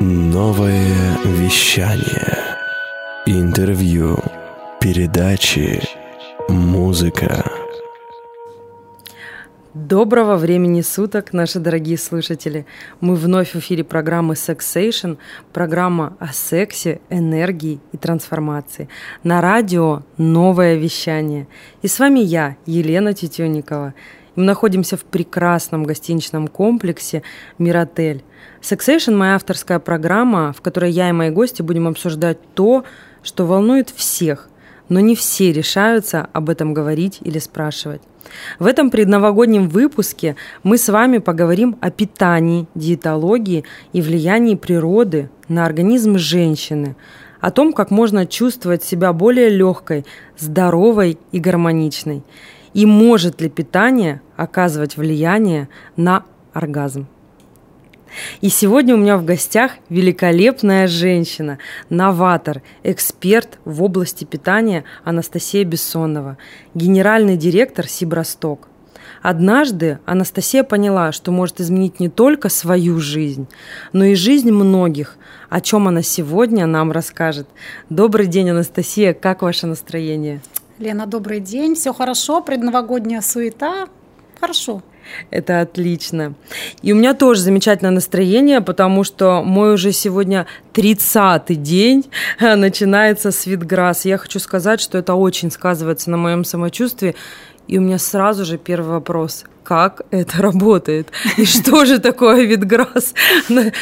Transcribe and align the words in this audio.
Новое 0.00 1.16
вещание. 1.24 2.56
Интервью. 3.24 4.18
Передачи. 4.78 5.80
Музыка. 6.50 7.50
Доброго 9.72 10.36
времени 10.36 10.82
суток, 10.82 11.32
наши 11.32 11.60
дорогие 11.60 11.96
слушатели! 11.96 12.66
Мы 13.00 13.14
вновь 13.14 13.54
в 13.54 13.56
эфире 13.56 13.84
программы 13.84 14.34
Sexation, 14.34 15.16
программа 15.54 16.14
о 16.18 16.28
сексе, 16.34 17.00
энергии 17.08 17.80
и 17.92 17.96
трансформации. 17.96 18.90
На 19.22 19.40
радио 19.40 20.02
«Новое 20.18 20.74
вещание». 20.74 21.46
И 21.80 21.88
с 21.88 21.98
вами 21.98 22.20
я, 22.20 22.56
Елена 22.66 23.14
Тетенникова. 23.14 23.94
Мы 24.36 24.44
находимся 24.44 24.98
в 24.98 25.04
прекрасном 25.04 25.84
гостиничном 25.84 26.48
комплексе 26.48 27.22
«Миротель». 27.58 28.22
Sexation– 28.60 29.14
моя 29.16 29.36
авторская 29.36 29.78
программа, 29.78 30.52
в 30.52 30.60
которой 30.60 30.90
я 30.90 31.08
и 31.08 31.12
мои 31.12 31.30
гости 31.30 31.62
будем 31.62 31.88
обсуждать 31.88 32.38
то, 32.54 32.84
что 33.22 33.46
волнует 33.46 33.88
всех, 33.88 34.50
но 34.90 35.00
не 35.00 35.16
все 35.16 35.52
решаются 35.52 36.28
об 36.34 36.50
этом 36.50 36.74
говорить 36.74 37.18
или 37.22 37.38
спрашивать. 37.38 38.02
В 38.58 38.66
этом 38.66 38.90
предновогоднем 38.90 39.70
выпуске 39.70 40.36
мы 40.62 40.76
с 40.76 40.90
вами 40.90 41.16
поговорим 41.18 41.78
о 41.80 41.90
питании, 41.90 42.66
диетологии 42.74 43.64
и 43.94 44.02
влиянии 44.02 44.54
природы 44.54 45.30
на 45.48 45.64
организм 45.64 46.18
женщины, 46.18 46.94
о 47.40 47.50
том, 47.50 47.72
как 47.72 47.90
можно 47.90 48.26
чувствовать 48.26 48.84
себя 48.84 49.14
более 49.14 49.48
легкой, 49.48 50.04
здоровой 50.36 51.18
и 51.32 51.38
гармоничной, 51.38 52.22
и 52.76 52.84
может 52.84 53.40
ли 53.40 53.48
питание 53.48 54.20
оказывать 54.36 54.98
влияние 54.98 55.70
на 55.96 56.24
оргазм. 56.52 57.06
И 58.42 58.50
сегодня 58.50 58.94
у 58.94 58.98
меня 58.98 59.16
в 59.16 59.24
гостях 59.24 59.72
великолепная 59.88 60.86
женщина, 60.86 61.58
новатор, 61.88 62.60
эксперт 62.82 63.58
в 63.64 63.82
области 63.82 64.24
питания 64.24 64.84
Анастасия 65.04 65.64
Бессонова, 65.64 66.36
генеральный 66.74 67.38
директор 67.38 67.88
Сибросток. 67.88 68.68
Однажды 69.22 69.98
Анастасия 70.04 70.62
поняла, 70.62 71.12
что 71.12 71.32
может 71.32 71.60
изменить 71.62 71.98
не 71.98 72.10
только 72.10 72.50
свою 72.50 73.00
жизнь, 73.00 73.48
но 73.94 74.04
и 74.04 74.14
жизнь 74.14 74.50
многих, 74.50 75.16
о 75.48 75.62
чем 75.62 75.88
она 75.88 76.02
сегодня 76.02 76.66
нам 76.66 76.92
расскажет. 76.92 77.48
Добрый 77.88 78.26
день, 78.26 78.50
Анастасия, 78.50 79.14
как 79.14 79.40
ваше 79.40 79.66
настроение? 79.66 80.42
Лена, 80.78 81.06
добрый 81.06 81.40
день, 81.40 81.74
все 81.74 81.94
хорошо, 81.94 82.42
предновогодняя 82.42 83.22
суета, 83.22 83.88
хорошо. 84.38 84.82
Это 85.30 85.62
отлично. 85.62 86.34
И 86.82 86.92
у 86.92 86.96
меня 86.96 87.14
тоже 87.14 87.40
замечательное 87.40 87.92
настроение, 87.92 88.60
потому 88.60 89.02
что 89.02 89.42
мой 89.42 89.72
уже 89.72 89.92
сегодня 89.92 90.46
30-й 90.74 91.54
день 91.54 92.10
начинается 92.40 93.30
Свитграсс. 93.30 94.04
Я 94.04 94.18
хочу 94.18 94.38
сказать, 94.38 94.82
что 94.82 94.98
это 94.98 95.14
очень 95.14 95.50
сказывается 95.50 96.10
на 96.10 96.18
моем 96.18 96.44
самочувствии. 96.44 97.14
И 97.68 97.78
у 97.78 97.80
меня 97.80 97.98
сразу 97.98 98.44
же 98.44 98.58
первый 98.58 98.90
вопрос. 98.90 99.44
Как 99.66 100.02
это 100.12 100.42
работает? 100.42 101.10
И 101.36 101.44
что 101.44 101.84
же 101.86 101.98
такое 101.98 102.44
витграсс? 102.46 103.14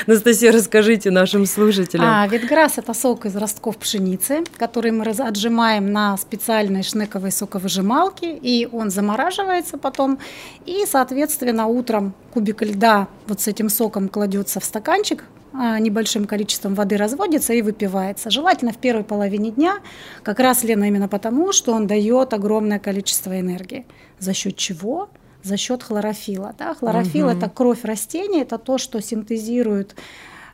Анастасия, 0.06 0.50
расскажите 0.50 1.10
нашим 1.10 1.44
слушателям. 1.44 2.06
А, 2.08 2.26
витграсс– 2.26 2.72
это 2.78 2.94
сок 2.94 3.26
из 3.26 3.36
ростков 3.36 3.76
пшеницы, 3.76 4.44
который 4.56 4.92
мы 4.92 5.04
отжимаем 5.04 5.92
на 5.92 6.16
специальной 6.16 6.82
шнековой 6.82 7.30
соковыжималке, 7.30 8.34
и 8.34 8.66
он 8.72 8.88
замораживается 8.88 9.76
потом. 9.76 10.18
И, 10.64 10.86
соответственно, 10.86 11.66
утром 11.66 12.14
кубик 12.32 12.62
льда 12.62 13.06
вот 13.26 13.42
с 13.42 13.48
этим 13.48 13.68
соком 13.68 14.08
кладется 14.08 14.60
в 14.60 14.64
стаканчик, 14.64 15.24
а, 15.52 15.78
небольшим 15.78 16.24
количеством 16.24 16.74
воды 16.74 16.96
разводится 16.96 17.52
и 17.52 17.60
выпивается. 17.60 18.30
Желательно 18.30 18.72
в 18.72 18.78
первой 18.78 19.04
половине 19.04 19.50
дня, 19.50 19.80
как 20.22 20.40
раз, 20.40 20.64
Лена, 20.64 20.84
именно 20.84 21.08
потому, 21.08 21.52
что 21.52 21.72
он 21.74 21.86
дает 21.86 22.32
огромное 22.32 22.78
количество 22.78 23.38
энергии. 23.38 23.84
За 24.18 24.32
счет 24.32 24.56
чего? 24.56 25.10
За 25.44 25.56
счет 25.56 25.82
хлорофила. 25.82 26.54
Да? 26.58 26.74
Хлорофил 26.74 27.26
угу. 27.26 27.36
это 27.36 27.48
кровь 27.48 27.84
растения, 27.84 28.42
это 28.42 28.58
то, 28.58 28.78
что 28.78 29.00
синтезирует 29.00 29.94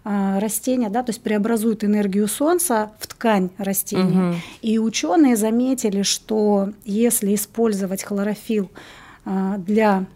а, 0.03 0.41
растения, 0.41 0.91
да, 0.91 1.03
то 1.03 1.11
есть 1.11 1.23
преобразует 1.23 1.85
энергию 1.85 2.27
солнца 2.27 2.91
в 2.99 3.07
ткань 3.07 3.51
растения. 3.57 4.31
Угу. 4.31 4.37
И 4.63 4.79
ученые 4.79 5.37
заметили, 5.37 6.03
что 6.03 6.73
если 6.85 7.35
использовать 7.35 8.03
хлорофил 8.03 8.71
а, 9.25 9.59
для 9.59 10.07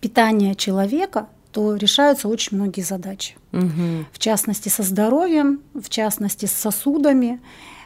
питания 0.00 0.54
человека, 0.54 1.28
то 1.52 1.76
решаются 1.76 2.28
очень 2.28 2.56
многие 2.56 2.80
задачи. 2.80 3.36
Угу. 3.52 4.06
В 4.12 4.18
частности, 4.18 4.68
со 4.68 4.82
здоровьем, 4.82 5.60
в 5.74 5.88
частности, 5.88 6.46
с 6.46 6.52
сосудами. 6.52 7.40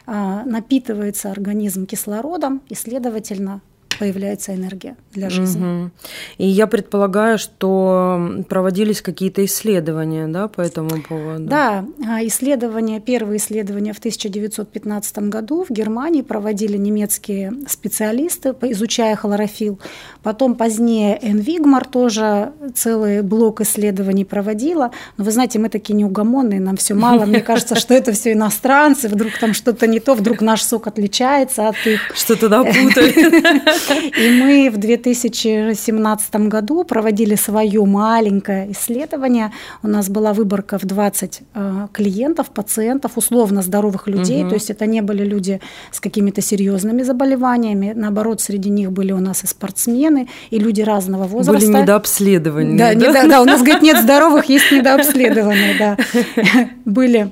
А, 0.09 0.45
напитывается 0.45 1.29
организм 1.29 1.85
кислородом, 1.85 2.61
и, 2.69 2.75
следовательно, 2.75 3.59
появляется 3.99 4.55
энергия 4.55 4.95
для 5.13 5.29
жизни. 5.29 5.85
Угу. 5.85 5.91
И 6.37 6.47
я 6.47 6.67
предполагаю, 6.67 7.37
что 7.37 8.43
проводились 8.49 9.01
какие-то 9.01 9.43
исследования 9.45 10.27
да, 10.27 10.47
по 10.47 10.61
этому 10.61 11.01
поводу. 11.01 11.45
Да, 11.45 11.85
а, 12.07 12.25
исследования, 12.25 12.99
первые 12.99 13.37
исследования 13.37 13.93
в 13.93 13.99
1915 13.99 15.17
году 15.29 15.65
в 15.67 15.71
Германии 15.71 16.21
проводили 16.21 16.77
немецкие 16.77 17.53
специалисты, 17.67 18.55
изучая 18.61 19.15
хлорофилл. 19.15 19.79
Потом 20.23 20.55
позднее 20.55 21.19
Энвигмар 21.21 21.85
тоже 21.85 22.51
целый 22.75 23.21
блок 23.21 23.61
исследований 23.61 24.25
проводила. 24.25 24.91
Но 25.17 25.23
вы 25.23 25.31
знаете, 25.31 25.59
мы 25.59 25.69
такие 25.69 25.93
неугомонные, 25.95 26.59
нам 26.59 26.77
все 26.77 26.93
мало. 26.93 27.25
Мне 27.25 27.39
кажется, 27.47 27.75
что 27.75 27.93
это 27.93 28.11
все 28.11 28.33
иностранцы, 28.33 29.07
вдруг 29.07 29.37
там 29.39 29.53
что-то 29.53 29.87
не 29.87 29.99
то, 29.99 30.13
вдруг 30.13 30.41
наш 30.41 30.63
сок 30.63 30.87
отличается 30.87 31.69
от 31.69 31.75
их. 31.85 32.01
Что-то 32.13 32.49
напутали. 32.49 33.13
И 34.17 34.29
мы 34.29 34.69
в 34.69 34.77
2017 34.77 36.35
году 36.35 36.83
проводили 36.83 37.35
свое 37.35 37.83
маленькое 37.85 38.71
исследование. 38.71 39.51
У 39.83 39.87
нас 39.87 40.09
была 40.09 40.33
выборка 40.33 40.77
в 40.77 40.85
20 40.85 41.41
э, 41.53 41.87
клиентов, 41.93 42.49
пациентов, 42.49 43.13
условно 43.15 43.61
здоровых 43.61 44.07
людей. 44.07 44.41
Угу. 44.41 44.49
То 44.49 44.55
есть 44.55 44.69
это 44.69 44.85
не 44.85 45.01
были 45.01 45.23
люди 45.23 45.59
с 45.91 45.99
какими-то 45.99 46.41
серьезными 46.41 47.03
заболеваниями. 47.03 47.93
Наоборот, 47.95 48.41
среди 48.41 48.69
них 48.69 48.91
были 48.91 49.11
у 49.11 49.19
нас 49.19 49.43
и 49.43 49.47
спортсмены, 49.47 50.27
и 50.49 50.59
люди 50.59 50.81
разного 50.81 51.25
возраста. 51.25 51.67
Были 51.67 51.81
недообследованные. 51.81 52.77
Да, 52.77 52.93
да? 52.93 53.13
да, 53.13 53.27
да 53.27 53.41
у 53.41 53.45
нас, 53.45 53.61
говорит, 53.61 53.81
нет 53.81 53.97
здоровых, 54.01 54.45
есть 54.45 54.71
недообследованные, 54.71 55.75
да. 55.77 55.97
Были 56.85 57.31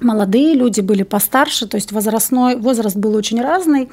молодые 0.00 0.54
люди 0.54 0.80
были 0.80 1.02
постарше, 1.02 1.66
то 1.66 1.76
есть 1.76 1.92
возрастной 1.92 2.56
возраст 2.56 2.96
был 2.96 3.14
очень 3.14 3.40
разный, 3.40 3.88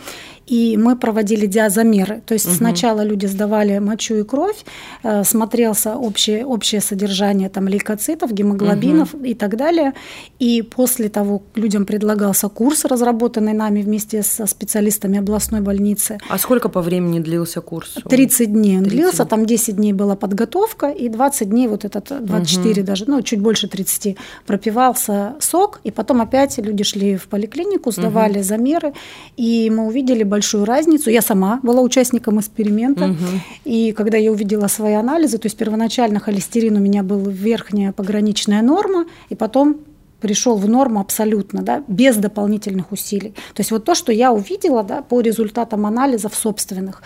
и 0.48 0.78
мы 0.78 0.96
проводили 0.96 1.48
диазомеры. 1.48 2.22
То 2.26 2.34
есть 2.34 2.48
угу. 2.48 2.56
сначала 2.56 3.04
люди 3.04 3.26
сдавали 3.26 3.80
мочу 3.80 4.16
и 4.16 4.24
кровь, 4.24 4.64
э, 5.04 5.24
смотрелся 5.24 5.96
общее, 5.96 6.46
общее 6.46 6.82
содержание 6.82 7.50
там, 7.50 7.68
лейкоцитов, 7.68 8.32
гемоглобинов 8.32 9.14
угу. 9.14 9.24
и 9.24 9.34
так 9.34 9.58
далее. 9.58 9.94
И 10.40 10.62
после 10.62 11.10
того 11.10 11.42
людям 11.56 11.86
предлагался 11.86 12.50
курс, 12.50 12.86
разработанный 12.86 13.54
нами 13.54 13.82
вместе 13.82 14.24
со 14.24 14.46
специалистами 14.46 15.18
областной 15.20 15.62
больницы. 15.62 16.18
А 16.30 16.38
сколько 16.38 16.70
по 16.70 16.82
времени 16.82 17.20
длился 17.20 17.62
курс? 17.62 17.98
30 18.08 18.54
дней 18.54 18.78
он 18.78 18.84
30. 18.84 19.00
длился, 19.00 19.26
там 19.26 19.46
10 19.46 19.76
дней 19.76 19.94
была 19.94 20.16
подготовка, 20.16 20.90
и 20.90 21.10
20 21.10 21.50
дней, 21.50 21.68
вот 21.68 21.86
этот 21.86 22.26
24 22.26 22.82
угу. 22.82 22.88
даже, 22.88 23.06
ну 23.08 23.22
чуть 23.22 23.40
больше 23.40 23.68
30, 23.68 24.18
пропивался 24.46 25.36
сок, 25.40 25.80
и 25.84 25.92
потом 25.96 26.22
опять 26.22 26.58
люди 26.58 26.84
шли 26.84 27.16
в 27.16 27.28
поликлинику, 27.28 27.92
сдавали 27.92 28.38
угу. 28.40 28.44
замеры, 28.44 28.94
и 29.38 29.70
мы 29.70 29.88
увидели 29.88 30.24
большую 30.24 30.66
разницу. 30.66 31.10
Я 31.10 31.22
сама 31.22 31.60
была 31.64 31.82
участником 31.82 32.40
эксперимента, 32.40 33.06
угу. 33.06 33.16
и 33.64 33.92
когда 33.92 34.18
я 34.18 34.32
увидела 34.32 34.68
свои 34.68 34.94
анализы, 34.94 35.38
то 35.38 35.48
есть 35.48 35.58
первоначально 35.58 36.20
холестерин 36.20 36.76
у 36.78 36.80
меня 36.80 37.04
был 37.04 37.20
верхняя 37.30 37.92
пограничная 37.92 38.62
норма, 38.62 39.06
и 39.30 39.36
потом 39.36 39.78
пришел 40.22 40.58
в 40.58 40.68
норму 40.68 41.00
абсолютно, 41.00 41.62
да, 41.62 41.84
без 41.88 42.18
дополнительных 42.18 42.92
усилий. 42.92 43.36
То 43.54 43.62
есть 43.62 43.72
вот 43.72 43.86
то, 43.86 43.96
что 43.96 44.12
я 44.12 44.32
увидела 44.32 44.84
да, 44.84 45.02
по 45.02 45.22
результатам 45.22 45.86
анализов 45.86 46.36
собственных, 46.36 47.04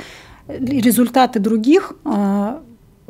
результаты 0.48 1.40
других 1.40 1.94
а, 2.06 2.62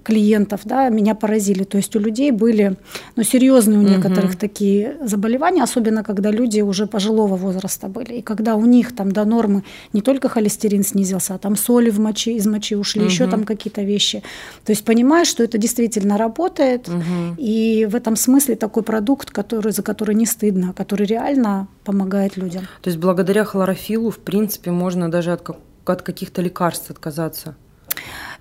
клиентов, 0.04 0.62
да, 0.64 0.90
меня 0.90 1.16
поразили. 1.16 1.64
То 1.64 1.78
есть 1.78 1.96
у 1.96 2.00
людей 2.00 2.32
были 2.32 2.78
ну, 3.16 3.24
серьезные 3.24 3.80
у 3.80 3.82
некоторых 3.82 4.32
угу. 4.32 4.40
такие 4.40 4.98
заболевания, 5.04 5.64
особенно 5.64 6.04
когда 6.04 6.32
люди 6.32 6.62
уже 6.62 6.88
пожилого 6.88 7.36
возраста 7.36 7.88
были. 7.88 8.16
И 8.16 8.22
когда 8.22 8.56
у 8.56 8.66
них 8.66 8.96
там 8.96 9.12
до 9.12 9.26
нормы 9.26 9.64
не 9.94 10.02
только 10.02 10.30
холестерин 10.30 10.84
снизился, 10.84 11.36
а 11.36 11.38
там 11.38 11.56
соли 11.56 11.90
в 11.90 12.00
моче, 12.00 12.34
из 12.36 12.48
мочи 12.48 12.76
ушли, 12.76 13.02
угу. 13.02 13.10
еще 13.10 13.28
там 13.28 13.44
какие-то 13.44 13.82
вещи. 13.82 14.24
То 14.66 14.72
есть 14.72 14.86
понимаешь, 14.86 15.28
что 15.28 15.44
это 15.44 15.58
действительно 15.58 16.18
работает. 16.18 16.88
Угу. 16.88 17.36
И 17.38 17.88
в 17.90 17.96
этом 17.96 18.16
смысле 18.16 18.56
такой 18.56 18.84
продукт, 18.84 19.32
который, 19.32 19.72
за 19.72 19.84
который 19.84 20.16
не 20.16 20.26
стыдно, 20.26 20.74
который 20.74 21.06
реально 21.06 21.68
помогает 21.84 22.38
людям. 22.38 22.68
То 22.82 22.90
есть 22.90 23.00
благодаря 23.00 23.44
хлорофилу, 23.44 24.12
в 24.12 24.20
принципе, 24.20 24.72
можно 24.72 25.10
даже 25.12 25.32
от, 25.32 25.50
от 25.86 26.02
каких-то 26.02 26.42
лекарств 26.42 26.92
отказаться. 26.92 27.56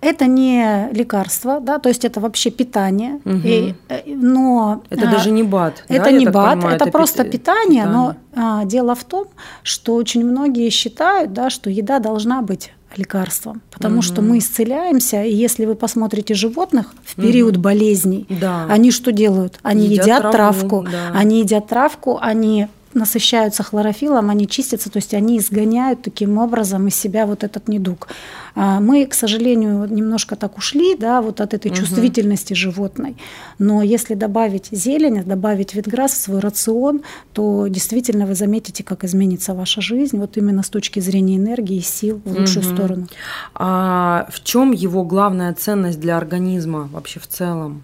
Это 0.00 0.26
не 0.26 0.88
лекарство, 0.92 1.58
да, 1.60 1.78
то 1.80 1.88
есть 1.88 2.04
это 2.04 2.20
вообще 2.20 2.50
питание, 2.50 3.18
Мгм. 3.24 3.42
и, 3.44 3.74
э, 3.88 4.02
но 4.06 4.82
Это 4.90 5.08
а, 5.08 5.10
даже 5.10 5.30
не 5.32 5.42
БАД. 5.42 5.84
да, 5.88 5.94
это 5.96 6.10
я 6.10 6.18
не 6.18 6.26
БАД, 6.26 6.54
понимаю, 6.60 6.76
это, 6.76 6.86
просто 6.90 7.24
пит- 7.24 7.32
питание, 7.32 7.84
но 7.86 8.14
а, 8.36 8.64
дело 8.64 8.94
в 8.94 9.02
том, 9.02 9.24
что 9.64 9.96
очень 9.96 10.24
многие 10.24 10.70
считают, 10.70 11.32
да, 11.32 11.50
что 11.50 11.68
еда 11.68 11.98
должна 11.98 12.42
быть 12.42 12.72
лекарством, 12.96 13.60
потому 13.72 14.00
что 14.02 14.22
мы 14.22 14.38
исцеляемся, 14.38 15.22
и 15.24 15.34
если 15.34 15.66
вы 15.66 15.74
посмотрите 15.74 16.32
животных 16.34 16.94
в 17.04 17.16
период 17.16 17.56
болезней, 17.56 18.24
Да. 18.40 18.66
они 18.70 18.92
что 18.92 19.10
делают? 19.10 19.58
Они 19.64 19.86
Едят 19.88 20.06
едят, 20.06 20.20
траву, 20.20 20.32
травку, 20.32 20.86
да. 20.90 21.10
они 21.18 21.40
едят 21.40 21.66
травку, 21.66 22.18
они 22.22 22.68
насыщаются 22.94 23.62
хлорофилом, 23.62 24.30
они 24.30 24.46
чистятся, 24.46 24.90
то 24.90 24.98
есть 24.98 25.14
они 25.14 25.38
изгоняют 25.38 26.02
таким 26.02 26.38
образом 26.38 26.86
из 26.88 26.94
себя 26.96 27.26
вот 27.26 27.44
этот 27.44 27.68
недуг. 27.68 28.08
А 28.54 28.80
Мы, 28.80 29.06
к 29.06 29.14
сожалению, 29.14 29.86
немножко 29.90 30.36
так 30.36 30.58
ушли, 30.58 30.96
да, 30.96 31.20
вот 31.22 31.40
от 31.40 31.54
этой 31.54 31.70
чувствительности 31.70 32.54
животной. 32.54 33.16
Но 33.58 33.82
если 33.82 34.14
добавить 34.14 34.68
зелень, 34.72 35.22
добавить 35.24 35.74
витграсс 35.74 36.12
в 36.12 36.16
свой 36.16 36.40
рацион, 36.40 37.02
то 37.32 37.66
действительно 37.68 38.26
вы 38.26 38.34
заметите, 38.34 38.82
как 38.82 39.04
изменится 39.04 39.54
ваша 39.54 39.80
жизнь, 39.80 40.18
вот 40.18 40.36
именно 40.36 40.62
с 40.62 40.68
точки 40.70 41.00
зрения 41.00 41.36
энергии 41.36 41.76
и 41.76 41.82
сил 41.82 42.20
в 42.24 42.30
лучшую 42.30 42.64
Мгм. 42.64 42.74
сторону. 42.74 43.06
А 43.54 44.26
в 44.30 44.42
чем 44.42 44.72
его 44.72 45.04
главная 45.04 45.52
ценность 45.54 46.00
для 46.00 46.16
организма 46.16 46.88
вообще 46.92 47.20
в 47.20 47.26
целом? 47.26 47.82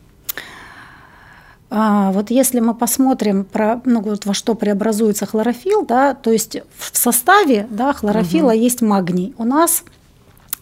А, 1.76 2.12
вот 2.12 2.30
если 2.30 2.60
мы 2.60 2.72
посмотрим 2.72 3.44
про, 3.44 3.80
ну, 3.84 4.00
вот 4.00 4.26
во 4.26 4.34
что 4.34 4.54
преобразуется 4.54 5.26
хлорофилл, 5.26 5.84
да, 5.84 6.14
то 6.14 6.30
есть 6.30 6.56
в 6.78 6.96
составе 6.96 7.66
да, 7.68 7.92
хлорофилла 7.92 8.52
есть 8.52 8.80
магний. 8.80 9.34
У 9.38 9.44
нас 9.44 9.82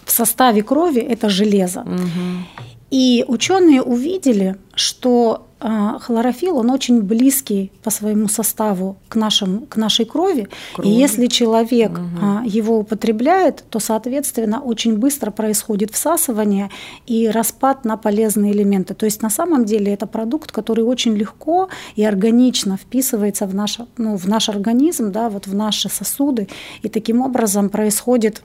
в 0.06 0.11
составе 0.11 0.62
крови 0.62 1.00
это 1.00 1.29
железо. 1.29 1.82
Мгм. 1.82 2.47
И 2.92 3.24
ученые 3.26 3.80
увидели, 3.80 4.56
что 4.74 5.46
а, 5.60 5.98
хлорофилл, 5.98 6.58
он 6.58 6.70
очень 6.70 7.00
близкий 7.00 7.72
по 7.82 7.88
своему 7.90 8.28
составу 8.28 8.98
к, 9.08 9.16
нашим, 9.16 9.64
к 9.66 9.76
нашей 9.76 10.04
крови. 10.04 10.48
Крови. 10.74 10.88
И 10.88 10.90
если 10.90 11.26
человек 11.26 11.92
а, 12.20 12.42
его 12.44 12.78
употребляет, 12.78 13.64
то, 13.70 13.78
соответственно, 13.78 14.60
очень 14.60 14.98
быстро 14.98 15.30
происходит 15.30 15.90
всасывание 15.92 16.68
и 17.06 17.28
распад 17.28 17.86
на 17.86 17.96
полезные 17.96 18.52
элементы. 18.52 18.92
То 18.92 19.06
есть 19.06 19.22
на 19.22 19.30
самом 19.30 19.64
деле 19.64 19.94
это 19.94 20.06
продукт, 20.06 20.52
который 20.52 20.84
очень 20.84 21.14
легко 21.14 21.70
и 21.96 22.04
органично 22.04 22.76
вписывается 22.76 23.46
в 23.46 23.54
наш, 23.54 23.78
ну, 23.96 24.18
в 24.18 24.28
наш 24.28 24.50
организм, 24.50 25.12
да, 25.12 25.30
вот 25.30 25.46
в 25.46 25.54
наши 25.54 25.88
сосуды. 25.88 26.48
И 26.82 26.90
таким 26.90 27.22
образом 27.22 27.70
происходит 27.70 28.42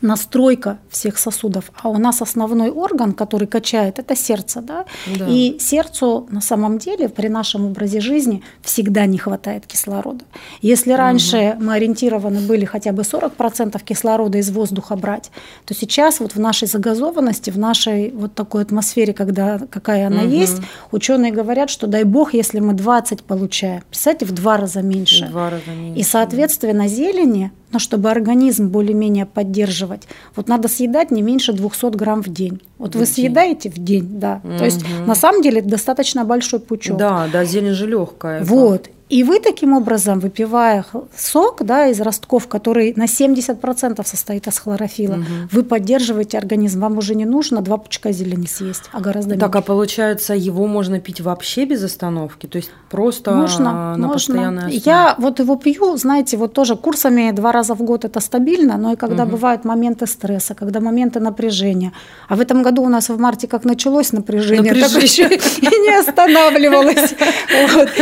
настройка 0.00 0.78
всех 0.88 1.18
сосудов. 1.18 1.70
А 1.82 1.88
у 1.88 1.98
нас 1.98 2.22
основной 2.22 2.70
орган, 2.70 3.12
который 3.12 3.46
качает, 3.46 3.98
это 3.98 4.16
сердце. 4.16 4.60
Да? 4.62 4.84
Да. 5.18 5.26
И 5.28 5.58
сердцу 5.58 6.26
на 6.30 6.40
самом 6.40 6.78
деле 6.78 7.08
при 7.08 7.28
нашем 7.28 7.66
образе 7.66 8.00
жизни 8.00 8.42
всегда 8.62 9.06
не 9.06 9.18
хватает 9.18 9.66
кислорода. 9.66 10.24
Если 10.62 10.92
раньше 10.92 11.56
мы 11.60 11.74
ориентированы 11.74 12.40
были 12.40 12.64
хотя 12.64 12.92
бы 12.92 13.02
40% 13.02 13.82
кислорода 13.84 14.38
из 14.38 14.50
воздуха 14.50 14.96
брать, 14.96 15.30
то 15.64 15.74
сейчас 15.74 16.20
вот 16.20 16.34
в 16.34 16.40
нашей 16.40 16.66
загазованности, 16.68 17.50
в 17.50 17.58
нашей 17.58 18.10
вот 18.10 18.34
такой 18.34 18.62
атмосфере, 18.62 19.12
когда, 19.12 19.58
какая 19.70 20.06
она 20.06 20.22
Мгм. 20.22 20.30
есть, 20.30 20.56
ученые 20.92 21.32
говорят, 21.32 21.70
что 21.70 21.86
дай 21.86 22.04
бог, 22.04 22.34
если 22.34 22.60
мы 22.60 22.72
20 22.74 23.22
получаем. 23.22 23.82
Представьте, 23.88 24.24
в 24.24 24.32
два 24.32 24.56
раза 24.56 24.82
меньше. 24.82 25.26
В 25.26 25.30
Два 25.30 25.50
раза 25.50 25.70
меньше. 25.70 26.00
И, 26.00 26.02
соответственно, 26.02 26.88
зелени, 26.88 27.52
но 27.72 27.78
чтобы 27.78 28.10
организм 28.10 28.68
более-менее 28.68 29.26
поддерживать, 29.26 30.02
вот 30.36 30.48
надо 30.48 30.68
съедать 30.68 31.10
не 31.10 31.22
меньше 31.22 31.52
200 31.52 31.96
грамм 31.96 32.22
в 32.22 32.28
день. 32.28 32.60
Вот 32.78 32.94
В 32.94 32.98
вы 32.98 33.04
день. 33.04 33.14
съедаете 33.14 33.70
в 33.70 33.78
день, 33.78 34.08
да. 34.18 34.40
То 34.58 34.64
есть 34.64 34.84
на 35.06 35.14
самом 35.14 35.42
деле 35.42 35.62
достаточно 35.62 36.24
большой 36.24 36.60
пучок. 36.60 36.96
Да, 36.96 37.28
да, 37.32 37.44
зелень 37.44 37.72
же 37.72 37.86
легкая. 37.86 38.42
Вот. 38.44 38.88
И 39.10 39.24
вы 39.24 39.40
таким 39.40 39.72
образом, 39.72 40.20
выпивая 40.20 40.84
сок 41.16 41.64
да, 41.64 41.88
из 41.88 42.00
ростков, 42.00 42.46
который 42.46 42.94
на 42.96 43.04
70% 43.06 44.06
состоит 44.06 44.46
из 44.46 44.58
хлорофила, 44.58 45.16
Мгм. 45.16 45.48
вы 45.50 45.62
поддерживаете 45.64 46.38
организм. 46.38 46.80
Вам 46.80 46.96
уже 46.98 47.14
не 47.16 47.24
нужно 47.24 47.60
два 47.60 47.76
пучка 47.76 48.12
зелени 48.12 48.46
съесть, 48.46 48.84
а 48.92 49.00
гораздо 49.00 49.36
Так, 49.36 49.54
а 49.54 49.58
меньше. 49.58 49.66
получается, 49.66 50.34
его 50.34 50.66
можно 50.68 51.00
пить 51.00 51.20
вообще 51.20 51.64
без 51.64 51.82
остановки? 51.82 52.46
То 52.46 52.56
есть 52.58 52.70
просто 52.88 53.32
Можно, 53.32 53.72
на 53.96 53.96
можно. 53.96 54.08
постоянной 54.12 54.62
основе? 54.66 54.82
Я 54.86 55.14
вот 55.18 55.40
его 55.40 55.56
пью, 55.56 55.96
знаете, 55.96 56.36
вот 56.36 56.52
тоже 56.54 56.76
курсами 56.76 57.32
два 57.32 57.50
раза 57.52 57.74
в 57.74 57.82
год 57.82 58.04
это 58.04 58.20
стабильно, 58.20 58.76
но 58.78 58.92
и 58.92 58.96
когда 58.96 59.26
бывают 59.26 59.64
моменты 59.64 60.06
стресса, 60.06 60.54
когда 60.54 60.78
моменты 60.80 61.18
напряжения. 61.18 61.92
А 62.28 62.36
в 62.36 62.40
этом 62.40 62.62
году 62.62 62.82
у 62.84 62.88
нас 62.88 63.08
в 63.08 63.18
марте 63.18 63.48
как 63.48 63.64
началось 63.64 64.12
напряжение, 64.12 64.72
так 64.72 64.92
Напряжение. 64.92 65.36
еще 65.36 65.66
и 65.66 65.80
не 65.80 65.98
останавливалось. 65.98 67.14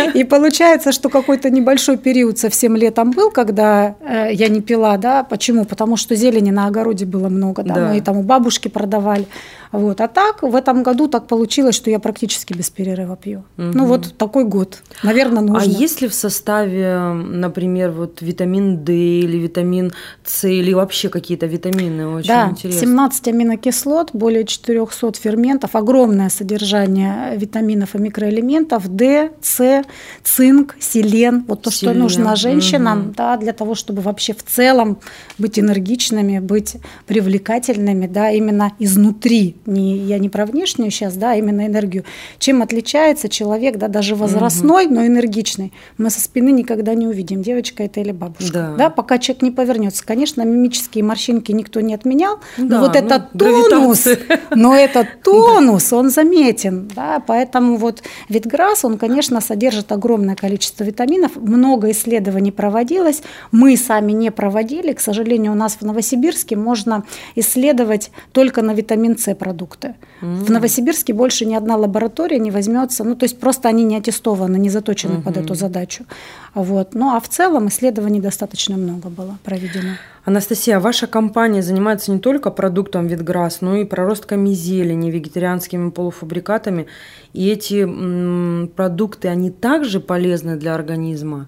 И 0.14 0.24
получается, 0.24 0.92
что 0.98 1.08
какой-то 1.10 1.48
небольшой 1.48 1.96
период 1.96 2.38
совсем 2.38 2.74
летом 2.74 3.12
был, 3.12 3.30
когда 3.30 3.94
э, 4.00 4.30
я 4.32 4.48
не 4.48 4.60
пила, 4.60 4.96
да, 4.96 5.22
почему? 5.22 5.64
Потому 5.64 5.96
что 5.96 6.16
зелени 6.16 6.50
на 6.50 6.66
огороде 6.66 7.06
было 7.06 7.28
много, 7.28 7.62
да, 7.62 7.74
Да. 7.74 7.88
мы 7.88 7.98
и 7.98 8.00
там 8.00 8.16
у 8.18 8.22
бабушки 8.22 8.66
продавали. 8.68 9.26
Вот. 9.72 10.00
А 10.00 10.08
так 10.08 10.42
в 10.42 10.54
этом 10.54 10.82
году 10.82 11.08
так 11.08 11.26
получилось, 11.26 11.74
что 11.74 11.90
я 11.90 11.98
практически 11.98 12.52
без 12.54 12.70
перерыва 12.70 13.16
пью. 13.16 13.44
Ну 13.56 13.70
Мгм. 13.72 13.86
вот 13.86 14.14
такой 14.16 14.44
год. 14.44 14.82
Наверное, 15.02 15.42
нужно. 15.42 15.62
А 15.62 15.64
есть 15.64 16.00
ли 16.02 16.08
в 16.08 16.14
составе, 16.14 16.98
например, 16.98 17.90
вот 17.90 18.22
витамин 18.22 18.84
D 18.84 18.92
или 18.94 19.36
витамин 19.38 19.92
С 20.24 20.48
или 20.48 20.72
вообще 20.72 21.08
какие-то 21.08 21.46
витамины? 21.46 22.08
Очень 22.16 22.28
да, 22.28 22.48
интересно. 22.50 22.80
17 22.80 23.28
аминокислот, 23.28 24.10
более 24.12 24.44
400 24.44 25.12
ферментов, 25.20 25.74
огромное 25.76 26.30
содержание 26.30 27.36
витаминов 27.36 27.94
и 27.94 27.98
микроэлементов, 27.98 28.88
D, 28.88 29.30
С, 29.42 29.84
цинк, 30.24 30.76
селен, 30.80 31.44
вот 31.48 31.62
то, 31.62 31.70
что 31.70 31.86
Селен, 31.86 31.98
нужно 31.98 32.36
женщинам, 32.36 32.98
мгм. 32.98 33.12
да, 33.16 33.36
для 33.36 33.52
того, 33.52 33.74
чтобы 33.74 34.02
вообще 34.02 34.32
в 34.34 34.42
целом 34.42 34.98
быть 35.38 35.58
энергичными, 35.58 36.38
быть 36.38 36.76
привлекательными, 37.06 38.06
да, 38.06 38.30
именно 38.30 38.72
изнутри. 38.78 39.56
Не, 39.68 39.98
я 39.98 40.18
не 40.18 40.30
про 40.30 40.46
внешнюю 40.46 40.90
сейчас, 40.90 41.14
да, 41.14 41.32
а 41.32 41.34
именно 41.34 41.66
энергию. 41.66 42.04
Чем 42.38 42.62
отличается 42.62 43.28
человек, 43.28 43.76
да, 43.76 43.88
даже 43.88 44.14
возрастной, 44.14 44.86
но 44.86 45.06
энергичный, 45.06 45.74
мы 45.98 46.08
со 46.08 46.22
спины 46.22 46.52
никогда 46.52 46.94
не 46.94 47.06
увидим, 47.06 47.42
девочка 47.42 47.82
это 47.82 48.00
или 48.00 48.12
бабушка. 48.12 48.52
Да. 48.52 48.74
Да, 48.78 48.90
пока 48.90 49.18
человек 49.18 49.42
не 49.42 49.50
повернется. 49.50 50.06
Конечно, 50.06 50.40
мимические 50.42 51.04
морщинки 51.04 51.52
никто 51.52 51.82
не 51.82 51.94
отменял, 51.94 52.40
Да, 52.56 52.78
но 52.78 52.80
вот 52.80 52.94
ну, 52.94 52.98
этот 52.98 53.32
тонус, 53.32 54.08
но 54.54 54.74
этот 54.74 55.06
тонус, 55.22 55.92
он 55.92 56.08
заметен, 56.08 56.90
да, 56.96 57.22
поэтому 57.26 57.76
вот 57.76 58.02
витграсс, 58.30 58.86
он, 58.86 58.96
конечно, 58.96 59.42
содержит 59.42 59.92
огромное 59.92 60.34
количество 60.34 60.82
витаминов, 60.82 61.36
много 61.36 61.90
исследований 61.90 62.52
проводилось, 62.52 63.22
мы 63.52 63.76
сами 63.76 64.12
не 64.12 64.30
проводили, 64.30 64.94
к 64.94 65.00
сожалению, 65.00 65.52
у 65.52 65.56
нас 65.56 65.76
в 65.78 65.82
Новосибирске 65.82 66.56
можно 66.56 67.04
исследовать 67.34 68.10
только 68.32 68.62
на 68.62 68.72
витамин 68.72 69.18
С 69.18 69.28
продукты. 69.58 69.94
В 70.20 70.50
Новосибирске 70.50 71.12
больше 71.12 71.46
ни 71.46 71.54
одна 71.54 71.76
лаборатория 71.76 72.38
не 72.38 72.50
возьмется, 72.50 73.04
ну 73.04 73.14
то 73.14 73.24
есть 73.24 73.40
просто 73.40 73.68
они 73.68 73.84
не 73.84 73.96
аттестованы, 73.96 74.58
не 74.58 74.70
заточены 74.70 75.20
под 75.20 75.36
эту 75.36 75.54
задачу. 75.54 76.04
Вот. 76.54 76.94
Ну 76.94 77.16
а 77.16 77.20
в 77.20 77.28
целом 77.28 77.66
исследований 77.68 78.20
достаточно 78.20 78.76
много 78.76 79.08
было 79.08 79.38
проведено. 79.44 79.96
Анастасия, 80.24 80.78
ваша 80.78 81.06
компания 81.06 81.62
занимается 81.62 82.12
не 82.12 82.18
только 82.18 82.50
продуктом 82.50 83.06
Витграсс, 83.06 83.60
но 83.62 83.76
и 83.76 83.84
проростками 83.84 84.50
зелени, 84.50 85.10
вегетарианскими 85.10 85.90
полуфабрикатами. 85.90 86.86
И 87.32 87.48
эти 87.48 87.82
м, 87.82 88.68
продукты, 88.76 89.28
они 89.28 89.50
также 89.50 90.00
полезны 90.00 90.56
для 90.56 90.74
организма? 90.74 91.46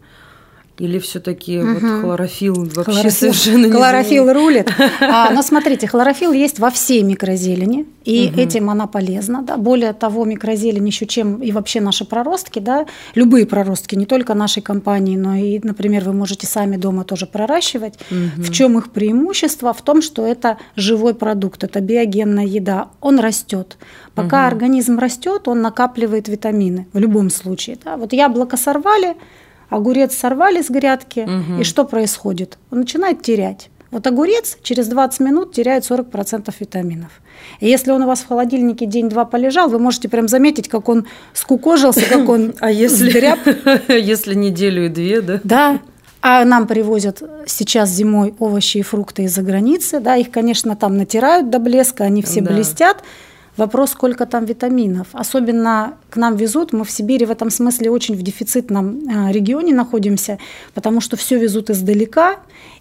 Или 0.80 0.98
все-таки 0.98 1.60
вот 1.60 1.80
хлорофилл 1.82 2.54
вообще 2.74 2.92
Хлорофилл- 2.92 3.10
совершенно 3.10 3.66
не 3.66 3.72
Хлорофилл 3.72 4.24
заменит? 4.24 4.42
рулит. 4.42 4.70
А, 5.02 5.30
но 5.30 5.42
смотрите, 5.42 5.86
хлорофилл 5.86 6.32
есть 6.32 6.58
во 6.58 6.70
всей 6.70 7.02
микрозелени, 7.02 7.86
и 8.04 8.32
этим 8.36 8.70
она 8.70 8.86
полезна. 8.86 9.42
Да. 9.42 9.56
Более 9.56 9.92
того, 9.92 10.24
микрозелень 10.24 10.86
еще 10.86 11.06
чем 11.06 11.42
и 11.42 11.52
вообще 11.52 11.80
наши 11.80 12.04
проростки, 12.04 12.58
да, 12.60 12.86
любые 13.14 13.44
проростки, 13.46 13.94
не 13.94 14.06
только 14.06 14.34
нашей 14.34 14.62
компании, 14.62 15.16
но 15.16 15.34
и, 15.34 15.60
например, 15.62 16.04
вы 16.04 16.12
можете 16.14 16.46
сами 16.46 16.76
дома 16.76 17.04
тоже 17.04 17.26
проращивать. 17.26 17.94
В 18.10 18.50
чем 18.50 18.78
их 18.78 18.90
преимущество? 18.90 19.72
В 19.74 19.82
том, 19.82 20.00
что 20.00 20.26
это 20.26 20.56
живой 20.76 21.14
продукт, 21.14 21.62
это 21.62 21.80
биогенная 21.80 22.46
еда, 22.46 22.88
он 23.00 23.18
растет. 23.20 23.76
Пока 24.14 24.46
организм 24.46 24.98
растет, 24.98 25.46
он 25.48 25.60
накапливает 25.62 26.28
витамины 26.28 26.86
в 26.92 26.98
любом 26.98 27.30
случае. 27.30 27.76
Да. 27.84 27.96
Вот 27.96 28.12
яблоко 28.12 28.56
сорвали, 28.56 29.14
огурец 29.70 30.16
сорвали 30.16 30.62
с 30.62 30.68
грядки, 30.68 31.28
и 31.58 31.64
что 31.64 31.84
происходит? 31.84 32.58
Он 32.70 32.80
начинает 32.80 33.22
терять. 33.22 33.70
Вот 33.90 34.06
огурец 34.06 34.56
через 34.62 34.86
20 34.86 35.20
минут 35.20 35.52
теряет 35.52 35.82
40% 35.82 36.52
витаминов. 36.60 37.10
И 37.58 37.68
если 37.68 37.90
он 37.90 38.02
у 38.02 38.06
вас 38.06 38.20
в 38.20 38.28
холодильнике 38.28 38.86
день-два 38.86 39.24
полежал, 39.24 39.68
вы 39.68 39.78
можете 39.78 40.08
прям 40.08 40.28
заметить, 40.28 40.68
как 40.68 40.88
он 40.88 41.06
скукожился, 41.34 42.02
как 42.08 42.28
он 42.28 42.54
А 42.60 42.70
если, 42.70 43.10
сдряб. 43.10 43.38
если 43.88 44.34
неделю 44.34 44.86
и 44.86 44.88
две, 44.88 45.20
да? 45.20 45.40
Да, 45.42 45.78
А 46.20 46.44
нам 46.44 46.68
привозят 46.68 47.22
сейчас 47.46 47.90
зимой 47.90 48.34
овощи 48.38 48.78
и 48.78 48.82
фрукты 48.82 49.24
из-за 49.24 49.42
границы, 49.42 49.98
да, 49.98 50.16
их, 50.16 50.30
конечно, 50.30 50.76
там 50.76 50.96
натирают 50.96 51.50
до 51.50 51.58
блеска, 51.58 52.04
они 52.04 52.22
все 52.22 52.42
да. 52.42 52.52
блестят. 52.52 53.02
Вопрос, 53.60 53.90
сколько 53.90 54.24
там 54.24 54.46
витаминов. 54.46 55.08
Особенно 55.12 55.92
к 56.08 56.16
нам 56.16 56.34
везут, 56.34 56.72
мы 56.72 56.84
в 56.84 56.90
Сибири 56.90 57.26
в 57.26 57.30
этом 57.30 57.50
смысле 57.50 57.90
очень 57.90 58.16
в 58.16 58.22
дефицитном 58.22 59.02
а, 59.06 59.30
регионе 59.30 59.74
находимся, 59.74 60.38
потому 60.72 61.02
что 61.02 61.18
все 61.18 61.38
везут 61.38 61.68
издалека, 61.68 62.38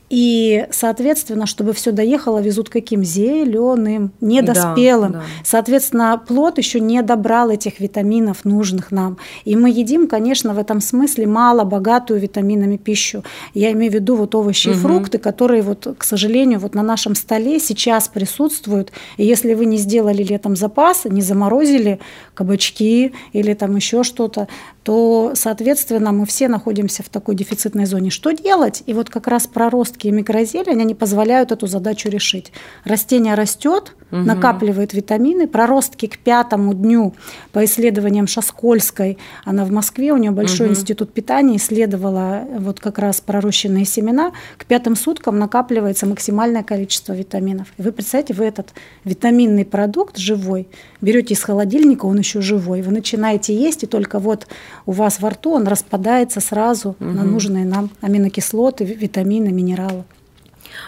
и, 0.10 0.66
соответственно, 0.72 1.46
чтобы 1.46 1.74
все 1.74 1.92
доехало, 1.92 2.40
везут 2.40 2.70
каким? 2.70 3.04
Зеленым, 3.04 4.12
недоспелым. 4.22 5.12
Да, 5.12 5.20
да. 5.20 5.26
Соответственно, 5.44 6.22
плод 6.28 6.58
еще 6.58 6.80
не 6.80 7.02
добрал 7.04 7.52
этих 7.52 7.80
витаминов, 7.80 8.44
нужных 8.44 8.92
нам. 8.92 9.18
И 9.46 9.56
мы 9.56 9.70
едим, 9.70 10.08
конечно, 10.08 10.54
в 10.54 10.58
этом 10.58 10.82
смысле 10.82 11.28
мало 11.28 11.64
богатую 11.64 12.20
витаминами 12.20 12.78
пищу. 12.78 13.24
Я 13.54 13.72
имею 13.72 13.92
в 13.92 13.96
виду 13.96 14.16
вот 14.16 14.34
овощи 14.34 14.70
угу. 14.70 14.78
и 14.78 14.80
фрукты, 14.80 15.18
которые, 15.20 15.62
вот, 15.62 15.88
к 15.98 16.04
сожалению, 16.04 16.60
вот 16.60 16.74
на 16.74 16.82
нашем 16.82 17.14
столе 17.14 17.60
сейчас 17.60 18.08
присутствуют. 18.08 18.92
И 19.18 19.26
если 19.26 19.54
вы 19.54 19.66
не 19.66 19.78
сделали 19.78 20.24
летом 20.24 20.56
запас, 20.56 21.06
не 21.06 21.22
заморозили 21.22 22.00
кабачки 22.34 23.14
или 23.34 23.54
там 23.54 23.76
еще 23.76 24.04
что-то, 24.04 24.48
то, 24.84 25.34
соответственно, 25.36 26.12
мы 26.12 26.26
все 26.26 26.48
находимся 26.48 27.04
в 27.04 27.10
такой 27.10 27.36
дефицитной 27.36 27.86
зоне. 27.86 28.10
Что 28.10 28.32
делать? 28.32 28.84
И 28.86 28.94
вот 28.94 29.10
как 29.10 29.28
раз 29.28 29.48
проростки 29.48 30.08
и 30.08 30.12
микрозелень, 30.12 30.82
они 30.82 30.96
позволяют 30.96 31.52
эту 31.52 31.68
задачу 31.68 32.10
решить. 32.10 32.52
Растение 32.86 33.36
растет, 33.36 33.96
угу. 34.12 34.22
накапливает 34.22 34.94
витамины, 34.94 35.48
проростки 35.48 36.08
к 36.08 36.18
пятому 36.18 36.74
дню 36.74 37.14
по 37.52 37.64
исследованиям 37.66 38.28
Шаскольской, 38.28 39.18
она 39.46 39.66
в 39.66 39.72
Москве, 39.72 40.14
у 40.14 40.18
нее 40.18 40.32
большой 40.32 40.68
угу. 40.68 40.76
институт 40.76 41.14
питания, 41.14 41.58
исследовала 41.58 42.44
вот 42.58 42.80
как 42.80 43.00
раз 43.00 43.22
пророщенные 43.22 43.86
семена, 43.86 44.32
к 44.58 44.66
пятым 44.66 44.96
суткам 44.96 45.40
накапливается 45.40 46.06
максимальное 46.06 46.64
количество 46.64 47.14
витаминов. 47.14 47.68
И 47.78 47.82
вы 47.82 47.92
представляете, 47.92 48.34
вы 48.34 48.46
этот 48.46 48.74
витаминный 49.04 49.66
продукт 49.66 50.18
живой 50.18 50.68
берете 51.02 51.34
из 51.34 51.44
холодильника, 51.44 52.06
он 52.06 52.18
еще 52.18 52.42
живой, 52.42 52.82
вы 52.82 52.92
начинаете 52.92 53.56
есть, 53.56 53.84
и 53.84 53.88
только 53.88 54.20
вот 54.20 54.48
у 54.86 54.92
вас 54.92 55.20
во 55.20 55.30
рту 55.32 55.52
он 55.54 55.68
распадается 55.68 56.40
сразу 56.40 56.90
угу. 57.00 57.06
на 57.10 57.24
нужные 57.24 57.66
нам 57.66 57.90
аминокислоты, 58.02 58.84
витамины, 58.84 59.52
минералы. 59.52 60.04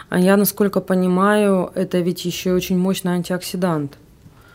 А 0.09 0.19
я, 0.19 0.37
насколько 0.37 0.81
понимаю, 0.81 1.71
это 1.75 1.99
ведь 1.99 2.25
еще 2.25 2.53
очень 2.53 2.77
мощный 2.77 3.13
антиоксидант. 3.13 3.97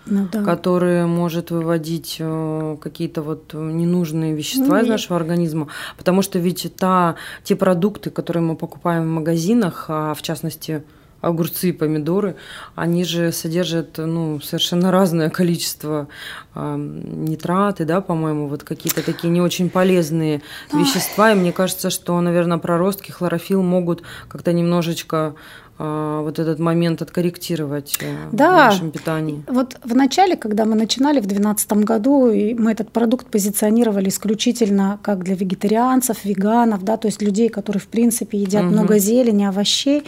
Ну, 0.08 0.28
да. 0.30 0.44
который 0.44 1.04
может 1.04 1.50
выводить 1.50 2.18
э, 2.20 2.76
какие-то 2.80 3.22
вот 3.22 3.52
ненужные 3.54 4.36
вещества 4.36 4.78
ну, 4.78 4.84
из 4.84 4.88
нашего 4.88 5.16
организма, 5.16 5.66
потому 5.98 6.22
что 6.22 6.38
ведь 6.38 6.72
та, 6.76 7.16
те 7.42 7.56
продукты, 7.56 8.10
которые 8.10 8.40
мы 8.44 8.54
покупаем 8.54 9.02
в 9.02 9.08
магазинах, 9.08 9.86
а 9.88 10.14
в 10.14 10.22
частности 10.22 10.84
огурцы 11.26 11.70
и 11.70 11.72
помидоры, 11.72 12.36
они 12.74 13.04
же 13.04 13.32
содержат 13.32 13.98
ну, 13.98 14.40
совершенно 14.40 14.90
разное 14.90 15.30
количество 15.30 16.08
э, 16.54 16.76
нитраты, 16.76 17.84
да, 17.84 18.00
по-моему, 18.00 18.48
вот 18.48 18.62
какие-то 18.62 19.02
такие 19.04 19.30
не 19.30 19.40
очень 19.40 19.70
полезные 19.70 20.42
Ой. 20.72 20.80
вещества. 20.80 21.32
И 21.32 21.34
мне 21.34 21.52
кажется, 21.52 21.90
что, 21.90 22.20
наверное, 22.20 22.58
проростки, 22.58 23.10
хлорофилл 23.10 23.62
могут 23.62 24.02
как-то 24.28 24.52
немножечко 24.52 25.34
а, 25.78 26.22
вот 26.22 26.38
этот 26.38 26.58
момент 26.58 27.02
откорректировать 27.02 27.98
э, 28.00 28.14
да. 28.32 28.48
в 28.48 28.52
нашем 28.72 28.90
питании? 28.90 29.44
Вот 29.46 29.76
в 29.84 29.94
начале, 29.94 30.34
когда 30.36 30.64
мы 30.64 30.74
начинали 30.74 31.18
в 31.18 31.26
2012 31.26 31.72
году, 31.84 32.30
и 32.30 32.54
мы 32.54 32.72
этот 32.72 32.90
продукт 32.90 33.26
позиционировали 33.26 34.08
исключительно 34.08 34.98
как 35.02 35.22
для 35.22 35.34
вегетарианцев, 35.34 36.24
веганов, 36.24 36.82
да, 36.82 36.96
то 36.96 37.08
есть 37.08 37.20
людей, 37.20 37.50
которые 37.50 37.82
в 37.82 37.88
принципе 37.88 38.38
едят 38.38 38.64
угу. 38.64 38.72
много 38.72 38.98
зелени, 38.98 39.44
овощей. 39.44 40.04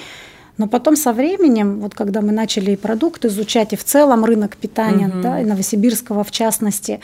Но 0.59 0.67
потом 0.67 0.97
со 0.97 1.13
временем, 1.13 1.79
вот 1.81 1.95
когда 1.95 2.21
мы 2.21 2.33
начали 2.33 2.73
и 2.73 2.77
продукт 2.77 3.25
изучать, 3.25 3.73
и 3.73 3.77
в 3.77 3.85
целом 3.85 4.25
рынок 4.25 4.57
питания, 4.57 5.09
угу. 5.09 5.21
да, 5.23 5.41
и 5.41 5.45
новосибирского 5.45 6.25
в 6.25 6.31
частности, 6.31 7.01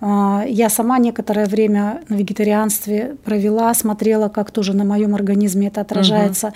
а, 0.00 0.44
я 0.46 0.68
сама 0.70 0.98
некоторое 0.98 1.46
время 1.46 2.02
на 2.08 2.16
вегетарианстве 2.16 3.16
провела, 3.24 3.72
смотрела, 3.74 4.28
как 4.28 4.50
тоже 4.50 4.74
на 4.74 4.84
моем 4.84 5.14
организме 5.14 5.68
это 5.68 5.82
отражается. 5.82 6.48
Угу 6.48 6.54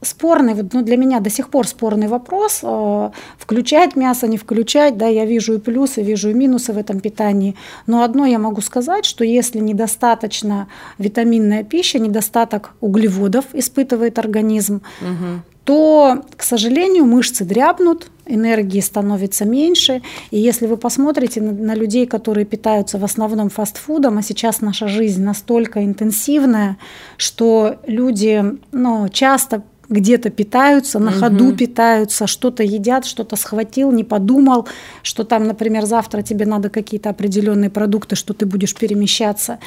спорный, 0.00 0.54
ну, 0.72 0.82
для 0.82 0.96
меня 0.96 1.20
до 1.20 1.30
сих 1.30 1.48
пор 1.48 1.66
спорный 1.66 2.08
вопрос, 2.08 2.60
э, 2.62 3.10
включать 3.36 3.96
мясо, 3.96 4.26
не 4.26 4.38
включать, 4.38 4.96
да, 4.96 5.06
я 5.06 5.26
вижу 5.26 5.54
и 5.54 5.58
плюсы, 5.58 6.02
вижу 6.02 6.30
и 6.30 6.34
минусы 6.34 6.72
в 6.72 6.78
этом 6.78 7.00
питании, 7.00 7.56
но 7.86 8.02
одно 8.02 8.24
я 8.26 8.38
могу 8.38 8.60
сказать, 8.60 9.04
что 9.04 9.24
если 9.24 9.58
недостаточно 9.58 10.68
витаминная 10.98 11.64
пища, 11.64 11.98
недостаток 11.98 12.70
углеводов 12.80 13.44
испытывает 13.52 14.18
организм, 14.18 14.82
угу 15.00 15.42
то, 15.68 16.24
к 16.34 16.44
сожалению, 16.44 17.04
мышцы 17.04 17.44
дрябнут, 17.44 18.10
энергии 18.28 18.80
становится 18.80 19.44
меньше. 19.44 20.02
И 20.30 20.38
если 20.38 20.66
вы 20.66 20.76
посмотрите 20.76 21.40
на, 21.40 21.52
на 21.52 21.74
людей, 21.74 22.06
которые 22.06 22.44
питаются 22.44 22.98
в 22.98 23.04
основном 23.04 23.50
фастфудом, 23.50 24.18
а 24.18 24.22
сейчас 24.22 24.60
наша 24.60 24.88
жизнь 24.88 25.22
настолько 25.22 25.84
интенсивная, 25.84 26.76
что 27.16 27.76
люди 27.86 28.44
ну, 28.72 29.08
часто 29.08 29.62
где-то 29.88 30.30
питаются, 30.30 30.98
на 30.98 31.10
угу. 31.10 31.20
ходу 31.20 31.56
питаются, 31.56 32.26
что-то 32.26 32.62
едят, 32.62 33.06
что-то 33.06 33.36
схватил, 33.36 33.90
не 33.90 34.04
подумал, 34.04 34.68
что 35.02 35.24
там, 35.24 35.46
например, 35.46 35.86
завтра 35.86 36.22
тебе 36.22 36.44
надо 36.44 36.68
какие-то 36.68 37.10
определенные 37.10 37.70
продукты, 37.70 38.14
что 38.14 38.34
ты 38.34 38.44
будешь 38.44 38.74
перемещаться. 38.74 39.58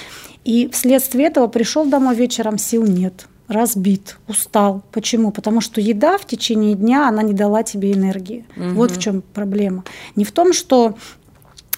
И 0.46 0.70
вследствие 0.72 1.27
этого 1.27 1.48
пришел 1.48 1.86
домой 1.86 2.15
вечером, 2.15 2.58
сил 2.58 2.86
нет 2.86 3.27
разбит, 3.51 4.17
устал. 4.27 4.84
Почему? 4.91 5.31
Потому 5.31 5.62
что 5.62 5.81
еда 5.81 6.17
в 6.17 6.25
течение 6.25 6.75
дня, 6.75 7.08
она 7.08 7.22
не 7.22 7.34
дала 7.34 7.63
тебе 7.63 7.93
энергии. 7.93 8.46
Угу. 8.55 8.70
Вот 8.70 8.91
в 8.91 9.00
чем 9.00 9.22
проблема. 9.22 9.84
Не 10.15 10.24
в 10.24 10.31
том, 10.31 10.53
что 10.53 10.96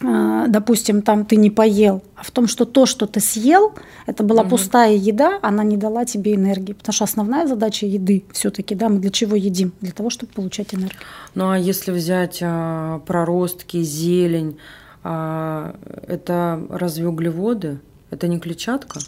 э, 0.02 0.46
допустим, 0.48 1.02
там 1.02 1.26
ты 1.26 1.36
не 1.36 1.50
поел, 1.50 2.04
а 2.16 2.24
в 2.24 2.32
том, 2.32 2.48
что 2.48 2.66
то, 2.66 2.86
что 2.86 3.08
ты 3.08 3.20
съел, 3.20 3.74
это 4.06 4.24
была 4.24 4.44
угу. 4.44 4.52
пустая 4.52 4.96
еда, 4.96 5.40
она 5.42 5.64
не 5.64 5.78
дала 5.78 6.06
тебе 6.06 6.36
энергии. 6.36 6.74
Потому 6.74 6.94
что 6.94 7.04
основная 7.06 7.48
задача 7.48 7.86
еды 7.86 8.24
все-таки, 8.32 8.76
да, 8.76 8.90
мы 8.90 9.00
для 9.00 9.10
чего 9.10 9.36
едим? 9.36 9.74
Для 9.82 9.92
того, 9.92 10.10
чтобы 10.10 10.32
получать 10.34 10.74
энергию. 10.74 11.00
Ну 11.36 11.50
а 11.50 11.58
если 11.58 11.92
взять 11.92 12.40
а, 12.42 13.00
проростки, 13.00 13.82
зелень, 13.82 14.58
а, 15.04 15.76
это 16.08 16.66
разве 16.70 17.08
углеводы? 17.08 17.80
Это 18.10 18.28
не 18.28 18.40
клетчатка? 18.40 19.00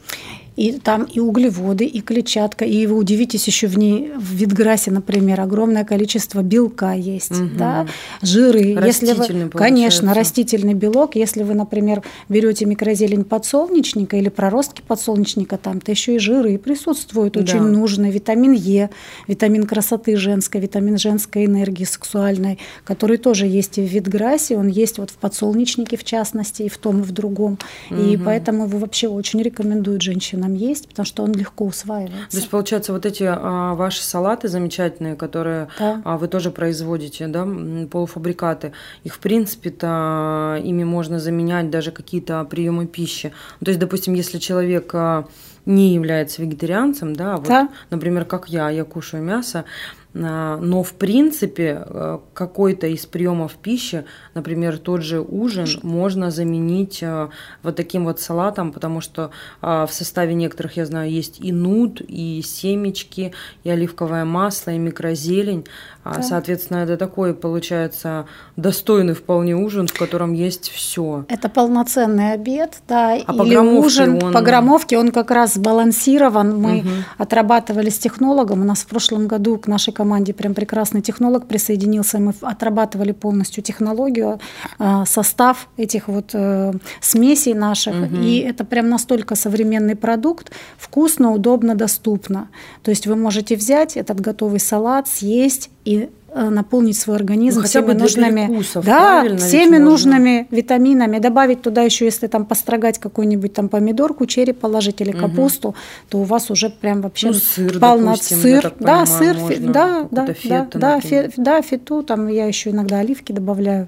И 0.55 0.73
там 0.73 1.03
и 1.03 1.19
углеводы, 1.19 1.85
и 1.85 2.01
клетчатка, 2.01 2.63
и 2.65 2.87
вы 2.87 2.95
удивитесь 2.95 3.45
еще 3.45 3.67
в 3.67 3.77
ней, 3.77 4.11
в 4.15 4.33
Витграсе, 4.33 4.89
например, 4.91 5.41
огромное 5.41 5.83
количество 5.83 6.41
белка 6.41 6.93
есть, 6.93 7.31
угу. 7.31 7.49
да, 7.57 7.87
жиры. 8.21 8.77
Если 8.85 9.13
вы, 9.13 9.49
конечно, 9.49 10.13
растительный 10.13 10.73
белок. 10.73 11.15
Если 11.15 11.43
вы, 11.43 11.55
например, 11.55 12.03
берете 12.29 12.65
микрозелень 12.65 13.25
подсолнечника 13.25 14.15
или 14.15 14.29
проростки 14.29 14.81
подсолнечника, 14.81 15.57
там-то 15.57 15.91
еще 15.91 16.15
и 16.15 16.19
жиры 16.19 16.57
присутствуют, 16.57 17.35
очень 17.35 17.59
да. 17.59 17.65
нужны. 17.65 18.09
Витамин 18.09 18.53
Е, 18.53 18.89
витамин 19.27 19.65
красоты 19.65 20.15
женской, 20.15 20.61
витамин 20.61 20.97
женской 20.97 21.45
энергии 21.45 21.83
сексуальной, 21.83 22.59
который 22.85 23.17
тоже 23.17 23.45
есть 23.45 23.77
и 23.77 23.81
в 23.81 23.91
Витграсе, 23.91 24.57
он 24.57 24.67
есть 24.67 24.99
вот 24.99 25.11
в 25.11 25.15
подсолнечнике 25.15 25.97
в 25.97 26.03
частности, 26.03 26.63
и 26.63 26.69
в 26.69 26.77
том, 26.77 27.01
и 27.01 27.03
в 27.03 27.11
другом. 27.11 27.59
Угу. 27.91 28.01
И 28.01 28.17
поэтому 28.17 28.65
его 28.65 28.79
вообще 28.79 29.07
очень 29.07 29.41
рекомендуют 29.41 30.01
женщинам 30.01 30.44
нам 30.45 30.55
есть, 30.55 30.87
потому 30.87 31.05
что 31.05 31.23
он 31.23 31.33
легко 31.33 31.65
усваивается. 31.65 32.31
То 32.31 32.37
есть, 32.37 32.49
получается, 32.49 32.93
вот 32.93 33.05
эти 33.05 33.23
а, 33.27 33.73
ваши 33.73 34.01
салаты 34.01 34.47
замечательные, 34.47 35.15
которые 35.15 35.67
да. 35.79 36.01
а, 36.03 36.17
вы 36.17 36.27
тоже 36.27 36.51
производите, 36.51 37.27
да, 37.27 37.47
полуфабрикаты, 37.89 38.73
их, 39.03 39.15
в 39.15 39.19
принципе-то, 39.19 40.59
ими 40.63 40.83
можно 40.83 41.19
заменять 41.19 41.69
даже 41.69 41.91
какие-то 41.91 42.43
приемы 42.45 42.85
пищи. 42.85 43.33
То 43.63 43.69
есть, 43.69 43.79
допустим, 43.79 44.13
если 44.13 44.37
человек 44.37 44.91
а, 44.93 45.27
не 45.65 45.93
является 45.93 46.41
вегетарианцем, 46.41 47.15
да, 47.15 47.37
вот, 47.37 47.47
да. 47.47 47.69
например, 47.89 48.25
как 48.25 48.49
я, 48.49 48.69
я 48.69 48.83
кушаю 48.83 49.23
мясо, 49.23 49.59
а, 49.59 50.04
но 50.15 50.81
в 50.81 50.93
принципе 50.93 51.83
э, 51.85 52.19
какой-то 52.33 52.87
из 52.87 53.05
приемов 53.05 53.55
пищи, 53.55 54.05
например, 54.33 54.77
тот 54.77 55.01
же 55.01 55.19
ужин, 55.19 55.67
можно 55.83 56.31
заменить 56.31 57.03
э, 57.03 57.27
вот 57.63 57.75
таким 57.75 58.05
вот 58.05 58.21
салатом, 58.21 58.71
потому 58.71 59.01
что 59.01 59.31
а, 59.61 59.85
в 59.85 59.93
составе 59.93 60.33
некоторых, 60.33 60.77
я 60.77 60.85
знаю, 60.85 61.11
есть 61.11 61.41
и 61.41 61.51
нут, 61.51 61.99
и 61.99 62.41
семечки, 62.41 63.33
и 63.65 63.69
оливковое 63.69 64.23
масло, 64.23 64.71
и 64.71 64.77
микрозелень. 64.77 65.65
А, 66.05 66.15
да. 66.15 66.21
Соответственно, 66.21 66.77
это 66.77 66.95
такой, 66.95 67.33
получается, 67.33 68.25
достойный 68.55 69.15
вполне 69.15 69.55
ужин, 69.57 69.87
в 69.87 69.93
котором 69.93 70.31
есть 70.31 70.69
все. 70.69 71.25
Это 71.27 71.49
полноценный 71.49 72.31
обед, 72.31 72.81
да, 72.87 73.13
а 73.13 73.33
или 73.33 73.55
по 73.55 73.61
ужин. 73.61 74.23
Он... 74.23 74.31
По 74.31 74.41
граммовке 74.41 74.97
он 74.97 75.11
как 75.11 75.29
раз 75.31 75.55
сбалансирован. 75.55 76.57
Мы 76.57 76.79
угу. 76.79 76.89
отрабатывали 77.17 77.89
с 77.89 77.97
технологом. 77.97 78.61
У 78.61 78.63
нас 78.63 78.79
в 78.79 78.87
прошлом 78.87 79.27
году 79.27 79.57
к 79.57 79.67
нашей 79.67 79.91
команде 79.91 80.04
команде 80.05 80.33
прям 80.33 80.53
прекрасный 80.53 81.01
технолог 81.01 81.47
присоединился, 81.47 82.19
мы 82.19 82.33
отрабатывали 82.41 83.11
полностью 83.11 83.63
технологию, 83.63 84.39
а, 84.77 85.05
состав 85.05 85.67
этих 85.77 86.07
вот 86.07 86.29
э, 86.33 86.73
смесей 87.01 87.53
наших, 87.55 87.95
угу. 87.95 88.15
и 88.21 88.37
это 88.37 88.63
прям 88.65 88.89
настолько 88.89 89.35
современный 89.35 89.95
продукт, 89.95 90.51
вкусно, 90.77 91.31
удобно, 91.31 91.75
доступно. 91.75 92.47
То 92.83 92.91
есть 92.91 93.07
вы 93.07 93.15
можете 93.15 93.55
взять 93.55 93.97
этот 93.97 94.21
готовый 94.21 94.59
салат, 94.59 95.07
съесть 95.07 95.69
и 95.85 96.09
наполнить 96.35 96.97
свой 96.97 97.15
организм 97.15 97.61
ну, 97.61 97.65
всеми 97.65 97.93
нужными, 97.93 98.47
перекусов, 98.47 98.85
да, 98.85 99.37
всеми 99.37 99.77
нужными 99.77 100.39
можно. 100.41 100.55
витаминами, 100.55 101.19
добавить 101.19 101.61
туда 101.61 101.81
еще, 101.83 102.05
если 102.05 102.27
там 102.27 102.45
построгать 102.45 102.99
какую-нибудь 102.99 103.53
там 103.53 103.69
помидорку, 103.69 104.25
черри 104.25 104.53
положить 104.53 105.01
или 105.01 105.11
капусту, 105.11 105.69
угу. 105.69 105.77
то 106.09 106.17
у 106.19 106.23
вас 106.23 106.51
уже 106.51 106.69
прям 106.69 107.01
вообще 107.01 107.27
ну, 107.27 107.33
сыр, 107.33 107.79
допустим, 107.79 108.37
сыр, 108.37 108.73
да, 108.79 109.05
понимаю, 109.05 109.07
сыр, 109.07 109.35
фи, 109.35 109.55
да, 109.59 110.07
да, 110.11 110.27
да, 110.43 110.67
да, 110.73 110.99
фи, 110.99 111.31
да, 111.37 111.61
фиту, 111.61 112.03
там 112.03 112.27
я 112.27 112.45
еще 112.45 112.71
иногда 112.71 112.99
оливки 112.99 113.31
добавляю. 113.31 113.87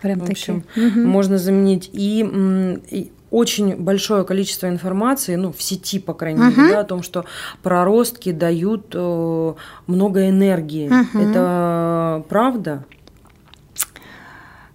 Прям 0.00 0.20
в 0.20 0.30
общем, 0.30 0.62
такие. 0.74 1.04
Можно 1.04 1.38
заменить 1.38 1.90
и, 1.92 2.80
и 2.90 3.10
очень 3.30 3.76
большое 3.76 4.24
количество 4.24 4.68
информации, 4.68 5.34
ну, 5.36 5.52
в 5.52 5.62
сети, 5.62 5.98
по 5.98 6.14
крайней 6.14 6.40
uh-huh. 6.40 6.60
мере, 6.60 6.72
да, 6.72 6.80
о 6.80 6.84
том, 6.84 7.02
что 7.02 7.24
проростки 7.62 8.32
дают 8.32 8.92
э, 8.94 9.54
много 9.86 10.28
энергии. 10.28 10.88
Uh-huh. 10.88 11.30
Это 11.30 12.24
правда? 12.28 12.84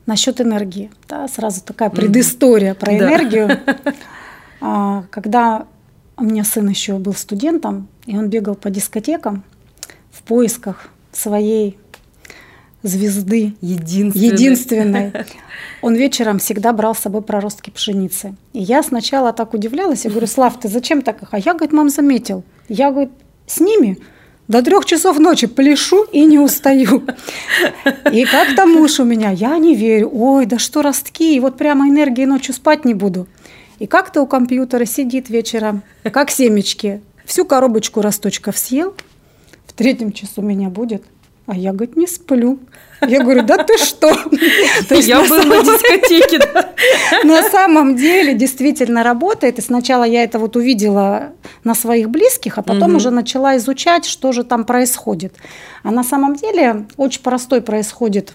Насчет 0.06 0.42
энергии, 0.42 0.92
да, 1.08 1.28
сразу 1.28 1.62
такая 1.64 1.90
предыстория 1.90 2.74
uh-huh. 2.74 2.80
про 2.80 2.98
энергию. 2.98 3.50
А, 4.66 5.04
когда 5.10 5.68
у 6.16 6.24
меня 6.24 6.46
сын 6.46 6.70
еще 6.70 6.98
был 6.98 7.14
студентом, 7.14 7.90
и 8.06 8.18
он 8.18 8.30
бегал 8.30 8.56
по 8.56 8.70
дискотекам 8.70 9.44
в 10.10 10.24
поисках 10.24 10.88
своей 11.12 11.78
звезды 12.84 13.56
единственной. 13.62 14.28
единственной. 14.28 15.14
Он 15.82 15.96
вечером 15.96 16.40
всегда 16.40 16.74
брал 16.74 16.94
с 16.94 17.00
собой 17.00 17.22
проростки 17.22 17.70
пшеницы. 17.70 18.36
И 18.54 18.62
я 18.62 18.84
сначала 18.84 19.34
так 19.34 19.54
удивлялась, 19.54 20.06
я 20.06 20.12
говорю, 20.12 20.28
Слав, 20.28 20.60
ты 20.60 20.68
зачем 20.68 21.02
так? 21.02 21.18
А 21.32 21.40
я, 21.40 21.54
говорит, 21.54 21.74
мам, 21.74 21.90
заметил. 21.90 22.44
Я, 22.70 22.92
говорит, 22.92 23.12
с 23.48 23.60
ними 23.60 23.98
до 24.48 24.62
трех 24.62 24.86
часов 24.86 25.20
ночи 25.20 25.48
пляшу 25.48 26.04
и 26.12 26.26
не 26.26 26.40
устаю. 26.40 27.04
И 28.12 28.26
как-то 28.26 28.66
муж 28.66 29.00
у 29.00 29.06
меня, 29.06 29.32
я 29.32 29.58
не 29.58 29.76
верю, 29.76 30.10
ой, 30.14 30.46
да 30.46 30.60
что 30.60 30.82
ростки, 30.82 31.36
и 31.36 31.40
вот 31.40 31.58
прямо 31.58 31.88
энергии 31.88 32.26
ночью 32.26 32.54
спать 32.54 32.86
не 32.86 32.94
буду. 32.94 33.28
И 33.80 33.88
как-то 33.88 34.22
у 34.22 34.28
компьютера 34.28 34.86
сидит 34.86 35.30
вечером, 35.30 35.84
как 36.04 36.30
семечки, 36.30 37.02
всю 37.26 37.46
коробочку 37.46 38.02
росточков 38.02 38.58
съел, 38.58 38.94
в 39.66 39.74
третьем 39.74 40.12
часу 40.12 40.42
меня 40.42 40.70
будет, 40.70 41.04
а 41.46 41.56
я, 41.56 41.72
говорит, 41.72 41.98
не 41.98 42.08
сплю. 42.08 42.60
Я 43.02 43.22
говорю, 43.22 43.44
да 43.44 43.58
ты 43.58 43.78
что? 43.78 44.14
То 44.90 44.96
есть 44.96 45.10
я 45.10 45.22
был 45.22 45.44
на 45.44 45.62
дискотеке. 45.62 46.40
На 47.26 47.44
самом 47.50 47.96
деле 47.96 48.34
действительно 48.34 49.04
работает. 49.04 49.60
И 49.60 49.62
сначала 49.62 50.06
я 50.06 50.24
это 50.24 50.40
вот 50.40 50.56
увидела 50.56 51.34
на 51.64 51.76
своих 51.76 52.10
близких, 52.10 52.58
а 52.58 52.62
потом 52.62 52.96
уже 52.96 53.10
начала 53.10 53.58
изучать, 53.58 54.06
что 54.06 54.32
же 54.32 54.44
там 54.44 54.64
происходит. 54.64 55.36
А 55.84 55.92
на 55.92 56.04
самом 56.04 56.36
деле 56.36 56.86
очень 56.96 57.22
простой 57.22 57.62
происходит 57.62 58.34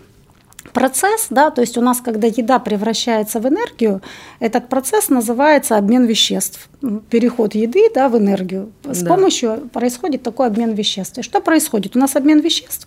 процесс, 0.79 1.27
да, 1.31 1.51
то 1.51 1.61
есть 1.61 1.77
у 1.77 1.81
нас, 1.81 2.01
когда 2.01 2.29
еда 2.29 2.61
превращается 2.61 3.41
в 3.41 3.49
энергию, 3.49 4.01
этот 4.39 4.69
процесс 4.69 5.09
называется 5.09 5.77
обмен 5.77 6.07
веществ, 6.07 6.69
переход 7.11 7.57
еды 7.57 7.91
да, 7.93 8.09
в 8.09 8.17
энергию. 8.17 8.71
С 8.85 9.03
да. 9.03 9.15
помощью 9.15 9.69
происходит 9.73 10.23
такой 10.23 10.47
обмен 10.47 10.75
веществ. 10.75 11.19
И 11.19 11.23
что 11.23 11.41
происходит? 11.41 11.97
У 11.97 11.99
нас 11.99 12.15
обмен 12.15 12.39
веществ 12.39 12.87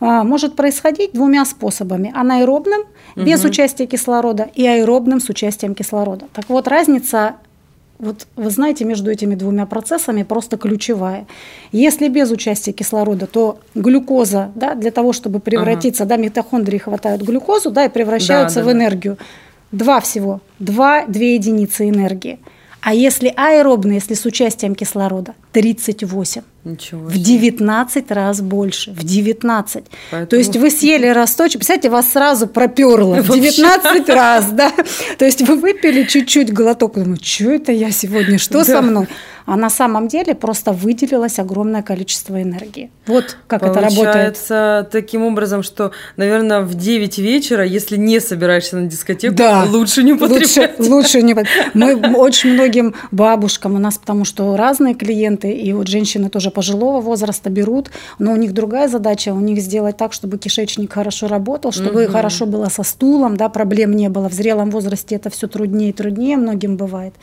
а, 0.00 0.22
может 0.22 0.54
происходить 0.54 1.12
двумя 1.12 1.46
способами. 1.46 2.12
Анаэробным, 2.14 2.80
угу. 2.80 3.24
без 3.24 3.42
участия 3.42 3.86
кислорода, 3.86 4.50
и 4.54 4.66
аэробным 4.66 5.18
с 5.18 5.30
участием 5.30 5.74
кислорода. 5.74 6.26
Так 6.34 6.44
вот, 6.50 6.68
разница 6.68 7.36
вот 8.00 8.26
вы 8.36 8.50
знаете, 8.50 8.84
между 8.84 9.10
этими 9.10 9.34
двумя 9.34 9.66
процессами 9.66 10.22
просто 10.22 10.56
ключевая. 10.56 11.26
Если 11.70 12.08
без 12.08 12.30
участия 12.30 12.72
кислорода, 12.72 13.26
то 13.26 13.60
глюкоза, 13.74 14.50
да, 14.54 14.74
для 14.74 14.90
того, 14.90 15.12
чтобы 15.12 15.38
превратиться, 15.38 16.04
ага. 16.04 16.16
да, 16.16 16.22
митохондрии 16.22 16.78
хватают 16.78 17.22
глюкозу, 17.22 17.70
да, 17.70 17.84
и 17.84 17.88
превращаются 17.88 18.60
да, 18.60 18.64
да, 18.64 18.70
в 18.70 18.72
энергию. 18.72 19.18
Два 19.70 20.00
всего, 20.00 20.40
два, 20.58 21.04
две 21.06 21.34
единицы 21.34 21.88
энергии. 21.88 22.38
А 22.80 22.94
если 22.94 23.32
аэробно, 23.36 23.92
если 23.92 24.14
с 24.14 24.24
участием 24.24 24.74
кислорода, 24.74 25.34
38. 25.52 26.42
Ничего 26.64 27.06
в 27.06 27.16
19 27.16 28.10
раз 28.10 28.42
больше. 28.42 28.92
В 28.92 29.02
19. 29.02 29.84
Поэтому... 30.10 30.26
То 30.26 30.36
есть 30.36 30.56
вы 30.56 30.70
съели 30.70 31.06
росточек, 31.06 31.60
представляете, 31.60 31.90
вас 31.90 32.12
сразу 32.12 32.46
проперло 32.46 33.22
в 33.22 33.32
19 33.32 34.08
раз, 34.08 34.50
да? 34.50 34.72
То 35.18 35.24
есть 35.24 35.40
вы 35.42 35.56
выпили 35.56 36.04
чуть-чуть 36.04 36.52
глоток, 36.52 36.94
думаю, 36.94 37.18
что 37.22 37.50
это 37.50 37.72
я 37.72 37.90
сегодня, 37.90 38.38
что 38.38 38.64
со 38.64 38.82
мной? 38.82 39.08
а 39.50 39.56
на 39.56 39.68
самом 39.68 40.06
деле 40.06 40.36
просто 40.36 40.72
выделилось 40.72 41.40
огромное 41.40 41.82
количество 41.82 42.40
энергии. 42.40 42.90
Вот 43.06 43.36
как 43.48 43.62
Получается, 43.62 43.80
это 43.80 43.90
работает. 43.90 44.14
Получается 44.14 44.88
таким 44.92 45.24
образом, 45.24 45.64
что, 45.64 45.90
наверное, 46.16 46.60
в 46.60 46.74
9 46.74 47.18
вечера, 47.18 47.64
если 47.64 47.96
не 47.96 48.20
собираешься 48.20 48.76
на 48.76 48.86
дискотеку, 48.86 49.34
да, 49.34 49.64
лучше 49.64 50.04
не 50.04 50.12
употреблять. 50.12 50.78
Лучше, 50.78 50.92
лучше 50.92 51.22
не 51.22 51.34
Мы 51.74 51.96
очень 52.14 52.52
многим 52.52 52.94
бабушкам, 53.10 53.74
у 53.74 53.78
нас 53.78 53.98
потому 53.98 54.24
что 54.24 54.56
разные 54.56 54.94
клиенты, 54.94 55.50
и 55.50 55.72
вот 55.72 55.88
женщины 55.88 56.30
тоже 56.30 56.49
пожилого 56.50 57.00
возраста 57.00 57.50
берут, 57.50 57.90
но 58.18 58.32
у 58.32 58.36
них 58.36 58.52
другая 58.52 58.88
задача, 58.88 59.32
у 59.34 59.40
них 59.40 59.60
сделать 59.60 59.96
так, 59.96 60.12
чтобы 60.12 60.38
кишечник 60.38 60.92
хорошо 60.92 61.28
работал, 61.28 61.72
чтобы 61.72 62.04
угу. 62.04 62.12
хорошо 62.12 62.46
было 62.46 62.66
со 62.66 62.82
стулом, 62.82 63.36
да, 63.36 63.48
проблем 63.48 63.94
не 63.94 64.08
было. 64.08 64.28
В 64.28 64.32
зрелом 64.32 64.70
возрасте 64.70 65.16
это 65.16 65.30
все 65.30 65.46
труднее 65.48 65.90
и 65.90 65.92
труднее 65.92 66.36
многим 66.36 66.76
бывает. 66.76 67.14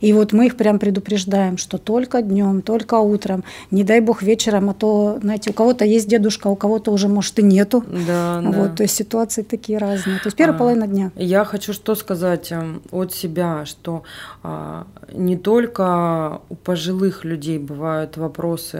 И 0.00 0.12
вот 0.12 0.32
мы 0.32 0.46
их 0.46 0.56
прям 0.56 0.78
предупреждаем, 0.78 1.56
что 1.56 1.78
только 1.78 2.22
днем, 2.22 2.62
только 2.62 2.96
утром, 2.96 3.44
не 3.70 3.84
дай 3.84 4.00
бог 4.00 4.22
вечером, 4.22 4.70
а 4.70 4.74
то, 4.74 5.18
знаете, 5.22 5.50
у 5.50 5.52
кого-то 5.52 5.84
есть 5.84 6.08
дедушка, 6.08 6.48
у 6.48 6.56
кого-то 6.56 6.90
уже, 6.90 7.08
может, 7.08 7.38
и 7.38 7.42
нету. 7.42 7.84
Да, 8.06 8.40
вот, 8.42 8.52
да. 8.52 8.68
То 8.68 8.82
есть 8.82 8.96
ситуации 8.96 9.42
такие 9.42 9.78
разные. 9.78 10.18
То 10.18 10.26
есть 10.26 10.36
первая 10.36 10.56
а, 10.56 10.58
половина 10.58 10.86
дня. 10.86 11.10
Я 11.16 11.44
хочу 11.44 11.72
что 11.72 11.94
сказать 11.94 12.52
эм, 12.52 12.82
от 12.90 13.12
себя, 13.12 13.64
что 13.64 14.02
а, 14.42 14.86
не 15.12 15.36
только 15.36 16.40
у 16.48 16.54
пожилых 16.54 17.24
людей 17.24 17.58
бывают 17.58 18.16
вопросы 18.16 18.71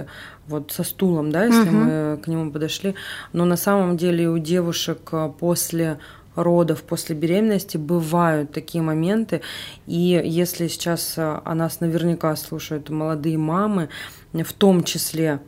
вот 0.46 0.72
со 0.72 0.85
стулом, 0.85 1.31
да, 1.31 1.44
если 1.44 1.68
угу. 1.68 1.76
мы 1.76 2.20
к 2.22 2.26
нему 2.26 2.50
подошли, 2.50 2.94
но 3.33 3.44
на 3.44 3.57
самом 3.57 3.96
деле 3.96 4.28
у 4.28 4.38
девушек 4.38 5.09
э, 5.12 5.31
после 5.38 5.98
родов 6.35 6.83
после 6.83 7.14
беременности 7.14 7.76
бывают 7.76 8.52
такие 8.52 8.83
моменты. 8.83 9.42
И 9.87 10.20
если 10.24 10.68
сейчас 10.68 11.14
о 11.18 11.42
а, 11.44 11.55
нас 11.55 11.81
наверняка 11.81 12.35
слушают 12.37 12.90
молодые 12.90 13.38
мамы, 13.38 13.88
в 14.33 14.52
том 14.52 14.83
числе, 14.83 15.40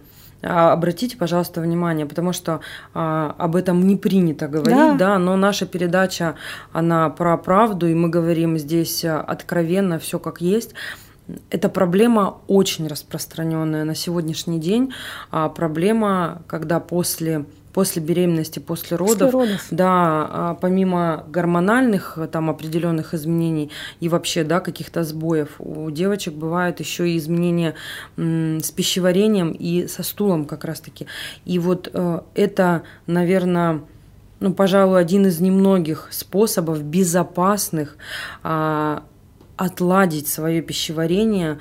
а, 0.42 0.72
обратите, 0.72 1.16
пожалуйста, 1.16 1.61
внимание, 1.61 2.07
потому 2.07 2.33
что 2.33 2.61
а, 2.92 3.35
об 3.38 3.57
этом 3.57 3.87
не 3.87 3.96
принято 3.96 4.46
говорить, 4.46 4.76
да. 4.76 4.94
да, 4.94 5.18
но 5.18 5.37
наша 5.37 5.66
передача, 5.66 6.35
она 6.72 7.09
про 7.11 7.37
правду, 7.38 7.87
и 7.87 7.94
мы 7.94 8.11
говорим 8.11 8.59
здесь 8.59 9.04
откровенно, 9.04 9.98
все 9.98 10.18
как 10.18 10.40
есть. 10.40 10.74
Это 11.51 11.69
проблема 11.69 12.39
очень 12.49 12.87
распространенная 12.87 13.85
на 13.85 13.95
сегодняшний 13.95 14.61
день. 14.61 14.93
А 15.31 15.49
проблема, 15.49 16.43
когда 16.47 16.81
после 16.81 17.47
после 17.75 18.01
беременности, 18.01 18.61
после 18.61 18.97
родов, 18.97 19.33
после 19.33 19.33
родов. 19.33 19.67
да, 19.73 19.89
а, 19.91 20.59
помимо 20.61 21.25
гормональных 21.29 22.17
там 22.31 22.49
определенных 22.49 23.15
изменений 23.15 23.71
и 23.99 24.09
вообще, 24.09 24.45
да, 24.45 24.61
каких-то 24.61 25.03
сбоев, 25.03 25.57
у 25.59 25.91
девочек 25.91 26.35
бывают 26.35 26.79
еще 26.79 27.11
и 27.11 27.19
изменения 27.19 27.75
с 28.17 28.71
пищеварением 28.71 29.51
и 29.51 29.89
со 29.89 30.05
стулом 30.05 30.45
как 30.47 30.65
раз-таки. 30.65 31.07
И 31.45 31.59
вот 31.59 31.91
э, 31.93 32.21
это, 32.37 32.85
наверное, 33.09 33.81
ну, 34.39 34.55
пожалуй, 34.55 35.01
один 35.01 35.27
из 35.27 35.41
немногих 35.41 36.09
способов 36.13 36.83
безопасных 36.83 37.97
а, 38.45 39.03
отладить 39.57 40.29
свое 40.29 40.62
пищеварение 40.62 41.59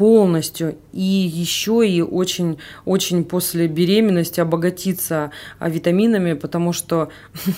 полностью 0.00 0.76
и 0.94 1.02
еще 1.02 1.86
и 1.86 2.00
очень, 2.00 2.56
очень 2.86 3.22
после 3.22 3.66
беременности 3.66 4.40
обогатиться 4.40 5.30
а, 5.58 5.68
витаминами, 5.68 6.32
потому 6.32 6.72
что 6.72 7.10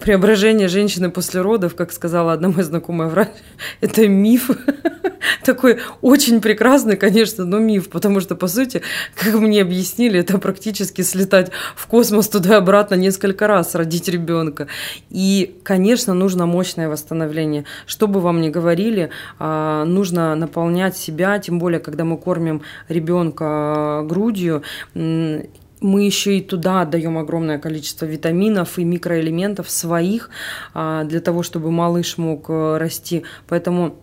преображение 0.00 0.66
женщины 0.66 1.08
после 1.08 1.40
родов, 1.40 1.76
как 1.76 1.92
сказала 1.92 2.32
одна 2.32 2.48
моя 2.48 2.64
знакомая 2.64 3.08
врач, 3.08 3.28
это 3.80 4.08
миф. 4.08 4.50
Такой 5.44 5.78
очень 6.02 6.40
прекрасный, 6.40 6.96
конечно, 6.96 7.44
но 7.44 7.60
миф, 7.60 7.88
потому 7.88 8.20
что, 8.20 8.34
по 8.34 8.48
сути, 8.48 8.82
как 9.14 9.34
мне 9.34 9.62
объяснили, 9.62 10.18
это 10.18 10.38
практически 10.38 11.02
слетать 11.02 11.52
в 11.76 11.86
космос 11.86 12.28
туда 12.28 12.54
и 12.54 12.58
обратно 12.58 12.96
несколько 12.96 13.46
раз, 13.46 13.76
родить 13.76 14.08
ребенка. 14.08 14.66
И, 15.10 15.54
конечно, 15.62 16.12
нужно 16.12 16.46
мощное 16.46 16.88
восстановление. 16.88 17.66
Что 17.86 18.08
бы 18.08 18.20
вам 18.20 18.40
ни 18.40 18.48
говорили, 18.48 19.10
а, 19.38 19.84
нужно 19.84 20.34
наполнять 20.34 20.96
себя, 20.96 21.38
тем 21.38 21.60
более, 21.60 21.83
когда 21.84 22.04
мы 22.04 22.16
кормим 22.16 22.62
ребенка 22.88 24.04
грудью, 24.08 24.62
мы 25.84 26.06
еще 26.06 26.38
и 26.38 26.40
туда 26.40 26.80
отдаем 26.80 27.18
огромное 27.18 27.58
количество 27.58 28.06
витаминов 28.06 28.78
и 28.78 28.84
микроэлементов 28.84 29.68
своих 29.68 30.30
а, 30.72 31.04
для 31.04 31.20
того, 31.20 31.42
чтобы 31.42 31.70
малыш 31.70 32.16
мог 32.16 32.48
э, 32.48 32.78
расти. 32.78 33.24
Поэтому 33.46 33.96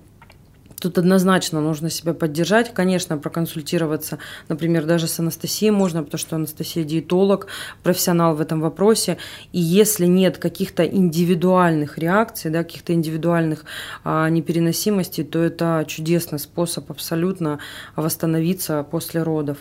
Тут 0.82 0.98
однозначно 0.98 1.62
нужно 1.62 1.92
себя 1.92 2.16
поддержать. 2.16 2.74
Конечно, 2.74 3.16
проконсультироваться, 3.20 4.18
например, 4.50 4.86
даже 4.86 5.08
с 5.08 5.20
Анастасией 5.20 5.70
можно, 5.72 6.04
потому 6.04 6.18
что 6.18 6.38
Анастасия 6.38 6.84
диетолог, 6.84 7.46
профессионал 7.84 8.36
в 8.36 8.42
этом 8.42 8.62
вопросе. 8.62 9.18
И 9.52 9.60
если 9.60 10.08
нет 10.08 10.40
каких-то 10.40 10.84
индивидуальных 10.84 12.00
реакций, 12.00 12.50
да, 12.50 12.64
каких-то 12.64 12.94
индивидуальных 12.94 13.64
а, 14.04 14.28
непереносимостей, 14.30 15.24
то 15.24 15.38
это 15.38 15.86
чудесный 15.88 16.40
способ 16.40 16.90
абсолютно 16.90 17.60
восстановиться 17.96 18.84
после 18.90 19.22
родов. 19.22 19.60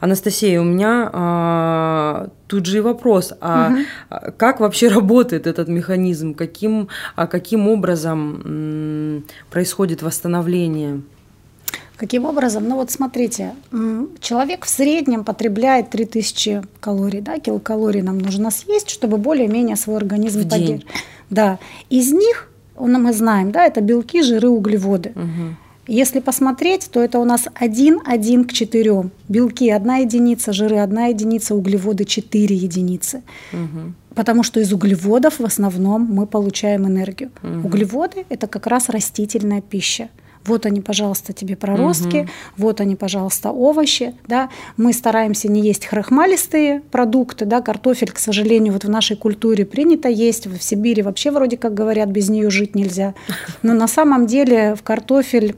Анастасия, 0.00 0.60
у 0.60 0.64
меня 0.64 1.08
а, 1.14 2.28
тут 2.46 2.66
же 2.66 2.78
и 2.78 2.80
вопрос, 2.80 3.32
а 3.40 3.70
угу. 3.70 4.32
как 4.36 4.60
вообще 4.60 4.88
работает 4.88 5.46
этот 5.46 5.68
механизм? 5.68 6.34
Каким, 6.34 6.88
а 7.16 7.26
каким 7.26 7.68
образом 7.68 8.42
м, 8.44 9.24
происходит 9.50 10.02
восстановление? 10.02 10.57
Потребления? 10.58 11.02
Каким 11.96 12.26
образом? 12.26 12.68
Ну 12.68 12.76
вот 12.76 12.90
смотрите, 12.90 13.54
человек 14.20 14.64
в 14.64 14.68
среднем 14.68 15.24
потребляет 15.24 15.90
3000 15.90 16.62
калорий, 16.80 17.20
да, 17.20 17.38
килокалорий 17.40 18.02
нам 18.02 18.18
нужно 18.18 18.50
съесть, 18.50 18.90
чтобы 18.90 19.16
более-менее 19.16 19.76
свой 19.76 19.96
организм 19.96 20.48
поддерживать. 20.48 20.86
Да, 21.30 21.58
из 21.90 22.12
них, 22.12 22.50
ну, 22.78 22.98
мы 22.98 23.12
знаем, 23.12 23.50
да, 23.50 23.66
это 23.66 23.80
белки, 23.80 24.22
жиры, 24.22 24.48
углеводы. 24.48 25.10
Угу. 25.16 25.56
Если 25.88 26.20
посмотреть, 26.20 26.88
то 26.90 27.00
это 27.00 27.18
у 27.18 27.24
нас 27.24 27.48
1, 27.54 28.00
1 28.06 28.44
к 28.44 28.52
4. 28.52 29.10
Белки 29.28 29.68
1 29.68 29.94
единица, 29.94 30.52
жиры 30.52 30.78
1 30.78 30.98
единица, 31.08 31.54
углеводы 31.54 32.04
4 32.04 32.54
единицы. 32.54 33.22
Угу. 33.52 33.92
Потому 34.14 34.42
что 34.42 34.60
из 34.60 34.72
углеводов 34.72 35.40
в 35.40 35.44
основном 35.44 36.02
мы 36.02 36.26
получаем 36.26 36.86
энергию. 36.86 37.30
Угу. 37.42 37.66
Углеводы– 37.66 38.24
это 38.28 38.46
как 38.46 38.66
раз 38.66 38.88
растительная 38.88 39.60
пища. 39.60 40.08
Вот 40.48 40.66
они, 40.66 40.80
пожалуйста, 40.80 41.32
тебе 41.32 41.56
проростки, 41.56 42.20
угу. 42.20 42.28
вот 42.56 42.80
они, 42.80 42.96
пожалуйста, 42.96 43.50
овощи. 43.50 44.14
Да. 44.26 44.48
Мы 44.76 44.92
стараемся 44.92 45.48
не 45.48 45.60
есть 45.60 45.86
храхмалистые 45.86 46.80
продукты, 46.90 47.44
да, 47.44 47.60
картофель, 47.60 48.10
к 48.10 48.18
сожалению, 48.18 48.72
вот 48.72 48.84
в 48.84 48.90
нашей 48.90 49.16
культуре 49.16 49.64
принято 49.64 50.08
есть, 50.08 50.46
в 50.46 50.60
Сибири 50.62 51.02
вообще 51.02 51.30
вроде 51.30 51.56
как 51.56 51.74
говорят, 51.74 52.08
без 52.08 52.28
нее 52.28 52.50
жить 52.50 52.74
нельзя. 52.74 53.14
Но 53.62 53.74
на 53.74 53.88
самом 53.88 54.26
деле 54.26 54.74
в 54.74 54.82
картофель 54.82 55.54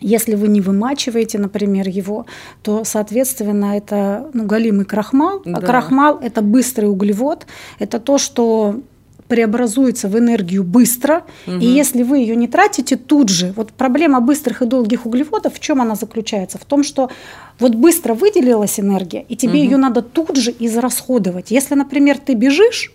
если 0.00 0.34
вы 0.34 0.48
не 0.48 0.60
вымачиваете, 0.60 1.38
например, 1.38 1.88
его, 1.88 2.26
то, 2.62 2.84
соответственно, 2.84 3.76
это 3.76 4.28
ну, 4.34 4.44
галимый 4.44 4.84
крахмал. 4.84 5.40
А 5.46 5.48
да. 5.48 5.56
А 5.56 5.60
крахмал– 5.62 6.18
это 6.22 6.42
быстрый 6.42 6.90
углевод. 6.90 7.46
Это 7.78 7.98
то, 7.98 8.18
что 8.18 8.80
преобразуется 9.28 10.08
в 10.08 10.18
энергию 10.18 10.64
быстро, 10.64 11.24
угу. 11.46 11.56
и 11.56 11.66
если 11.66 12.02
вы 12.02 12.18
ее 12.18 12.36
не 12.36 12.48
тратите 12.48 12.96
тут 12.96 13.28
же, 13.28 13.52
вот 13.56 13.72
проблема 13.72 14.20
быстрых 14.20 14.62
и 14.62 14.66
долгих 14.66 15.06
углеводов, 15.06 15.54
в 15.54 15.60
чем 15.60 15.80
она 15.80 15.94
заключается? 15.94 16.58
В 16.58 16.64
том, 16.64 16.82
что 16.84 17.10
вот 17.58 17.74
быстро 17.74 18.14
выделилась 18.14 18.78
энергия, 18.78 19.24
и 19.28 19.36
тебе 19.36 19.60
угу. 19.60 19.64
ее 19.64 19.76
надо 19.76 20.02
тут 20.02 20.36
же 20.36 20.54
израсходовать. 20.58 21.50
Если, 21.50 21.74
например, 21.74 22.18
ты 22.18 22.34
бежишь, 22.34 22.92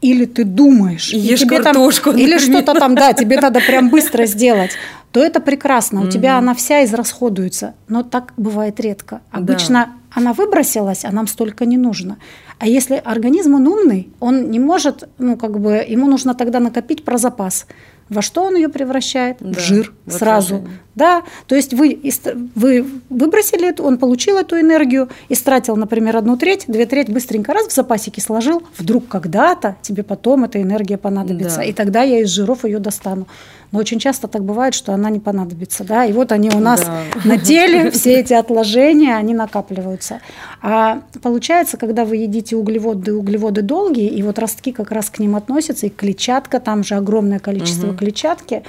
или 0.00 0.26
ты 0.26 0.44
думаешь, 0.44 1.12
и, 1.12 1.18
и 1.18 1.36
тебе 1.36 1.62
картошку, 1.62 2.10
там, 2.10 2.20
или 2.20 2.38
что-то 2.38 2.74
там, 2.74 2.94
да, 2.94 3.12
тебе 3.14 3.40
надо 3.40 3.60
прям 3.60 3.88
быстро 3.88 4.26
сделать, 4.26 4.72
то 5.12 5.20
это 5.20 5.40
прекрасно, 5.40 6.02
у 6.02 6.08
тебя 6.08 6.38
она 6.38 6.54
вся 6.54 6.84
израсходуется. 6.84 7.74
Но 7.88 8.02
так 8.02 8.32
бывает 8.36 8.80
редко. 8.80 9.20
Обычно 9.30 9.92
она 10.14 10.32
выбросилась, 10.32 11.04
а 11.04 11.12
нам 11.12 11.26
столько 11.26 11.66
не 11.66 11.76
нужно. 11.76 12.18
А 12.58 12.66
если 12.66 13.02
организм 13.04 13.56
он 13.56 13.66
умный, 13.66 14.08
он 14.20 14.50
не 14.50 14.60
может, 14.60 15.08
ну 15.18 15.36
как 15.36 15.58
бы, 15.60 15.84
ему 15.86 16.06
нужно 16.06 16.34
тогда 16.34 16.60
накопить 16.60 17.04
про 17.04 17.18
запас. 17.18 17.66
Во 18.08 18.22
что 18.22 18.44
он 18.44 18.54
ее 18.54 18.68
превращает? 18.68 19.38
Да, 19.40 19.52
в 19.52 19.58
жир 19.60 19.92
в 20.04 20.12
сразу. 20.12 20.68
Да, 20.94 21.22
то 21.46 21.56
есть 21.56 21.72
вы, 21.72 21.98
вы 22.54 22.86
выбросили 23.08 23.68
эту, 23.68 23.82
он 23.82 23.98
получил 23.98 24.36
эту 24.36 24.60
энергию, 24.60 25.08
истратил, 25.28 25.74
например, 25.76 26.16
одну 26.16 26.36
треть, 26.36 26.64
две 26.68 26.86
треть 26.86 27.10
быстренько 27.10 27.52
раз 27.52 27.66
в 27.66 27.74
запасике 27.74 28.20
сложил, 28.20 28.62
вдруг 28.78 29.08
когда-то 29.08 29.76
тебе 29.82 30.02
потом 30.02 30.44
эта 30.44 30.60
энергия 30.60 30.98
понадобится, 30.98 31.58
да. 31.58 31.64
и 31.64 31.72
тогда 31.72 32.02
я 32.02 32.20
из 32.20 32.28
жиров 32.28 32.64
ее 32.64 32.78
достану. 32.78 33.26
Но 33.74 33.80
очень 33.80 33.98
часто 33.98 34.28
так 34.28 34.44
бывает, 34.44 34.72
что 34.72 34.92
она 34.92 35.10
не 35.10 35.18
понадобится, 35.18 35.82
да, 35.82 36.04
и 36.04 36.12
вот 36.12 36.30
они 36.30 36.48
у 36.48 36.60
нас 36.60 36.82
да. 36.82 37.02
на 37.24 37.38
теле, 37.38 37.90
все 37.90 38.20
эти 38.20 38.32
отложения, 38.32 39.16
они 39.16 39.34
накапливаются. 39.34 40.20
А 40.62 41.00
получается, 41.20 41.76
когда 41.76 42.04
вы 42.04 42.18
едите 42.18 42.54
углеводы, 42.54 43.12
углеводы 43.12 43.62
долгие, 43.62 44.06
и 44.06 44.22
вот 44.22 44.38
ростки 44.38 44.70
как 44.70 44.92
раз 44.92 45.10
к 45.10 45.18
ним 45.18 45.34
относятся, 45.34 45.86
и 45.86 45.88
клетчатка, 45.88 46.60
там 46.60 46.84
же 46.84 46.94
огромное 46.94 47.40
количество 47.40 47.88
угу. 47.88 47.96
клетчатки, 47.96 48.62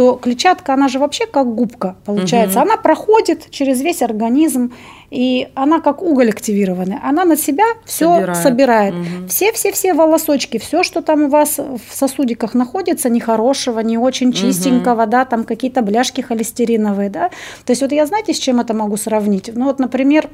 то 0.00 0.16
клетчатка, 0.16 0.72
она 0.72 0.88
же 0.88 0.98
вообще 0.98 1.26
как 1.26 1.54
губка 1.54 1.94
получается. 2.06 2.58
Угу. 2.58 2.66
Она 2.66 2.76
проходит 2.78 3.50
через 3.50 3.82
весь 3.82 4.00
организм, 4.00 4.72
и 5.10 5.48
она 5.54 5.80
как 5.80 6.02
уголь 6.02 6.30
активированный. 6.30 6.96
Она 7.02 7.26
на 7.26 7.36
себя 7.36 7.64
все 7.84 8.14
собирает. 8.14 8.42
собирает. 8.42 8.94
Все-все-все 9.28 9.92
угу. 9.92 9.98
волосочки, 9.98 10.56
все, 10.56 10.82
что 10.82 11.02
там 11.02 11.24
у 11.24 11.28
вас 11.28 11.58
в 11.58 11.94
сосудиках 11.94 12.54
находится, 12.54 13.10
нехорошего, 13.10 13.80
не 13.80 13.98
очень 13.98 14.32
чистенького, 14.32 15.02
угу. 15.02 15.10
да, 15.10 15.26
там 15.26 15.44
какие-то 15.44 15.82
бляшки 15.82 16.22
холестериновые, 16.22 17.10
да. 17.10 17.28
То 17.66 17.72
есть 17.72 17.82
вот 17.82 17.92
я, 17.92 18.06
знаете, 18.06 18.32
с 18.32 18.38
чем 18.38 18.58
это 18.58 18.72
могу 18.72 18.96
сравнить? 18.96 19.50
Ну 19.54 19.66
вот, 19.66 19.80
например, 19.80 20.30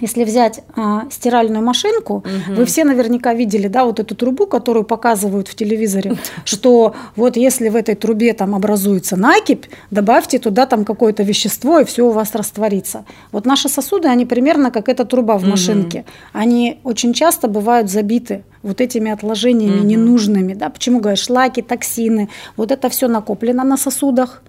если 0.00 0.24
взять 0.24 0.62
а, 0.74 1.06
стиральную 1.10 1.64
машинку, 1.64 2.16
угу. 2.16 2.56
вы 2.56 2.64
все 2.64 2.84
наверняка 2.84 3.34
видели, 3.34 3.68
да, 3.68 3.84
вот 3.84 4.00
эту 4.00 4.14
трубу, 4.14 4.46
которую 4.46 4.84
показывают 4.84 5.48
в 5.48 5.54
телевизоре, 5.54 6.16
что 6.44 6.94
вот 7.16 7.36
если 7.36 7.68
в 7.68 7.76
этой 7.76 7.94
трубе 7.94 8.32
там 8.34 8.54
образуется 8.54 9.16
накипь, 9.16 9.66
добавьте 9.90 10.38
туда 10.38 10.66
там 10.66 10.84
какое-то 10.84 11.22
вещество, 11.22 11.80
и 11.80 11.84
все 11.84 12.06
у 12.06 12.10
вас 12.10 12.34
растворится. 12.34 13.04
Вот 13.32 13.46
наши 13.46 13.68
сосуды, 13.68 14.08
они 14.08 14.26
примерно 14.26 14.70
как 14.70 14.88
эта 14.88 15.04
труба 15.04 15.38
в 15.38 15.44
машинке. 15.44 16.00
Угу. 16.00 16.06
Они 16.32 16.80
очень 16.84 17.12
часто 17.12 17.48
бывают 17.48 17.90
забиты 17.90 18.44
вот 18.62 18.80
этими 18.80 19.10
отложениями 19.10 19.78
угу. 19.78 19.86
ненужными, 19.86 20.54
да, 20.54 20.68
почему 20.68 21.00
говоришь, 21.00 21.24
шлаки, 21.24 21.62
токсины, 21.62 22.28
вот 22.56 22.70
это 22.70 22.88
все 22.88 23.08
накоплено 23.08 23.64
на 23.64 23.76
сосудах. 23.76 24.42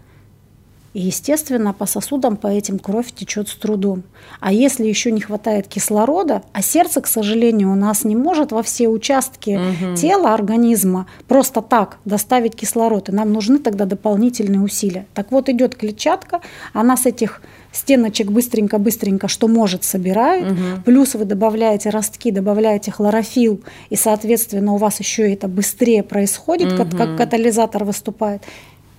И, 0.98 1.00
естественно, 1.00 1.74
по 1.74 1.86
сосудам 1.86 2.38
по 2.38 2.48
этим 2.48 2.80
кровь 2.80 3.12
течет 3.14 3.50
с 3.50 3.56
трудом. 3.56 4.02
А 4.40 4.52
если 4.52 4.88
еще 4.88 5.12
не 5.12 5.22
хватает 5.22 5.68
кислорода, 5.68 6.42
а 6.54 6.64
сердце, 6.64 7.02
к 7.02 7.08
сожалению, 7.08 7.72
у 7.72 7.76
нас 7.76 8.04
не 8.04 8.16
может 8.16 8.52
во 8.52 8.64
все 8.64 8.88
участки 8.88 9.60
угу. 9.60 9.96
тела, 9.96 10.34
организма 10.34 11.06
просто 11.28 11.62
так 11.62 12.00
доставить 12.04 12.56
кислород, 12.56 13.10
и 13.10 13.12
нам 13.12 13.32
нужны 13.32 13.60
тогда 13.60 13.86
дополнительные 13.86 14.60
усилия. 14.60 15.06
Так 15.14 15.32
вот 15.32 15.50
идет 15.50 15.76
клетчатка, 15.76 16.42
она 16.74 16.98
с 16.98 17.06
этих 17.06 17.44
стеночек 17.72 18.32
быстренько-быстренько, 18.32 19.28
что 19.28 19.48
может, 19.48 19.84
собирает. 19.84 20.52
Угу. 20.52 20.82
Плюс 20.84 21.14
вы 21.14 21.26
добавляете 21.26 21.92
ростки, 21.92 22.32
добавляете 22.32 22.90
хлорофилл, 22.90 23.62
и, 23.92 23.96
соответственно, 23.96 24.74
у 24.74 24.78
вас 24.78 25.00
еще 25.00 25.32
это 25.32 25.48
быстрее 25.48 26.02
происходит, 26.02 26.74
угу. 26.74 26.78
как, 26.78 26.98
как 26.98 27.18
катализатор 27.18 27.84
выступает 27.84 28.42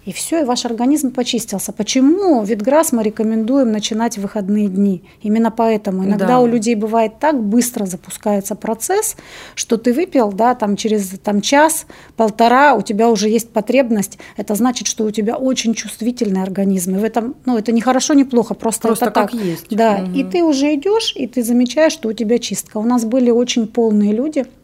и 0.09 0.12
все, 0.12 0.40
и 0.40 0.44
ваш 0.44 0.64
организм 0.64 1.11
почистился. 1.11 1.71
Почему 1.71 2.42
Витграсс 2.42 2.92
мы 2.92 3.03
рекомендуем 3.03 3.71
начинать 3.71 4.16
в 4.16 4.23
выходные 4.23 4.68
дни? 4.68 5.03
Именно 5.21 5.51
поэтому. 5.51 6.03
Иногда 6.03 6.27
да. 6.27 6.40
у 6.40 6.47
людей 6.47 6.77
бывает 6.77 7.18
так 7.21 7.38
быстро 7.38 7.85
запускается 7.85 8.55
процесс, 8.55 9.16
что 9.55 9.77
ты 9.77 9.92
выпил, 9.92 10.33
да, 10.33 10.55
там 10.55 10.77
через 10.77 11.11
там, 11.23 11.42
час, 11.42 11.85
полтора, 12.16 12.75
у 12.75 12.81
тебя 12.81 13.11
уже 13.11 13.29
есть 13.29 13.51
потребность. 13.51 14.18
Это 14.38 14.55
значит, 14.55 14.87
что 14.87 15.05
у 15.05 15.11
тебя 15.11 15.37
очень 15.37 15.75
чувствительный 15.75 16.42
организм. 16.42 16.97
И 16.97 16.99
в 17.01 17.05
этом, 17.05 17.35
ну, 17.44 17.59
это 17.59 17.71
не 17.73 17.83
хорошо, 17.83 18.14
не 18.14 18.25
плохо, 18.25 18.55
просто, 18.55 18.88
просто 18.88 19.05
это 19.05 19.14
как 19.14 19.33
так. 19.33 19.38
есть. 19.38 19.66
Да, 19.68 20.05
угу. 20.05 20.18
и 20.18 20.25
ты 20.25 20.42
уже 20.42 20.75
идешь, 20.75 21.12
и 21.16 21.27
ты 21.27 21.42
замечаешь, 21.42 21.92
что 21.92 22.09
у 22.09 22.14
тебя 22.14 22.38
чистка. 22.38 22.79
У 22.79 22.85
нас 22.85 23.05
были 23.05 23.29
очень 23.29 23.66
полные 23.66 24.14
люди– 24.14 24.47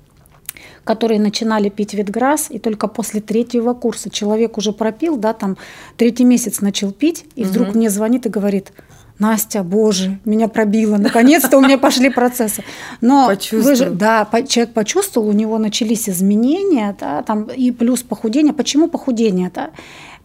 которые 0.85 1.21
начинали 1.21 1.69
пить 1.69 1.95
ветграсс, 1.95 2.47
и 2.51 2.59
только 2.59 2.89
после 2.89 3.21
третьего 3.21 3.75
курса 3.75 4.11
человек 4.11 4.59
уже 4.59 4.73
пропил, 4.73 5.17
да, 5.17 5.33
там 5.33 5.57
третий 5.97 6.25
месяц 6.25 6.61
начал 6.61 6.93
пить, 6.93 7.25
и 7.35 7.45
вдруг 7.45 7.69
угу. 7.69 7.79
мне 7.79 7.91
звонит 7.91 8.27
и 8.27 8.29
говорит, 8.29 8.73
Настя, 9.19 9.63
боже, 9.63 10.19
меня 10.25 10.49
пробило, 10.49 10.97
наконец-то 10.97 11.59
у 11.59 11.61
меня 11.61 11.79
пошли 11.79 12.11
процессы. 12.11 12.65
Но 13.01 13.33
вы 13.53 13.77
же, 13.77 13.91
да, 13.91 14.29
человек 14.49 14.75
почувствовал, 14.75 15.29
у 15.29 15.33
него 15.33 15.59
начались 15.59 16.09
изменения, 16.09 16.97
да, 16.99 17.23
там, 17.23 17.45
и 17.45 17.71
плюс 17.71 18.03
похудение. 18.03 18.53
Почему 18.53 18.89
похудение-то? 18.89 19.71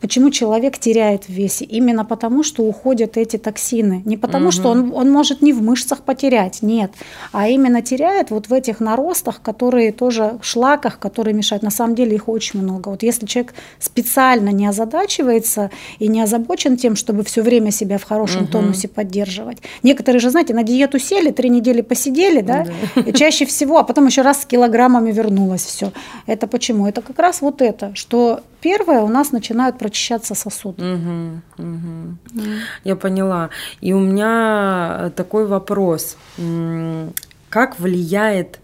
Почему 0.01 0.31
человек 0.31 0.77
теряет 0.77 1.25
в 1.25 1.29
весе? 1.29 1.65
Именно 1.65 2.05
потому, 2.05 2.43
что 2.43 2.63
уходят 2.63 3.17
эти 3.17 3.37
токсины. 3.37 4.01
Не 4.05 4.17
потому, 4.17 4.45
угу. 4.45 4.51
что 4.51 4.69
он, 4.69 4.93
он 4.93 5.11
может 5.11 5.41
не 5.41 5.51
в 5.51 5.61
мышцах 5.61 6.03
потерять, 6.03 6.59
нет, 6.61 6.91
а 7.31 7.49
именно 7.49 7.81
теряет 7.81 8.31
вот 8.31 8.47
в 8.47 8.53
этих 8.53 8.79
наростах, 8.79 9.41
которые 9.41 9.91
тоже 9.91 10.39
шлаках, 10.41 10.99
которые 10.99 11.33
мешают. 11.33 11.63
На 11.63 11.69
самом 11.69 11.95
деле 11.95 12.15
их 12.15 12.29
очень 12.29 12.61
много. 12.61 12.89
Вот 12.89 13.03
если 13.03 13.25
человек 13.25 13.53
специально 13.79 14.49
не 14.49 14.67
озадачивается 14.67 15.69
и 15.99 16.07
не 16.07 16.21
озабочен 16.21 16.77
тем, 16.77 16.95
чтобы 16.95 17.23
все 17.23 17.41
время 17.41 17.71
себя 17.71 17.97
в 17.97 18.03
хорошем 18.03 18.43
угу. 18.43 18.51
тонусе 18.51 18.87
поддерживать. 18.87 19.57
Некоторые 19.83 20.21
же, 20.21 20.29
знаете, 20.29 20.53
на 20.53 20.63
диету 20.63 20.97
сели, 20.99 21.31
три 21.31 21.49
недели 21.49 21.81
посидели, 21.81 22.41
да, 22.41 22.67
да. 22.95 23.01
и 23.01 23.13
чаще 23.13 23.45
всего, 23.45 23.77
а 23.77 23.83
потом 23.83 24.07
еще 24.07 24.21
раз 24.21 24.43
с 24.43 24.45
килограммами 24.45 25.11
вернулось 25.11 25.65
все. 25.65 25.91
Это 26.25 26.47
почему? 26.47 26.87
Это 26.87 27.01
как 27.01 27.19
раз 27.19 27.41
вот 27.41 27.61
это, 27.61 27.91
что 27.95 28.41
Первое, 28.61 29.01
у 29.01 29.07
нас 29.07 29.31
начинают 29.31 29.77
прочищаться 29.77 30.35
сосуды. 30.35 30.83
Угу, 30.83 31.41
угу. 31.57 32.17
Я 32.83 32.95
поняла. 32.95 33.49
И 33.79 33.93
у 33.93 33.99
меня 33.99 35.11
такой 35.15 35.47
вопрос. 35.47 36.17
Как 37.49 37.79
влияет 37.79 38.59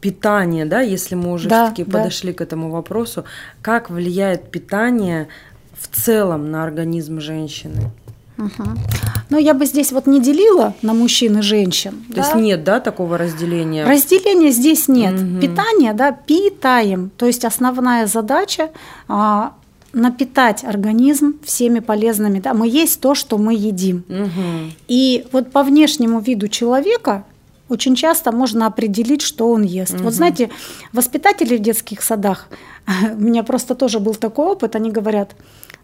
питание, 0.00 0.64
да, 0.64 0.80
если 0.80 1.14
мы 1.14 1.32
уже 1.32 1.48
да, 1.48 1.66
все-таки 1.66 1.84
да. 1.84 1.98
подошли 1.98 2.32
к 2.32 2.40
этому 2.40 2.70
вопросу, 2.70 3.24
как 3.62 3.90
влияет 3.90 4.50
питание 4.50 5.28
в 5.78 5.88
целом 5.88 6.50
на 6.50 6.64
организм 6.64 7.20
женщины? 7.20 7.90
Угу. 8.38 8.68
Но 9.30 9.38
я 9.38 9.52
бы 9.52 9.66
здесь 9.66 9.92
вот 9.92 10.06
не 10.06 10.20
делила 10.20 10.74
на 10.82 10.94
мужчин 10.94 11.38
и 11.38 11.42
женщин. 11.42 12.04
То 12.08 12.16
да? 12.16 12.22
есть 12.22 12.34
нет, 12.36 12.64
да, 12.64 12.80
такого 12.80 13.18
разделения? 13.18 13.84
Разделения 13.84 14.50
здесь 14.50 14.88
нет. 14.88 15.14
Угу. 15.14 15.40
Питание, 15.40 15.92
да, 15.92 16.12
питаем. 16.12 17.10
То 17.16 17.26
есть 17.26 17.44
основная 17.44 18.06
задача 18.06 18.70
а, 19.08 19.52
напитать 19.92 20.64
организм 20.64 21.34
всеми 21.44 21.80
полезными. 21.80 22.40
Да, 22.40 22.54
мы 22.54 22.68
есть 22.68 23.00
то, 23.00 23.14
что 23.14 23.38
мы 23.38 23.54
едим. 23.54 24.04
Угу. 24.08 24.72
И 24.88 25.26
вот 25.32 25.50
по 25.50 25.62
внешнему 25.62 26.20
виду 26.20 26.48
человека 26.48 27.24
очень 27.68 27.94
часто 27.94 28.32
можно 28.32 28.66
определить, 28.66 29.22
что 29.22 29.50
он 29.50 29.62
ест. 29.62 29.94
Угу. 29.94 30.04
Вот 30.04 30.14
знаете, 30.14 30.50
воспитатели 30.92 31.56
в 31.56 31.60
детских 31.60 32.02
садах, 32.02 32.48
у 33.12 33.20
меня 33.20 33.42
просто 33.42 33.74
тоже 33.74 34.00
был 34.00 34.14
такой 34.14 34.46
опыт, 34.46 34.76
они 34.76 34.90
говорят, 34.90 35.34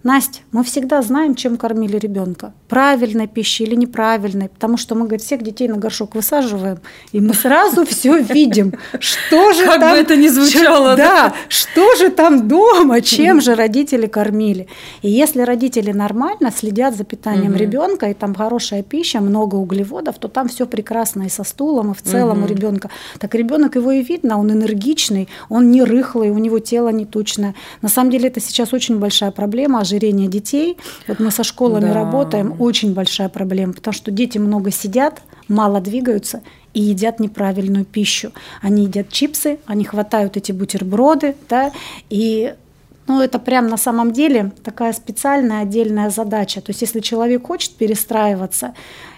Настя, 0.05 0.41
мы 0.53 0.63
всегда 0.65 1.01
знаем, 1.01 1.35
чем 1.35 1.57
кормили 1.57 1.97
ребенка. 1.97 2.53
Правильной 2.69 3.27
пищей 3.27 3.65
или 3.65 3.75
неправильной. 3.75 4.51
Потому 4.51 4.77
что 4.77 4.95
мы, 4.95 5.07
говорит, 5.07 5.23
всех 5.23 5.43
детей 5.43 5.67
на 5.67 5.79
горшок 5.79 6.15
высаживаем, 6.15 6.81
и 7.13 7.21
мы 7.21 7.33
сразу 7.33 7.87
все 7.87 8.19
видим. 8.19 8.75
Что 9.01 9.55
же 9.55 9.65
как 9.65 9.81
там... 9.81 9.93
бы 9.93 9.97
это 9.97 10.15
ни 10.17 10.29
звучало. 10.29 10.95
Да, 10.95 11.33
что 11.49 11.97
же 11.97 12.11
там 12.11 12.49
дома, 12.49 13.01
чем 13.01 13.41
же 13.41 13.55
родители 13.55 14.07
кормили. 14.07 14.69
И 15.01 15.09
если 15.11 15.41
родители 15.41 15.93
нормально 15.93 16.53
следят 16.55 16.95
за 16.95 17.05
питанием 17.05 17.57
ребенка, 17.57 18.11
и 18.11 18.15
там 18.15 18.35
хорошая 18.35 18.83
пища, 18.83 19.21
много 19.21 19.55
углеводов, 19.57 20.19
то 20.19 20.29
там 20.29 20.49
все 20.49 20.67
прекрасно 20.67 21.23
и 21.23 21.29
со 21.31 21.45
стулом, 21.45 21.93
и 21.93 21.95
в 21.95 22.03
целом 22.03 22.45
у 22.45 22.47
ребенка. 22.47 22.91
Так 23.19 23.35
ребенок 23.35 23.77
его 23.77 23.91
и 23.91 24.03
видно, 24.03 24.39
он 24.39 24.53
энергичный, 24.53 25.31
он 25.49 25.71
не 25.71 25.83
рыхлый, 25.83 26.29
у 26.29 26.37
него 26.37 26.59
тело 26.59 26.91
не 26.91 27.07
тучное. 27.07 27.55
На 27.81 27.89
самом 27.89 28.11
деле 28.11 28.29
это 28.29 28.41
сейчас 28.41 28.75
очень 28.75 28.99
большая 28.99 29.31
проблема 29.31 29.81
ожирения 29.95 30.29
детей. 30.29 30.77
Вот 31.09 31.21
мы 31.21 31.31
со 31.31 31.45
школами 31.45 31.87
да. 31.87 31.95
работаем, 31.95 32.55
очень 32.59 32.95
большая 32.95 33.29
проблема, 33.29 33.73
потому 33.73 33.95
что 33.95 34.11
дети 34.11 34.39
много 34.39 34.71
сидят, 34.71 35.23
мало 35.49 35.81
двигаются 35.81 36.43
и 36.73 36.81
едят 36.81 37.21
неправильную 37.21 37.85
пищу. 37.85 38.33
Они 38.63 38.85
едят 38.85 39.09
чипсы, 39.11 39.59
они 39.67 39.85
хватают 39.85 40.37
эти 40.37 40.53
бутерброды, 40.53 41.37
да, 41.49 41.73
и 42.11 42.55
ну, 43.07 43.21
это 43.21 43.39
прям 43.39 43.69
на 43.69 43.77
самом 43.77 44.13
деле 44.13 44.53
такая 44.65 44.93
специальная 44.95 45.63
отдельная 45.63 46.11
задача. 46.11 46.61
То 46.63 46.71
есть, 46.71 46.81
если 46.81 47.01
человек 47.01 47.47
хочет 47.47 47.73
перестраиваться, 47.73 48.73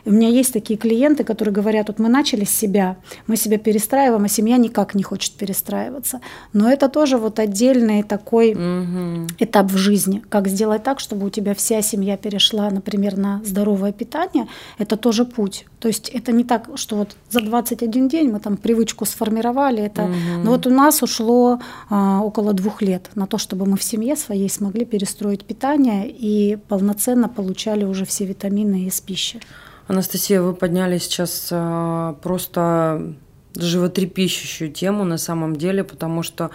у 0.06 0.12
меня 0.12 0.28
есть 0.28 0.52
такие 0.52 0.78
клиенты, 0.78 1.24
которые 1.24 1.52
говорят, 1.52 1.88
вот 1.88 1.98
мы 1.98 2.08
начали 2.08 2.44
с 2.44 2.50
себя, 2.50 2.96
мы 3.26 3.36
себя 3.36 3.58
перестраиваем, 3.58 4.24
а 4.24 4.28
семья 4.28 4.56
никак 4.56 4.94
не 4.94 5.02
хочет 5.02 5.32
перестраиваться. 5.32 6.20
Но 6.52 6.70
это 6.70 6.88
тоже 6.88 7.18
вот 7.18 7.40
отдельный 7.40 8.04
такой 8.04 8.52
угу. 8.52 9.26
этап 9.38 9.66
в 9.66 9.76
жизни. 9.76 10.22
Как 10.28 10.46
сделать 10.46 10.84
так, 10.84 11.00
чтобы 11.00 11.26
у 11.26 11.30
тебя 11.30 11.54
вся 11.54 11.82
семья 11.82 12.16
перешла, 12.16 12.70
например, 12.70 13.16
на 13.16 13.42
здоровое 13.44 13.92
питание, 13.92 14.46
это 14.78 14.96
тоже 14.96 15.24
путь. 15.24 15.66
То 15.80 15.88
есть 15.88 16.08
это 16.08 16.30
не 16.30 16.44
так, 16.44 16.68
что 16.76 16.96
вот 16.96 17.16
за 17.30 17.40
21 17.40 18.08
день 18.08 18.30
мы 18.30 18.38
там 18.38 18.56
привычку 18.56 19.04
сформировали. 19.06 19.82
Это... 19.82 20.04
Угу. 20.04 20.44
Но 20.44 20.50
вот 20.52 20.66
у 20.66 20.70
нас 20.70 21.02
ушло 21.02 21.58
а, 21.90 22.20
около 22.22 22.52
двух 22.52 22.80
лет 22.80 23.10
на 23.16 23.26
то, 23.26 23.38
чтобы 23.38 23.66
мы 23.66 23.76
в 23.76 23.82
семье 23.82 24.14
своей 24.14 24.48
смогли 24.48 24.84
перестроить 24.84 25.44
питание 25.44 26.08
и 26.08 26.56
полноценно 26.68 27.28
получали 27.28 27.84
уже 27.84 28.04
все 28.04 28.24
витамины 28.24 28.84
из 28.86 29.00
пищи. 29.00 29.40
Анастасия, 29.88 30.42
вы 30.42 30.54
подняли 30.54 30.98
сейчас 30.98 31.48
а, 31.52 32.14
просто 32.22 33.14
животрепещущую 33.54 34.70
тему 34.70 35.04
на 35.04 35.16
самом 35.16 35.56
деле, 35.56 35.82
потому 35.82 36.22
что 36.22 36.50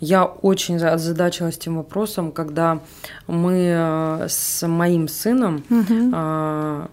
я 0.00 0.24
очень 0.24 0.76
озадачилась 0.76 1.58
тем 1.58 1.76
вопросом, 1.76 2.30
когда 2.30 2.80
мы 3.26 3.72
а, 3.74 4.26
с 4.28 4.66
моим 4.68 5.08
сыном, 5.08 5.64
угу. 5.68 5.94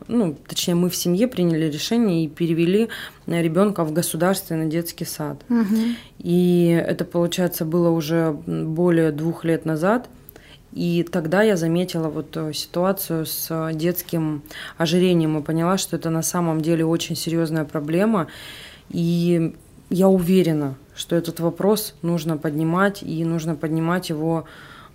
ну, 0.08 0.36
точнее, 0.48 0.76
мы 0.76 0.90
в 0.90 0.96
семье 0.96 1.28
приняли 1.28 1.66
решение 1.66 2.26
и 2.26 2.30
перевели 2.30 2.90
ребенка 3.28 3.84
в 3.84 3.94
государственный 3.94 4.68
детский 4.68 5.06
сад. 5.06 5.44
Угу. 5.50 5.78
И 6.20 6.84
это, 6.88 7.06
получается, 7.06 7.66
было 7.66 7.90
уже 7.90 8.32
более 8.32 9.12
двух 9.12 9.44
лет 9.44 9.66
назад– 9.66 10.08
и 10.74 11.04
тогда 11.04 11.42
я 11.44 11.58
заметила 11.58 12.08
вот 12.08 12.38
э, 12.38 12.54
ситуацию 12.54 13.26
с 13.26 13.48
э, 13.50 13.74
детским 13.74 14.42
ожирением 14.78 15.38
и 15.38 15.42
поняла, 15.42 15.78
что 15.78 15.98
это 15.98 16.10
на 16.10 16.22
самом 16.22 16.62
деле 16.62 16.86
очень 16.86 17.16
серьезная 17.16 17.66
проблема. 17.66 18.28
И 18.90 19.54
я 19.90 20.08
уверена, 20.08 20.76
что 20.96 21.18
этот 21.18 21.42
вопрос 21.42 21.96
нужно 22.02 22.38
поднимать, 22.38 23.04
и 23.04 23.26
нужно 23.26 23.56
поднимать 23.56 24.10
его, 24.10 24.46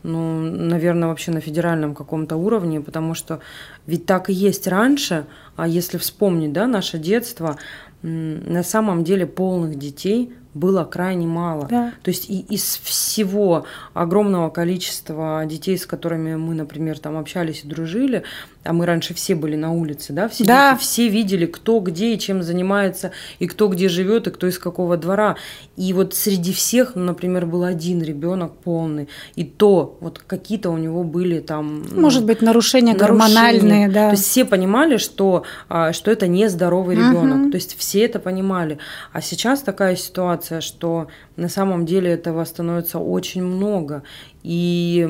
ну, 0.03 0.41
наверное, 0.41 1.09
вообще 1.09 1.31
на 1.31 1.41
федеральном 1.41 1.95
каком-то 1.95 2.37
уровне, 2.37 2.81
потому 2.81 3.12
что 3.12 3.41
ведь 3.87 4.07
так 4.07 4.31
и 4.31 4.33
есть 4.33 4.67
раньше, 4.67 5.27
а 5.57 5.69
если 5.69 5.99
вспомнить, 5.99 6.55
да, 6.55 6.67
наше 6.67 6.99
детство, 6.99 7.59
на 8.01 8.62
самом 8.62 9.05
деле 9.05 9.27
полных 9.27 9.79
детей 9.79 10.33
было 10.57 10.85
крайне 10.85 11.27
мало. 11.27 11.66
Да. 11.69 11.92
То 12.03 12.09
есть 12.09 12.29
и 12.31 12.40
из 12.40 12.81
всего 12.83 13.66
огромного 13.95 14.51
количества 14.51 15.45
детей, 15.47 15.79
с 15.79 15.87
которыми 15.87 16.35
мы, 16.37 16.55
например, 16.55 16.99
там 16.99 17.16
общались 17.16 17.62
и 17.64 17.69
дружили, 17.69 18.25
а 18.64 18.73
мы 18.73 18.87
раньше 18.87 19.14
все 19.14 19.35
были 19.35 19.57
на 19.57 19.73
улице, 19.73 20.12
да, 20.12 20.29
все, 20.29 20.45
да. 20.45 20.73
Дети, 20.73 20.83
все 20.83 21.09
видели, 21.09 21.47
кто 21.47 21.79
где 21.81 22.14
и 22.14 22.19
чем 22.19 22.42
занимается, 22.42 23.12
и 23.38 23.47
кто 23.47 23.69
где 23.69 23.88
живет, 23.88 24.27
и 24.27 24.31
кто 24.31 24.47
из 24.47 24.59
какого 24.59 24.97
двора. 24.97 25.37
И 25.77 25.92
вот 25.92 26.14
среди 26.14 26.53
всех, 26.53 26.95
ну, 26.95 27.05
например, 27.05 27.47
был 27.47 27.64
один 27.64 28.03
ребенок 28.03 28.57
полный, 28.57 29.09
и 29.35 29.45
то 29.45 29.97
вот 30.01 30.21
какие-то 30.27 30.71
у 30.71 30.79
него 30.79 31.05
были 31.05 31.40
там... 31.40 31.85
Ну, 31.90 32.01
Может 32.01 32.25
быть, 32.25 32.42
нарушения, 32.42 32.95
нарушения. 32.95 33.29
гормональные, 33.29 33.88
да. 33.88 34.09
То 34.09 34.16
есть 34.16 34.25
все 34.25 34.45
понимали, 34.45 34.97
что, 34.97 35.45
а, 35.69 35.92
что 35.92 36.11
это 36.11 36.27
нездоровый 36.27 36.97
ребенок. 36.97 37.45
Угу. 37.45 37.51
То 37.51 37.57
есть 37.57 37.77
все 37.79 38.01
это 38.05 38.19
понимали. 38.19 38.79
А 39.12 39.21
сейчас 39.21 39.61
такая 39.61 39.97
ситуация, 39.97 40.46
что 40.61 41.09
на 41.37 41.49
самом 41.49 41.87
деле 41.87 42.11
этого 42.11 42.45
становится 42.45 42.99
очень 42.99 43.43
много. 43.43 44.03
И, 44.43 45.07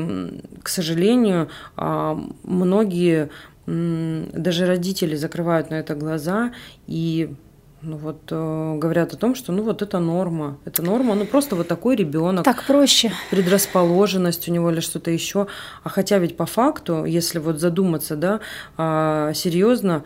к 0.62 0.68
сожалению, 0.68 1.48
а, 1.76 2.18
многие 2.42 3.30
даже 3.66 4.66
родители 4.66 5.16
закрывают 5.16 5.70
на 5.70 5.74
это 5.74 5.94
глаза 5.96 6.52
и 6.86 7.34
ну 7.82 7.96
вот 7.98 8.22
э, 8.30 8.74
говорят 8.78 9.12
о 9.12 9.16
том, 9.16 9.34
что 9.34 9.52
ну 9.52 9.62
вот 9.62 9.82
это 9.82 9.98
норма, 9.98 10.58
это 10.64 10.82
норма, 10.82 11.14
ну 11.14 11.24
просто 11.24 11.56
вот 11.56 11.68
такой 11.68 11.94
ребенок. 11.94 12.44
Так 12.44 12.64
проще. 12.66 13.12
Предрасположенность 13.30 14.48
у 14.48 14.52
него 14.52 14.70
или 14.70 14.80
что-то 14.80 15.10
еще. 15.10 15.46
А 15.84 15.88
хотя 15.88 16.18
ведь 16.18 16.36
по 16.36 16.46
факту, 16.46 17.04
если 17.04 17.38
вот 17.38 17.60
задуматься, 17.60 18.16
да, 18.16 18.40
а, 18.76 19.32
серьезно, 19.34 20.04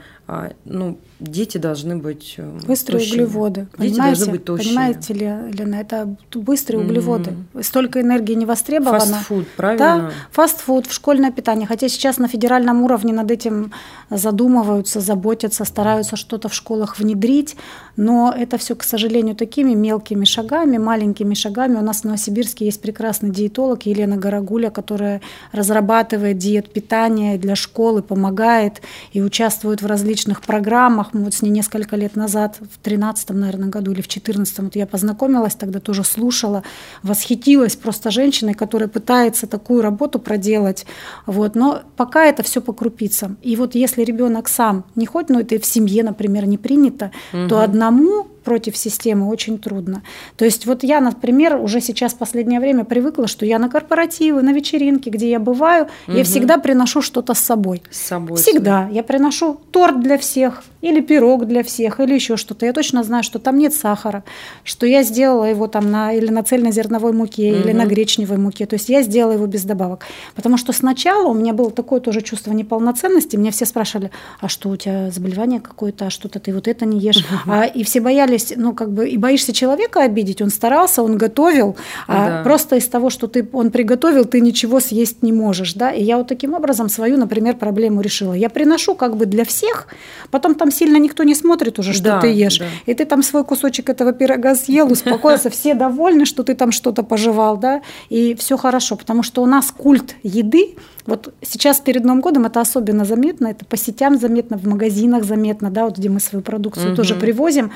ну 0.65 0.99
дети 1.21 1.59
должны 1.59 1.97
быть 1.97 2.35
э, 2.39 2.59
быстрые 2.67 3.01
тощими. 3.01 3.23
углеводы. 3.23 3.67
Дети 3.79 3.93
понимаете? 3.93 4.17
должны 4.17 4.33
быть 4.33 4.45
тощими. 4.45 4.69
Понимаете 4.69 5.15
ли, 5.15 5.27
Лена, 5.53 5.75
это 5.77 6.17
быстрые 6.35 6.81
mm-hmm. 6.81 6.87
углеводы. 6.87 7.35
Столько 7.63 8.01
энергии 8.01 8.35
не 8.35 8.47
востребовано. 8.47 9.01
Фастфуд, 9.01 9.49
правильно? 9.57 9.79
Да, 9.79 10.11
фастфуд, 10.31 10.87
в 10.87 10.93
школьное 10.93 11.31
питание. 11.31 11.67
Хотя 11.67 11.89
сейчас 11.89 12.19
на 12.19 12.29
федеральном 12.29 12.83
уровне 12.83 13.13
над 13.13 13.31
этим 13.31 13.73
задумываются, 14.09 15.01
заботятся, 15.01 15.65
стараются 15.65 16.17
что-то 16.17 16.49
в 16.49 16.55
школах 16.55 16.99
внедрить. 16.99 17.57
Но 17.97 18.35
это 18.37 18.57
все, 18.57 18.75
к 18.75 18.83
сожалению, 18.83 19.37
такими 19.37 19.75
мелкими 19.75 20.25
шагами, 20.25 20.79
маленькими 20.79 21.35
шагами. 21.35 21.77
У 21.77 21.83
нас 21.83 22.01
в 22.01 22.05
Новосибирске 22.05 22.65
есть 22.65 22.81
прекрасный 22.81 23.31
диетолог 23.31 23.83
Елена 23.83 24.17
Горогуля, 24.17 24.71
которая 24.71 25.21
разрабатывает 25.53 26.39
диет 26.39 26.73
питания 26.73 27.37
для 27.37 27.57
школы, 27.57 28.03
помогает 28.03 28.81
и 29.13 29.21
участвует 29.21 29.83
в 29.83 29.87
различных 29.87 30.20
программах. 30.43 31.13
Мы 31.13 31.25
вот 31.25 31.35
с 31.35 31.43
ней 31.43 31.51
несколько 31.51 31.97
лет 31.97 32.17
назад, 32.17 32.59
в 32.61 32.79
13 32.79 33.31
наверное, 33.31 33.69
году 33.69 33.93
или 33.93 34.01
в 34.01 34.09
14 34.09 34.59
вот 34.59 34.77
я 34.77 34.87
познакомилась, 34.87 35.55
тогда 35.55 35.81
тоже 35.81 36.05
слушала, 36.05 36.63
восхитилась 37.03 37.77
просто 37.77 38.11
женщиной, 38.11 38.55
которая 38.55 38.89
пытается 38.89 39.47
такую 39.47 39.83
работу 39.83 40.19
проделать. 40.19 40.87
Вот. 41.27 41.55
Но 41.55 41.83
пока 41.97 42.27
это 42.27 42.43
все 42.43 42.61
по 42.61 42.73
крупицам. 42.73 43.37
И 43.43 43.57
вот 43.57 43.75
если 43.75 44.03
ребенок 44.03 44.49
сам 44.49 44.85
не 44.95 45.07
ходит, 45.07 45.31
ну 45.31 45.41
это 45.41 45.59
в 45.59 45.65
семье, 45.65 46.03
например, 46.03 46.47
не 46.47 46.59
принято, 46.59 47.11
угу. 47.33 47.49
то 47.49 47.61
одному 47.63 48.27
против 48.43 48.77
системы 48.77 49.29
очень 49.29 49.59
трудно. 49.59 50.03
То 50.37 50.45
есть 50.45 50.67
вот 50.67 50.83
я, 50.83 51.01
например, 51.01 51.57
уже 51.57 51.81
сейчас 51.81 52.13
в 52.13 52.19
последнее 52.19 52.61
время 52.61 52.85
привыкла, 52.85 53.27
что 53.27 53.47
я 53.47 53.59
на 53.59 53.69
корпоративы, 53.69 54.43
на 54.43 54.53
вечеринки, 54.53 55.09
где 55.09 55.31
я 55.31 55.39
бываю, 55.39 55.89
угу. 56.07 56.17
я 56.17 56.25
всегда 56.25 56.59
приношу 56.59 57.03
что-то 57.03 57.35
с 57.35 57.39
собой. 57.39 57.83
С 57.91 58.01
собой. 58.01 58.37
Всегда. 58.37 58.89
Я 58.91 59.03
приношу 59.03 59.61
торт 59.71 60.01
для 60.01 60.19
всех, 60.19 60.63
или 60.83 61.01
пирог 61.01 61.47
для 61.47 61.63
всех, 61.63 62.01
или 62.01 62.15
еще 62.15 62.37
что-то. 62.37 62.67
Я 62.67 62.73
точно 62.73 63.03
знаю, 63.03 63.23
что 63.23 63.39
там 63.39 63.59
нет 63.59 63.75
сахара, 63.75 64.25
что 64.65 64.87
я 64.87 65.03
сделала 65.03 65.45
его 65.45 65.67
там 65.67 65.91
на, 65.91 66.13
или 66.13 66.31
на 66.31 66.43
цельнозерновой 66.43 67.13
муке, 67.13 67.53
угу. 67.53 67.61
или 67.61 67.73
на 67.73 67.87
гречневой 67.87 68.39
муке. 68.39 68.67
То 68.67 68.75
есть 68.75 68.89
я 68.89 69.03
сделала 69.03 69.33
его 69.33 69.47
без 69.47 69.65
добавок. 69.65 70.07
Потому 70.35 70.57
что 70.57 70.73
сначала 70.73 71.29
у 71.29 71.35
меня 71.35 71.53
было 71.53 71.71
такое 71.71 72.01
тоже 72.01 72.23
чувство 72.23 72.53
неполноценности. 72.53 73.37
Меня 73.37 73.51
все 73.51 73.67
спрашивали, 73.67 74.11
а 74.41 74.49
что 74.49 74.71
у 74.71 74.77
тебя 74.77 75.11
заболевание 75.11 75.61
какое-то, 75.61 76.07
а 76.07 76.11
что-то 76.11 76.41
ты 76.41 76.55
вот 76.55 76.69
это 76.69 76.87
не 76.87 76.99
ешь. 76.99 77.25
А, 77.47 77.65
и 77.65 77.85
все 77.85 78.01
боялись, 78.01 78.30
ну 78.57 78.75
как 78.75 78.93
бы, 78.93 79.09
и 79.09 79.17
боишься 79.17 79.53
человека 79.53 80.03
обидеть. 80.03 80.43
Он 80.43 80.51
старался, 80.51 81.03
он 81.03 81.17
готовил, 81.17 81.77
а 82.07 82.29
да. 82.29 82.43
просто 82.43 82.77
из 82.77 82.87
того, 82.89 83.11
что 83.11 83.27
ты, 83.27 83.49
он 83.53 83.71
приготовил, 83.71 84.25
ты 84.25 84.41
ничего 84.41 84.81
съесть 84.81 85.23
не 85.23 85.33
можешь. 85.33 85.75
Да? 85.75 85.91
И 85.91 86.03
я 86.03 86.17
вот 86.19 86.29
таким 86.29 86.55
образом 86.55 86.89
свою, 86.89 87.17
например, 87.17 87.57
проблему 87.57 88.01
решила. 88.01 88.33
Я 88.33 88.49
приношу 88.51 88.95
как 88.95 89.17
бы 89.17 89.27
для 89.27 89.45
всех, 89.45 89.89
потом 90.31 90.55
там 90.55 90.71
сильно 90.71 90.97
никто 90.97 91.23
не 91.23 91.35
смотрит 91.35 91.79
уже, 91.79 91.93
что 91.93 92.05
да, 92.05 92.21
ты 92.21 92.29
ешь. 92.29 92.59
Да. 92.59 92.67
И 92.87 92.95
ты 92.95 93.05
там 93.05 93.23
свой 93.23 93.45
кусочек 93.45 93.89
этого 93.89 94.13
пирога 94.13 94.55
съел, 94.55 94.91
успокоился, 94.93 95.51
все 95.51 95.75
довольны, 95.75 96.25
что 96.25 96.43
ты 96.43 96.55
там 96.55 96.73
что-то 96.73 97.03
пожевал, 97.03 97.57
да, 97.57 97.83
и 98.09 98.35
все 98.35 98.57
хорошо, 98.57 98.97
потому 98.97 99.23
что 99.23 99.43
у 99.43 99.47
нас 99.47 99.73
культ 99.77 100.17
еды, 100.23 100.77
вот 101.07 101.35
сейчас 101.43 101.81
перед 101.81 102.05
Новым 102.05 102.21
годом 102.21 102.47
это 102.47 102.61
особенно 102.61 103.05
заметно, 103.05 103.49
это 103.49 103.65
по 103.65 103.77
сетям 103.77 104.19
заметно, 104.19 104.57
в 104.57 104.67
магазинах 104.67 105.25
заметно, 105.25 105.71
да, 105.71 105.85
вот 105.85 105.99
где 105.99 106.09
мы 106.09 106.21
свою 106.21 106.43
продукцию 106.43 106.89
угу. 106.89 106.97
тоже 106.97 107.15
привозим, 107.15 107.67
а, 107.67 107.71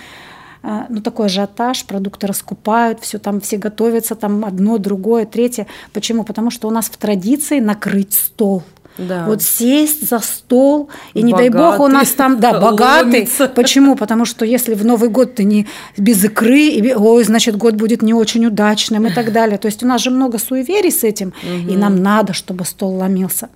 ну, 0.88 1.00
такой 1.03 1.27
ажиотаж, 1.27 1.85
продукты 1.85 2.27
раскупают, 2.27 3.00
все 3.00 3.18
там, 3.18 3.40
все 3.40 3.59
готовятся, 3.59 4.14
там 4.14 4.44
одно, 4.44 4.79
другое, 4.79 5.27
третье. 5.27 5.66
Почему? 5.92 6.24
Потому 6.24 6.50
что 6.50 6.68
у 6.68 6.70
нас 6.70 6.87
в 6.87 6.96
традиции 6.96 7.61
накрыть 7.61 8.14
стол. 8.14 8.62
Да. 8.96 9.24
Вот 9.27 9.42
сесть 9.42 10.09
за 10.09 10.20
стол, 10.20 10.88
и 11.14 11.22
не 11.22 11.33
дай 11.33 11.48
бог 11.48 11.81
у 11.81 11.88
нас 11.88 12.12
там, 12.12 12.38
да, 12.38 12.61
богатый. 12.61 13.20
Ломится. 13.20 13.48
Почему? 13.48 13.96
Потому 13.96 14.24
что 14.24 14.44
если 14.44 14.74
в 14.74 14.85
Новый 14.85 15.09
год 15.09 15.35
ты 15.35 15.44
не 15.44 15.66
без 15.96 16.24
икры, 16.24 16.68
и, 16.68 16.94
ой, 16.94 17.24
значит, 17.24 17.57
год 17.57 17.74
будет 17.74 18.03
не 18.03 18.14
очень 18.14 18.46
удачным 18.46 19.07
и 19.07 19.12
так 19.12 19.33
далее. 19.33 19.59
То 19.59 19.66
есть 19.66 19.83
у 19.83 19.87
нас 19.87 20.00
же 20.00 20.11
много 20.11 20.38
суеверий 20.38 20.92
с 20.92 21.03
этим, 21.03 21.29
угу. 21.42 21.72
и 21.72 21.77
нам 21.77 21.96
надо, 21.96 22.33
чтобы 22.33 22.64
стол 22.64 22.96
ломился. 22.96 23.48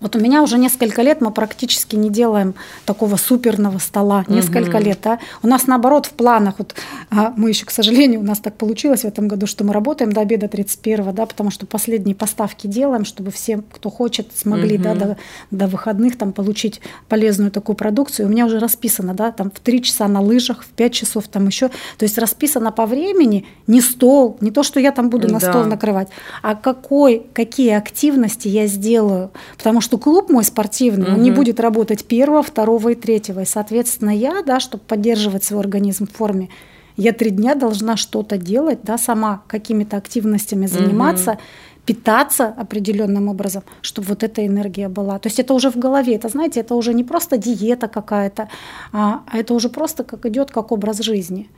Вот 0.00 0.16
у 0.16 0.18
меня 0.18 0.42
уже 0.42 0.58
несколько 0.58 1.02
лет 1.02 1.20
мы 1.20 1.30
практически 1.30 1.96
не 1.96 2.10
делаем 2.10 2.54
такого 2.84 3.16
суперного 3.16 3.78
стола. 3.78 4.24
Несколько 4.28 4.76
угу. 4.76 4.84
лет. 4.84 4.98
Да? 5.02 5.18
У 5.42 5.46
нас 5.46 5.66
наоборот 5.66 6.06
в 6.06 6.10
планах, 6.10 6.54
вот 6.58 6.74
а, 7.10 7.32
мы 7.36 7.50
еще, 7.50 7.66
к 7.66 7.70
сожалению, 7.70 8.20
у 8.20 8.24
нас 8.24 8.38
так 8.38 8.56
получилось 8.56 9.02
в 9.02 9.04
этом 9.04 9.28
году, 9.28 9.46
что 9.46 9.64
мы 9.64 9.72
работаем 9.72 10.12
до 10.12 10.20
обеда 10.20 10.48
31 10.48 11.14
да, 11.14 11.26
потому 11.26 11.50
что 11.50 11.66
последние 11.66 12.14
поставки 12.14 12.66
делаем, 12.66 13.04
чтобы 13.04 13.30
все, 13.30 13.62
кто 13.72 13.90
хочет, 13.90 14.28
смогли 14.34 14.76
угу. 14.76 14.84
да, 14.84 14.94
до, 14.94 15.16
до 15.50 15.66
выходных 15.66 16.16
там 16.16 16.32
получить 16.32 16.80
полезную 17.08 17.50
такую 17.50 17.76
продукцию. 17.76 18.26
У 18.26 18.30
меня 18.30 18.46
уже 18.46 18.58
расписано, 18.58 19.14
да, 19.14 19.32
там 19.32 19.50
в 19.50 19.60
3 19.60 19.82
часа 19.82 20.08
на 20.08 20.20
лыжах, 20.20 20.62
в 20.62 20.68
5 20.68 20.92
часов 20.92 21.28
там 21.28 21.46
еще. 21.46 21.68
То 21.68 22.04
есть 22.04 22.18
расписано 22.18 22.72
по 22.72 22.86
времени 22.86 23.46
не 23.66 23.80
стол, 23.80 24.38
не 24.40 24.50
то, 24.50 24.62
что 24.62 24.80
я 24.80 24.92
там 24.92 25.10
буду 25.10 25.28
на 25.28 25.40
да. 25.40 25.50
стол 25.50 25.64
накрывать, 25.64 26.08
а 26.42 26.54
какой, 26.54 27.26
какие 27.32 27.72
активности 27.72 28.48
я 28.48 28.66
сделаю. 28.66 29.30
Потому 29.56 29.80
что 29.80 29.89
что 29.90 29.98
клуб 29.98 30.30
мой 30.30 30.44
спортивный, 30.44 31.06
угу. 31.06 31.14
он 31.14 31.22
не 31.22 31.32
будет 31.32 31.58
работать 31.58 32.04
первого, 32.04 32.44
второго 32.44 32.90
и 32.90 32.94
третьего. 32.94 33.40
И, 33.40 33.44
соответственно, 33.44 34.16
я, 34.16 34.42
да, 34.46 34.60
чтобы 34.60 34.84
поддерживать 34.86 35.42
свой 35.42 35.62
организм 35.62 36.06
в 36.06 36.12
форме, 36.12 36.48
я 36.96 37.12
три 37.12 37.30
дня 37.30 37.56
должна 37.56 37.96
что-то 37.96 38.36
делать, 38.36 38.78
да, 38.84 38.98
сама 38.98 39.42
какими-то 39.48 39.96
активностями 39.96 40.66
заниматься, 40.66 41.32
угу. 41.32 41.40
питаться 41.86 42.46
определенным 42.46 43.26
образом, 43.26 43.64
чтобы 43.82 44.06
вот 44.08 44.22
эта 44.22 44.46
энергия 44.46 44.88
была. 44.88 45.18
То 45.18 45.26
есть 45.26 45.40
это 45.40 45.54
уже 45.54 45.72
в 45.72 45.76
голове, 45.76 46.14
это, 46.14 46.28
знаете, 46.28 46.60
это 46.60 46.76
уже 46.76 46.94
не 46.94 47.02
просто 47.02 47.36
диета 47.36 47.88
какая-то, 47.88 48.48
а, 48.92 49.22
а 49.26 49.38
это 49.38 49.54
уже 49.54 49.70
просто 49.70 50.04
как 50.04 50.24
идет 50.24 50.52
как 50.52 50.70
образ 50.70 51.00
жизни. 51.00 51.48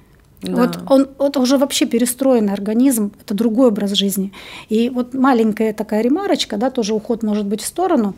Да. 0.43 0.63
Вот 0.63 0.79
он 0.89 1.09
это 1.19 1.41
уже 1.41 1.57
вообще 1.57 1.87
перестроенный 1.87 2.53
организм, 2.53 3.13
это 3.25 3.35
другой 3.35 3.69
образ 3.69 3.93
жизни. 3.93 4.33
И 4.69 4.91
вот 4.91 5.15
маленькая 5.15 5.73
такая 5.73 6.03
ремарочка, 6.03 6.57
да, 6.57 6.71
тоже 6.71 6.95
уход 6.95 7.23
может 7.23 7.47
быть 7.47 7.61
в 7.61 7.67
сторону. 7.67 8.15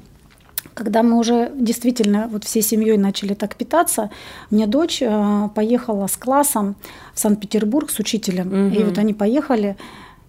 Когда 0.73 1.03
мы 1.03 1.19
уже 1.19 1.53
действительно 1.55 2.29
вот 2.33 2.45
всей 2.45 2.63
семьей 2.63 2.97
начали 2.97 3.35
так 3.35 3.55
питаться, 3.55 4.11
мне 4.51 4.67
дочь 4.67 5.03
э, 5.03 5.49
поехала 5.55 6.07
с 6.07 6.17
классом 6.17 6.77
в 7.13 7.21
Санкт-Петербург 7.21 7.91
с 7.91 7.99
учителем, 7.99 8.49
угу. 8.49 8.75
и 8.75 8.83
вот 8.83 8.99
они 8.99 9.13
поехали, 9.13 9.77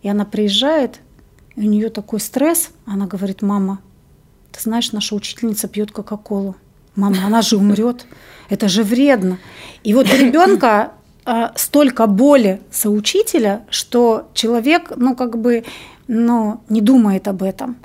и 0.04 0.10
она 0.10 0.26
приезжает, 0.26 1.00
и 1.56 1.62
у 1.62 1.70
нее 1.70 1.90
такой 1.90 2.20
стресс, 2.20 2.72
она 2.86 3.08
говорит, 3.08 3.42
мама, 3.42 3.80
ты 4.52 4.60
знаешь, 4.62 4.92
наша 4.92 5.16
учительница 5.16 5.68
пьет 5.68 5.92
кока-колу. 5.92 6.56
Мама, 6.96 7.18
она 7.26 7.42
же 7.42 7.58
умрет. 7.58 8.06
Это 8.50 8.68
же 8.70 8.84
вредно. 8.84 9.38
И 9.84 9.94
вот 9.94 10.08
у 10.08 10.16
ребенка 10.16 10.92
столько 11.56 12.08
боли 12.08 12.62
соучителя, 12.72 13.66
что 13.70 14.30
человек, 14.34 14.94
ну, 14.96 15.16
как 15.16 15.38
бы, 15.38 15.64
ну, 16.08 16.62
не 16.70 16.82
думает 16.82 17.28
об 17.28 17.42
этом. 17.42 17.78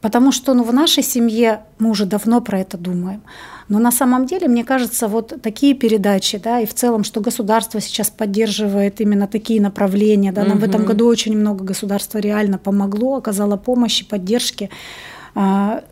Потому 0.00 0.30
что 0.30 0.54
ну, 0.54 0.62
в 0.62 0.72
нашей 0.72 1.02
семье 1.02 1.60
мы 1.78 1.90
уже 1.90 2.06
давно 2.06 2.40
про 2.40 2.60
это 2.60 2.76
думаем. 2.76 3.22
Но 3.68 3.78
на 3.78 3.90
самом 3.90 4.26
деле, 4.26 4.46
мне 4.46 4.62
кажется, 4.62 5.08
вот 5.08 5.32
такие 5.42 5.74
передачи, 5.74 6.38
да, 6.38 6.60
и 6.60 6.66
в 6.66 6.74
целом, 6.74 7.02
что 7.02 7.20
государство 7.20 7.80
сейчас 7.80 8.10
поддерживает 8.10 9.00
именно 9.00 9.26
такие 9.26 9.60
направления, 9.60 10.32
да, 10.32 10.44
нам 10.44 10.58
угу. 10.58 10.60
в 10.60 10.68
этом 10.68 10.84
году 10.84 11.08
очень 11.08 11.36
много 11.36 11.64
государства 11.64 12.18
реально 12.18 12.58
помогло, 12.58 13.16
оказало 13.16 13.56
помощь 13.56 14.02
и 14.02 14.04
поддержки 14.04 14.70
а, 15.34 15.82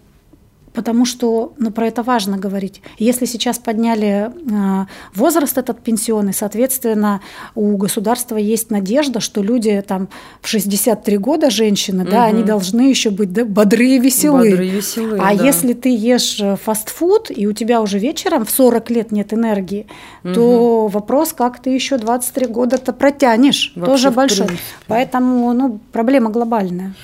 потому 0.75 1.07
что 1.07 1.55
ну, 1.59 1.71
про 1.71 1.87
это 1.87 2.03
важно 2.03 2.37
говорить. 2.37 2.83
Если 2.99 3.25
сейчас 3.27 3.59
подняли 3.59 4.31
э, 4.31 4.87
возраст 5.15 5.57
этот 5.57 5.81
пенсионный, 5.81 6.35
соответственно, 6.35 7.21
у 7.55 7.77
государства 7.77 8.37
есть 8.37 8.71
надежда, 8.71 9.21
что 9.21 9.43
люди 9.43 9.83
там 9.87 10.09
в 10.43 10.49
63 10.49 11.17
года, 11.19 11.49
женщины, 11.51 12.03
угу. 12.03 12.11
да, 12.11 12.25
они 12.25 12.43
должны 12.43 12.83
еще 12.83 13.11
быть 13.11 13.33
да, 13.33 13.45
бодрые 13.45 13.97
и 13.97 14.01
веселые. 14.01 14.51
Бодрые 14.51 14.71
и 14.71 14.75
веселые 14.75 15.23
а 15.23 15.35
да. 15.35 15.45
если 15.45 15.73
ты 15.73 15.97
ешь 15.97 16.41
э, 16.41 16.57
фастфуд, 16.57 17.31
и 17.31 17.47
у 17.47 17.53
тебя 17.53 17.81
уже 17.81 17.99
вечером 17.99 18.45
в 18.45 18.51
40 18.51 18.91
лет 18.91 19.13
нет 19.13 19.33
энергии, 19.33 19.87
угу. 20.25 20.35
то 20.35 20.87
вопрос, 20.89 21.33
как 21.33 21.63
ты 21.63 21.71
еще 21.71 21.99
23 21.99 22.47
года-то 22.47 22.93
протянешь, 22.93 23.73
Вообще 23.77 23.91
тоже 23.91 24.11
большой. 24.11 24.49
Поэтому 24.89 25.53
ну, 25.53 25.79
проблема 25.93 26.31
глобальная. 26.31 26.95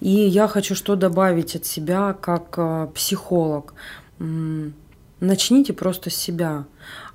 И 0.00 0.10
я 0.10 0.48
хочу 0.48 0.74
что 0.74 0.96
добавить 0.96 1.56
от 1.56 1.66
себя 1.66 2.14
как 2.14 2.54
э, 2.56 2.88
психолог. 2.94 3.74
Начните 5.20 5.72
просто 5.74 6.08
с 6.08 6.14
себя. 6.14 6.64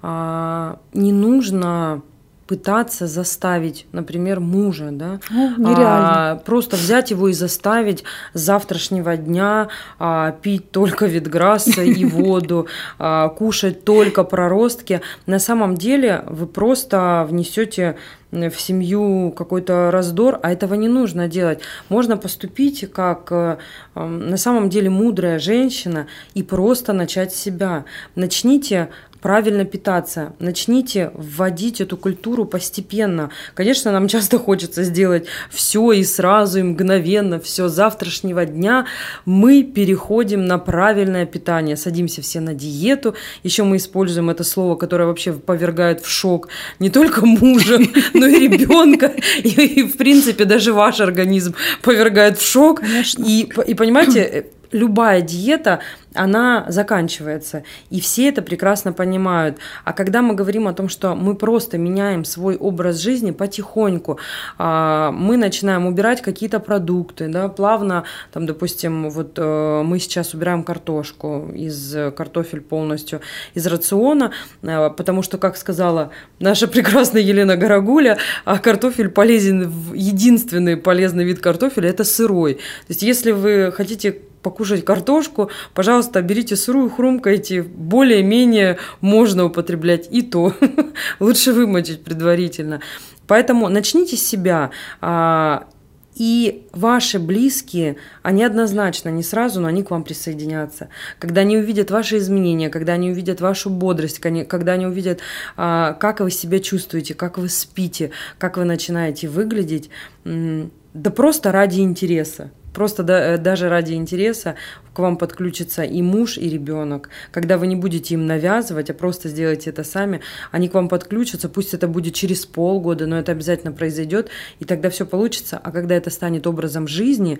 А, 0.01 0.79
не 0.93 1.11
нужно 1.11 2.03
пытаться 2.47 3.07
заставить, 3.07 3.87
например, 3.91 4.39
мужа, 4.39 4.89
да, 4.91 5.19
нереально. 5.31 6.31
А, 6.31 6.35
просто 6.35 6.75
взять 6.75 7.11
его 7.11 7.29
и 7.29 7.33
заставить 7.33 8.03
с 8.33 8.39
завтрашнего 8.41 9.17
дня 9.17 9.69
а, 9.97 10.31
пить 10.31 10.69
только 10.71 11.07
ветграсса 11.07 11.81
и 11.81 12.05
воду, 12.05 12.67
а, 12.99 13.29
кушать 13.29 13.83
только 13.83 14.23
проростки. 14.23 15.01
На 15.25 15.39
самом 15.39 15.75
деле 15.75 16.23
вы 16.27 16.45
просто 16.45 17.25
внесете 17.29 17.97
в 18.31 18.55
семью 18.59 19.31
какой-то 19.31 19.91
раздор, 19.91 20.39
а 20.43 20.51
этого 20.51 20.73
не 20.73 20.87
нужно 20.87 21.27
делать. 21.27 21.59
Можно 21.89 22.17
поступить 22.17 22.91
как 22.91 23.31
э, 23.31 23.57
на 23.95 24.37
самом 24.37 24.69
деле 24.69 24.89
мудрая 24.89 25.39
женщина 25.39 26.07
и 26.33 26.43
просто 26.43 26.91
начать 26.91 27.33
с 27.33 27.39
себя. 27.39 27.85
Начните 28.15 28.89
правильно 29.25 29.65
питаться. 29.65 30.35
Начните 30.37 31.09
вводить 31.15 31.81
эту 31.81 31.97
культуру 31.97 32.45
постепенно. 32.45 33.31
Конечно, 33.55 33.91
нам 33.91 34.07
часто 34.07 34.37
хочется 34.37 34.83
сделать 34.83 35.25
все 35.49 35.93
и 35.93 36.03
сразу, 36.03 36.59
и 36.59 36.61
мгновенно, 36.61 37.39
все 37.39 37.67
завтрашнего 37.67 38.45
дня. 38.45 38.85
Мы 39.25 39.63
переходим 39.63 40.45
на 40.45 40.59
правильное 40.59 41.25
питание, 41.25 41.75
садимся 41.75 42.21
все 42.21 42.39
на 42.39 42.53
диету. 42.53 43.15
Еще 43.41 43.63
мы 43.63 43.77
используем 43.77 44.29
это 44.29 44.43
слово, 44.43 44.75
которое 44.75 45.05
вообще 45.05 45.33
повергает 45.33 46.01
в 46.01 46.07
шок 46.07 46.49
не 46.77 46.91
только 46.91 47.25
мужа, 47.25 47.79
но 48.13 48.27
и 48.27 48.47
ребенка. 48.47 49.11
И, 49.43 49.81
в 49.81 49.97
принципе, 49.97 50.45
даже 50.45 50.71
ваш 50.71 50.99
организм 50.99 51.55
повергает 51.81 52.37
в 52.37 52.45
шок. 52.45 52.81
Конечно. 52.81 53.23
И, 53.25 53.49
и 53.65 53.73
понимаете, 53.73 54.45
любая 54.75 55.21
диета, 55.21 55.79
она 56.13 56.65
заканчивается. 56.69 57.63
И 57.89 57.99
все 57.99 58.29
это 58.29 58.41
прекрасно 58.41 58.93
понимают. 58.93 59.57
А 59.83 59.93
когда 59.93 60.21
мы 60.21 60.33
говорим 60.33 60.67
о 60.67 60.73
том, 60.73 60.89
что 60.89 61.15
мы 61.15 61.35
просто 61.35 61.77
меняем 61.77 62.25
свой 62.25 62.55
образ 62.55 62.97
жизни 62.97 63.31
потихоньку, 63.31 64.19
а, 64.57 65.11
мы 65.11 65.37
начинаем 65.37 65.85
убирать 65.85 66.21
какие-то 66.21 66.59
продукты, 66.59 67.27
да, 67.27 67.47
плавно, 67.47 68.03
там, 68.31 68.45
допустим, 68.45 69.09
вот 69.09 69.33
э, 69.37 69.81
мы 69.83 69.99
сейчас 69.99 70.33
убираем 70.33 70.63
картошку 70.63 71.51
из 71.53 71.95
картофель 72.15 72.61
полностью 72.61 73.21
из 73.53 73.65
рациона, 73.67 74.31
э, 74.61 74.89
потому 74.89 75.21
что, 75.21 75.37
как 75.37 75.57
сказала 75.57 76.11
наша 76.39 76.67
прекрасная 76.75 77.21
Елена 77.21 77.57
Горогуля, 77.57 78.17
а 78.45 78.59
картофель 78.59 79.09
полезен, 79.09 79.71
единственный 79.93 80.77
полезный 80.77 81.25
вид 81.25 81.39
картофеля– 81.39 81.89
это 81.91 82.03
сырой. 82.03 82.55
То 82.55 82.89
есть, 82.89 83.03
если 83.03 83.31
вы 83.31 83.71
хотите 83.75 84.19
покушать 84.45 84.85
картошку, 84.85 85.49
пожалуйста, 85.73 86.21
берите 86.21 86.55
сырую, 86.55 86.91
хрумкайте, 86.91 87.63
более-менее 87.63 88.77
можно 89.01 89.45
употреблять 89.45 90.07
и 90.11 90.21
то. 90.21 90.53
Лучше 91.19 91.51
вымочить 91.51 92.03
предварительно. 92.03 92.79
Поэтому 93.25 93.69
начните 93.69 94.17
с 94.17 94.23
себя. 94.23 94.69
А, 95.01 95.65
и 96.13 96.67
ваши 96.73 97.17
близкие, 97.17 97.97
они 98.21 98.43
однозначно, 98.43 99.09
не 99.09 99.23
сразу, 99.23 99.61
но 99.61 99.67
они 99.67 99.81
к 99.81 99.89
вам 99.89 100.03
присоединятся. 100.03 100.89
Когда 101.17 101.41
они 101.41 101.57
увидят 101.57 101.89
ваши 101.89 102.19
изменения, 102.19 102.69
когда 102.69 102.93
они 102.93 103.09
увидят 103.09 103.41
вашу 103.41 103.71
бодрость, 103.71 104.19
когда 104.19 104.73
они 104.73 104.85
увидят, 104.85 105.21
а, 105.57 105.93
как 105.93 106.19
вы 106.19 106.29
себя 106.29 106.59
чувствуете, 106.59 107.15
как 107.15 107.39
вы 107.39 107.49
спите, 107.49 108.11
как 108.37 108.57
вы 108.57 108.65
начинаете 108.65 109.27
выглядеть, 109.27 109.89
да 110.23 111.09
просто 111.09 111.51
ради 111.51 111.79
интереса. 111.79 112.51
Просто 112.75 113.03
да, 113.03 113.35
э, 113.35 113.37
даже 113.37 113.69
ради 113.69 113.93
интереса 113.93 114.55
к 114.93 114.99
вам 114.99 115.17
подключится 115.17 115.83
и 115.83 116.01
муж, 116.01 116.37
и 116.37 116.49
ребенок. 116.49 117.09
Когда 117.31 117.57
вы 117.57 117.67
не 117.67 117.75
будете 117.77 118.15
им 118.15 118.27
навязывать, 118.27 118.89
а 118.89 118.93
просто 118.93 119.29
сделаете 119.29 119.69
это 119.69 119.85
сами, 119.85 120.19
они 120.51 120.67
к 120.67 120.73
вам 120.73 120.89
подключатся, 120.89 121.47
пусть 121.47 121.73
это 121.73 121.87
будет 121.87 122.13
через 122.13 122.45
полгода, 122.45 123.07
но 123.07 123.17
это 123.17 123.31
обязательно 123.31 123.71
произойдет, 123.71 124.29
и 124.59 124.65
тогда 124.65 124.89
все 124.89 125.05
получится. 125.05 125.57
А 125.63 125.71
когда 125.71 125.95
это 125.95 126.09
станет 126.09 126.47
образом 126.47 126.85
жизни, 126.85 127.39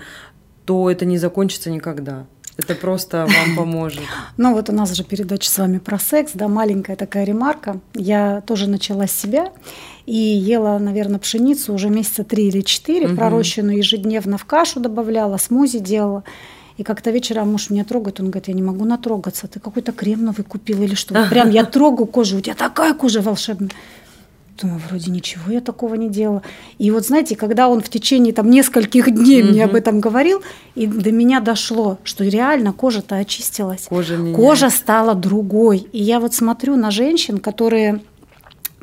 то 0.65 0.89
это 0.89 1.03
не 1.03 1.17
закончится 1.17 1.69
никогда. 1.69 2.27
Это 2.58 2.76
просто 2.76 3.28
вам 3.28 3.56
поможет. 3.58 4.03
Ну 4.38 4.53
вот 4.53 4.70
у 4.70 4.74
нас 4.74 4.93
же 4.93 5.03
передача 5.03 5.49
с 5.49 5.58
вами 5.58 5.80
про 5.80 5.99
секс, 5.99 6.32
да, 6.34 6.47
маленькая 6.47 6.95
такая 6.95 7.26
ремарка. 7.26 7.80
Я 7.93 8.41
тоже 8.41 8.70
начала 8.70 9.08
с 9.08 9.12
себя 9.12 9.51
и 10.06 10.16
ела, 10.16 10.78
наверное, 10.78 11.20
пшеницу 11.20 11.74
уже 11.74 11.89
месяца 11.89 12.24
три 12.24 12.47
или 12.47 12.62
четыре, 12.62 13.08
угу. 13.08 13.16
пророщенную 13.16 13.78
ежедневно 13.78 14.38
в 14.38 14.45
кашу 14.45 14.80
добавляла, 14.80 15.38
смузи 15.38 15.80
делала. 15.80 16.24
И 16.78 16.84
как-то 16.84 17.10
вечером 17.10 17.51
муж 17.51 17.70
меня 17.70 17.86
трогает, 17.86 18.20
он 18.20 18.28
говорит, 18.30 18.49
я 18.49 18.53
не 18.53 18.62
могу 18.62 18.84
натрогаться, 18.84 19.47
ты 19.47 19.62
какой-то 19.62 19.93
крем 19.93 20.26
новый 20.26 20.43
купил 20.43 20.82
или 20.82 20.93
что? 20.93 21.28
Прям 21.30 21.49
я 21.49 21.64
трогаю 21.64 22.06
кожу, 22.06 22.38
у 22.38 22.41
тебя 22.41 22.56
такая 22.56 22.93
кожа 22.93 23.22
волшебная. 23.22 23.72
Думаю, 24.62 24.82
вроде 24.89 25.12
ничего 25.12 25.51
я 25.51 25.60
такого 25.60 25.95
не 25.95 26.10
делала. 26.10 26.41
И 26.78 26.89
вот 26.89 27.06
знаете, 27.06 27.36
когда 27.36 27.68
он 27.68 27.82
в 27.82 27.89
течение 27.89 28.34
там 28.34 28.49
нескольких 28.49 29.14
дней 29.14 29.41
mm 29.41 29.51
мне 29.51 29.66
об 29.66 29.76
этом 29.76 29.99
говорил, 29.99 30.41
и 30.76 30.88
до 30.88 31.12
меня 31.12 31.39
дошло, 31.41 31.97
что 32.03 32.24
реально 32.24 32.72
кожа-то 32.72 33.18
очистилась. 33.18 33.88
Кожа, 33.89 34.18
кожа 34.34 34.70
стала 34.70 35.14
другой. 35.14 35.88
И 35.91 36.01
я 36.01 36.20
вот 36.20 36.34
смотрю 36.34 36.78
на 36.78 36.89
женщин, 36.89 37.39
которые 37.39 38.01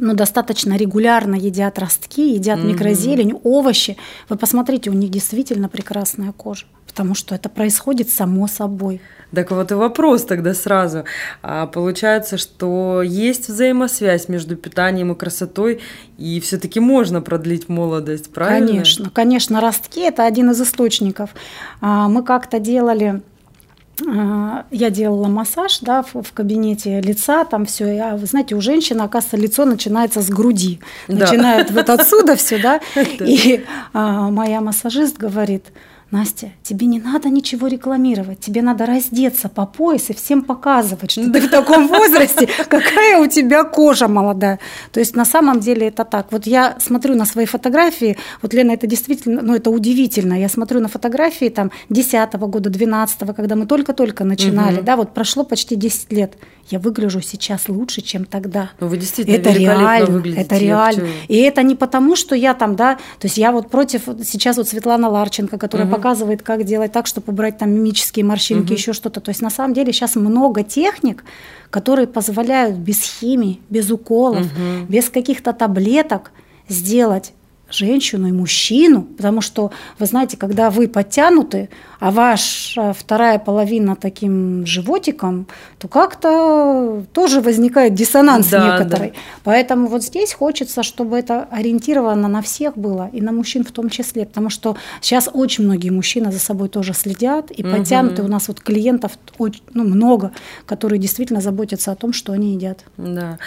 ну, 0.02 0.14
достаточно 0.14 0.76
регулярно 0.76 1.36
едят 1.36 1.78
ростки, 1.78 2.34
едят 2.34 2.58
mm 2.58 2.72
микрозелень, 2.72 3.40
овощи. 3.44 3.96
Вы 4.28 4.36
посмотрите, 4.36 4.90
у 4.90 4.94
них 4.94 5.10
действительно 5.10 5.68
прекрасная 5.68 6.32
кожа, 6.32 6.66
потому 6.88 7.14
что 7.14 7.36
это 7.36 7.48
происходит 7.48 8.10
само 8.10 8.48
собой. 8.48 9.00
Так 9.32 9.52
вот 9.52 9.70
и 9.70 9.74
вопрос 9.74 10.24
тогда 10.24 10.54
сразу. 10.54 11.04
А 11.42 11.66
получается, 11.66 12.36
что 12.36 13.00
есть 13.02 13.48
взаимосвязь 13.48 14.28
между 14.28 14.56
питанием 14.56 15.12
и 15.12 15.14
красотой, 15.14 15.80
и 16.18 16.40
все-таки 16.40 16.80
можно 16.80 17.22
продлить 17.22 17.68
молодость, 17.68 18.32
правильно? 18.32 18.66
Конечно, 18.66 19.10
конечно, 19.10 19.60
ростки 19.60 20.00
это 20.00 20.26
один 20.26 20.50
из 20.50 20.60
источников. 20.60 21.30
А, 21.80 22.08
мы 22.08 22.24
как-то 22.24 22.58
делали 22.58 23.22
я 24.70 24.90
делала 24.90 25.28
массаж 25.28 25.80
да, 25.80 26.02
в, 26.02 26.22
в 26.22 26.32
кабинете 26.32 27.00
лица, 27.00 27.44
там 27.44 27.66
все. 27.66 28.00
А 28.00 28.16
вы 28.16 28.26
знаете, 28.26 28.54
у 28.54 28.60
женщины, 28.60 29.02
оказывается, 29.02 29.36
лицо 29.36 29.64
начинается 29.64 30.22
с 30.22 30.28
груди. 30.28 30.80
Да. 31.08 31.26
Начинает 31.26 31.70
вот 31.70 31.88
отсюда 31.90 32.36
все, 32.36 32.58
да. 32.62 32.80
И 33.20 33.64
а, 33.92 34.30
моя 34.30 34.60
массажист 34.60 35.16
говорит, 35.16 35.66
Настя, 36.12 36.50
тебе 36.62 36.86
не 36.86 37.00
надо 37.00 37.30
ничего 37.30 37.68
рекламировать, 37.68 38.38
тебе 38.38 38.60
надо 38.60 38.84
раздеться 38.84 39.48
по 39.48 39.64
пояс 39.64 40.10
и 40.10 40.12
всем 40.12 40.42
показывать, 40.42 41.12
что 41.12 41.32
ты 41.32 41.40
в 41.40 41.48
таком 41.48 41.88
возрасте, 41.88 42.46
какая 42.68 43.18
у 43.18 43.26
тебя 43.26 43.64
кожа 43.64 44.08
молодая. 44.08 44.58
То 44.92 45.00
есть 45.00 45.16
на 45.16 45.24
самом 45.24 45.60
деле 45.60 45.88
это 45.88 46.04
так. 46.04 46.30
Вот 46.30 46.46
я 46.46 46.76
смотрю 46.80 47.14
на 47.14 47.24
свои 47.24 47.46
фотографии, 47.46 48.18
вот 48.42 48.52
Лена, 48.52 48.72
это 48.72 48.86
действительно, 48.86 49.40
ну 49.40 49.54
это 49.54 49.70
удивительно. 49.70 50.38
Я 50.38 50.50
смотрю 50.50 50.80
на 50.80 50.88
фотографии 50.88 51.48
там 51.48 51.70
10 51.88 52.34
года, 52.34 52.68
12 52.68 53.34
когда 53.34 53.56
мы 53.56 53.64
только-только 53.64 54.24
начинали, 54.24 54.76
угу. 54.76 54.84
да, 54.84 54.96
вот 54.96 55.14
прошло 55.14 55.44
почти 55.44 55.76
10 55.76 56.12
лет 56.12 56.36
я 56.68 56.78
выгляжу 56.78 57.20
сейчас 57.20 57.68
лучше, 57.68 58.00
чем 58.00 58.24
тогда. 58.24 58.70
Ну, 58.80 58.86
вы 58.86 58.96
действительно 58.96 59.36
это 59.36 59.50
реально, 59.50 60.06
выглядите. 60.06 60.42
Это 60.42 60.56
реально. 60.56 61.08
И 61.28 61.36
это 61.36 61.62
не 61.62 61.74
потому, 61.74 62.16
что 62.16 62.34
я 62.34 62.54
там, 62.54 62.76
да, 62.76 62.94
то 62.94 63.26
есть 63.26 63.36
я 63.36 63.52
вот 63.52 63.70
против, 63.70 64.02
сейчас 64.24 64.56
вот 64.56 64.68
Светлана 64.68 65.08
Ларченко, 65.08 65.58
которая 65.58 65.86
угу. 65.86 65.94
Показывает, 66.02 66.42
как 66.42 66.64
делать 66.64 66.92
так, 66.92 67.06
чтобы 67.06 67.32
убрать 67.32 67.58
там 67.58 67.70
мимические 67.70 68.24
морщинки, 68.24 68.72
угу. 68.72 68.74
еще 68.74 68.92
что-то. 68.92 69.20
То 69.20 69.30
есть 69.30 69.40
на 69.40 69.50
самом 69.50 69.72
деле 69.74 69.92
сейчас 69.92 70.16
много 70.16 70.64
техник, 70.64 71.24
которые 71.70 72.06
позволяют 72.06 72.76
без 72.76 73.02
химии, 73.02 73.60
без 73.70 73.90
уколов, 73.90 74.46
угу. 74.46 74.86
без 74.88 75.08
каких-то 75.10 75.52
таблеток 75.52 76.32
сделать 76.68 77.32
женщину 77.72 78.28
и 78.28 78.32
мужчину, 78.32 79.02
потому 79.02 79.40
что, 79.40 79.70
вы 79.98 80.06
знаете, 80.06 80.36
когда 80.36 80.70
вы 80.70 80.88
подтянуты, 80.88 81.68
а 82.02 82.10
ваша 82.10 82.92
вторая 82.92 83.38
половина 83.38 83.94
таким 83.94 84.66
животиком, 84.66 85.46
то 85.78 85.86
как-то 85.86 87.04
тоже 87.12 87.40
возникает 87.40 87.94
диссонанс 87.94 88.48
да, 88.48 88.78
некоторый. 88.78 89.10
Да. 89.10 89.14
Поэтому 89.44 89.86
вот 89.86 90.02
здесь 90.02 90.32
хочется, 90.32 90.82
чтобы 90.82 91.16
это 91.16 91.46
ориентировано 91.50 92.26
на 92.26 92.42
всех 92.42 92.76
было, 92.76 93.08
и 93.12 93.20
на 93.20 93.30
мужчин 93.30 93.64
в 93.64 93.70
том 93.70 93.88
числе, 93.88 94.26
потому 94.26 94.50
что 94.50 94.76
сейчас 95.00 95.28
очень 95.32 95.64
многие 95.64 95.90
мужчины 95.90 96.32
за 96.32 96.40
собой 96.40 96.68
тоже 96.68 96.92
следят, 96.92 97.52
и 97.56 97.62
угу. 97.62 97.76
подтянуты 97.76 98.22
у 98.24 98.28
нас 98.28 98.48
вот 98.48 98.60
клиентов 98.60 99.12
очень, 99.38 99.62
ну, 99.72 99.84
много, 99.84 100.32
которые 100.66 100.98
действительно 100.98 101.40
заботятся 101.40 101.92
о 101.92 101.94
том, 101.94 102.12
что 102.12 102.32
они 102.32 102.54
едят. 102.54 102.80
Да. 102.96 103.38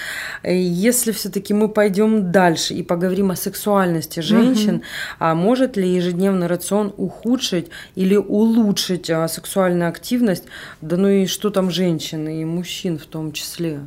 Если 0.44 1.12
все-таки 1.12 1.54
мы 1.54 1.68
пойдем 1.68 2.32
дальше 2.32 2.74
и 2.74 2.84
поговорим 2.84 3.32
о 3.32 3.36
сексуальности, 3.36 4.15
потребности 4.16 4.20
женщин, 4.22 4.76
угу. 4.76 4.84
а 5.20 5.36
может 5.36 5.78
ли 5.78 5.90
ежедневный 5.90 6.48
рацион 6.48 6.94
ухудшить 6.98 7.68
или 7.96 8.16
улучшить 8.16 9.10
а, 9.10 9.28
сексуальную 9.28 9.90
активность, 9.90 10.44
да 10.82 10.98
ну 10.98 11.08
и 11.08 11.26
что 11.26 11.50
там 11.50 11.72
женщины 11.72 12.42
и 12.42 12.46
мужчин 12.46 12.98
в 12.98 13.06
том 13.06 13.32
числе? 13.32 13.82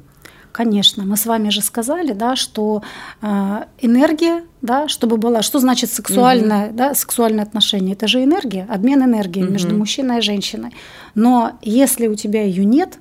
Конечно, 0.52 1.04
мы 1.04 1.16
с 1.16 1.26
вами 1.26 1.50
же 1.50 1.60
сказали, 1.60 2.12
да, 2.12 2.34
что 2.34 2.82
э, 3.22 3.26
энергия, 3.80 4.42
да, 4.60 4.88
чтобы 4.88 5.16
была, 5.16 5.42
что 5.42 5.60
значит 5.60 5.90
сексуальное, 5.90 6.68
угу. 6.68 6.76
да, 6.76 6.94
сексуальное 6.94 7.44
отношение? 7.44 7.92
Это 7.92 8.08
же 8.08 8.24
энергия, 8.24 8.66
обмен 8.68 9.04
энергией 9.04 9.44
угу. 9.44 9.52
между 9.52 9.76
мужчиной 9.76 10.18
и 10.18 10.22
женщиной. 10.22 10.74
Но 11.14 11.52
если 11.62 12.08
у 12.08 12.16
тебя 12.16 12.42
ее 12.42 12.64
нет, 12.64 12.98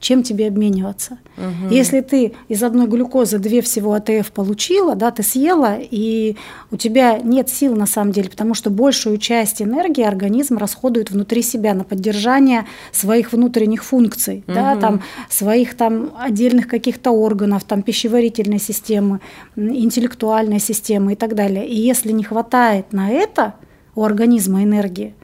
чем 0.00 0.22
тебе 0.22 0.48
обмениваться. 0.48 1.18
Угу. 1.36 1.72
Если 1.72 2.00
ты 2.00 2.32
из 2.48 2.62
одной 2.62 2.86
глюкозы 2.86 3.38
две 3.38 3.60
всего 3.60 3.92
АТФ 3.92 4.32
получила, 4.32 4.94
да, 4.96 5.10
ты 5.10 5.22
съела, 5.22 5.76
и 5.78 6.36
у 6.70 6.76
тебя 6.76 7.18
нет 7.18 7.50
сил 7.50 7.76
на 7.76 7.86
самом 7.86 8.12
деле, 8.12 8.30
потому 8.30 8.54
что 8.54 8.70
большую 8.70 9.18
часть 9.18 9.60
энергии 9.60 10.02
организм 10.02 10.56
расходует 10.56 11.10
внутри 11.10 11.42
себя 11.42 11.74
на 11.74 11.84
поддержание 11.84 12.66
своих 12.92 13.32
внутренних 13.32 13.84
функций, 13.84 14.42
угу. 14.46 14.54
да, 14.54 14.76
там, 14.76 15.02
своих 15.28 15.76
там 15.76 16.12
отдельных 16.18 16.66
каких-то 16.66 17.10
органов, 17.10 17.64
там, 17.64 17.82
пищеварительной 17.82 18.58
системы, 18.58 19.20
интеллектуальной 19.56 20.60
системы 20.60 21.12
и 21.12 21.16
так 21.16 21.34
далее. 21.34 21.68
И 21.68 21.76
если 21.76 22.12
не 22.12 22.24
хватает 22.24 22.92
на 22.92 23.10
это 23.10 23.54
у 23.94 24.02
организма 24.02 24.64
энергии, 24.64 25.14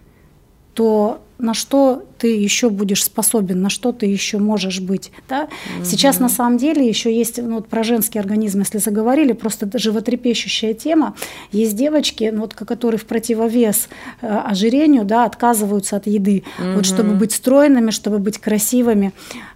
то 0.74 1.22
на 1.38 1.54
что 1.54 2.04
ты 2.18 2.36
еще 2.36 2.70
будешь 2.70 3.04
способен, 3.04 3.62
на 3.62 3.70
что 3.70 3.92
ты 3.92 4.06
еще 4.06 4.38
можешь 4.38 4.80
быть. 4.80 5.12
Да? 5.28 5.44
Угу. 5.44 5.84
Сейчас 5.84 6.20
на 6.20 6.28
самом 6.28 6.58
деле 6.58 6.86
еще 6.86 7.16
есть, 7.16 7.38
ну, 7.42 7.56
вот 7.56 7.68
про 7.68 7.82
женский 7.82 8.18
организм, 8.18 8.60
если 8.60 8.78
заговорили, 8.78 9.32
просто 9.32 9.68
животрепещущая 9.78 10.74
тема. 10.74 11.14
Есть 11.52 11.76
девочки, 11.76 12.30
ну, 12.32 12.42
вот, 12.42 12.54
которые 12.54 12.98
в 12.98 13.04
противовес 13.04 13.88
э, 14.22 14.26
ожирению 14.26 15.04
да, 15.04 15.24
отказываются 15.24 15.96
от 15.96 16.06
еды, 16.06 16.42
угу. 16.58 16.76
вот, 16.76 16.86
чтобы 16.86 17.14
быть 17.14 17.32
стройными, 17.32 17.90
чтобы 17.90 18.18
быть 18.18 18.38
красивыми. 18.38 19.12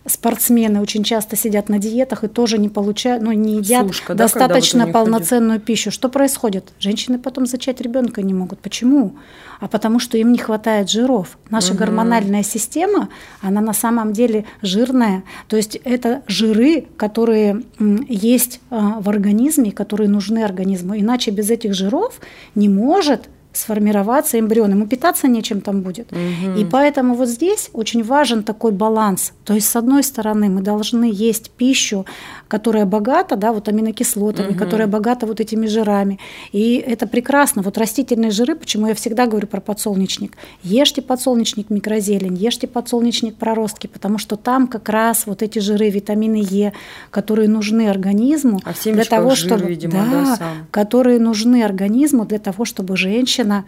Спортсмены 0.06 0.80
очень 0.80 1.04
часто 1.04 1.36
сидят 1.36 1.68
на 1.68 1.78
диетах 1.78 2.24
и 2.24 2.28
тоже 2.28 2.58
не 2.58 2.68
получают, 2.68 3.22
ну, 3.22 3.32
не 3.32 3.56
едят 3.56 3.86
Сушка, 3.86 4.14
достаточно 4.14 4.86
да, 4.86 4.92
полноценную 4.92 5.58
ходит. 5.58 5.64
пищу. 5.64 5.90
Что 5.90 6.08
происходит? 6.08 6.72
Женщины 6.78 7.18
потом 7.18 7.46
зачать 7.46 7.80
ребенка 7.80 8.22
не 8.22 8.34
могут. 8.34 8.60
Почему? 8.60 9.16
А 9.60 9.68
потому 9.68 9.98
что 9.98 10.16
им 10.16 10.32
не 10.32 10.38
хватает 10.38 10.90
жиров. 10.90 11.38
Наша 11.50 11.72
угу. 11.72 11.80
гормональная 11.80 12.42
система, 12.50 13.08
она 13.40 13.60
на 13.60 13.72
самом 13.72 14.12
деле 14.12 14.44
жирная. 14.62 15.22
То 15.48 15.56
есть 15.56 15.76
это 15.84 16.22
жиры, 16.26 16.86
которые 16.96 17.62
есть 18.08 18.60
а, 18.70 19.00
в 19.00 19.08
организме, 19.08 19.72
которые 19.72 20.08
нужны 20.08 20.44
организму. 20.44 20.96
Иначе 20.96 21.30
без 21.30 21.50
этих 21.50 21.74
жиров 21.74 22.20
не 22.54 22.68
может 22.68 23.28
сформироваться 23.52 24.38
эмбрион, 24.38 24.70
ему 24.70 24.86
питаться 24.86 25.28
нечем 25.28 25.60
там 25.60 25.82
будет. 25.82 26.12
Угу. 26.12 26.58
И 26.58 26.64
поэтому 26.64 27.14
вот 27.14 27.28
здесь 27.28 27.70
очень 27.72 28.04
важен 28.04 28.42
такой 28.42 28.72
баланс. 28.72 29.32
То 29.44 29.54
есть, 29.54 29.68
с 29.68 29.76
одной 29.76 30.02
стороны, 30.02 30.48
мы 30.48 30.62
должны 30.62 31.10
есть 31.12 31.50
пищу, 31.50 32.06
которая 32.50 32.84
богата, 32.84 33.36
да, 33.36 33.52
вот 33.52 33.68
аминокислотами, 33.68 34.50
угу. 34.50 34.58
которая 34.58 34.88
богата 34.88 35.24
вот 35.24 35.40
этими 35.40 35.66
жирами. 35.66 36.18
И 36.50 36.74
это 36.84 37.06
прекрасно. 37.06 37.62
Вот 37.62 37.78
растительные 37.78 38.32
жиры, 38.32 38.56
почему 38.56 38.88
я 38.88 38.94
всегда 38.94 39.26
говорю 39.26 39.46
про 39.46 39.60
подсолнечник. 39.60 40.36
Ешьте 40.64 41.00
подсолнечник 41.00 41.70
микрозелень, 41.70 42.34
ешьте 42.34 42.66
подсолнечник 42.66 43.36
проростки, 43.36 43.86
потому 43.86 44.18
что 44.18 44.36
там 44.36 44.66
как 44.66 44.88
раз 44.88 45.26
вот 45.26 45.42
эти 45.42 45.60
жиры, 45.60 45.90
витамины 45.90 46.44
Е, 46.50 46.72
которые 47.10 47.48
нужны 47.48 47.88
организму 47.88 48.60
а 48.64 48.72
для 48.82 49.04
того, 49.04 49.30
жир, 49.30 49.46
чтобы, 49.46 49.66
видимо, 49.66 49.92
да, 50.10 50.36
да, 50.36 50.52
которые 50.72 51.20
нужны 51.20 51.62
организму 51.62 52.24
для 52.24 52.40
того, 52.40 52.64
чтобы 52.64 52.96
женщина 52.96 53.64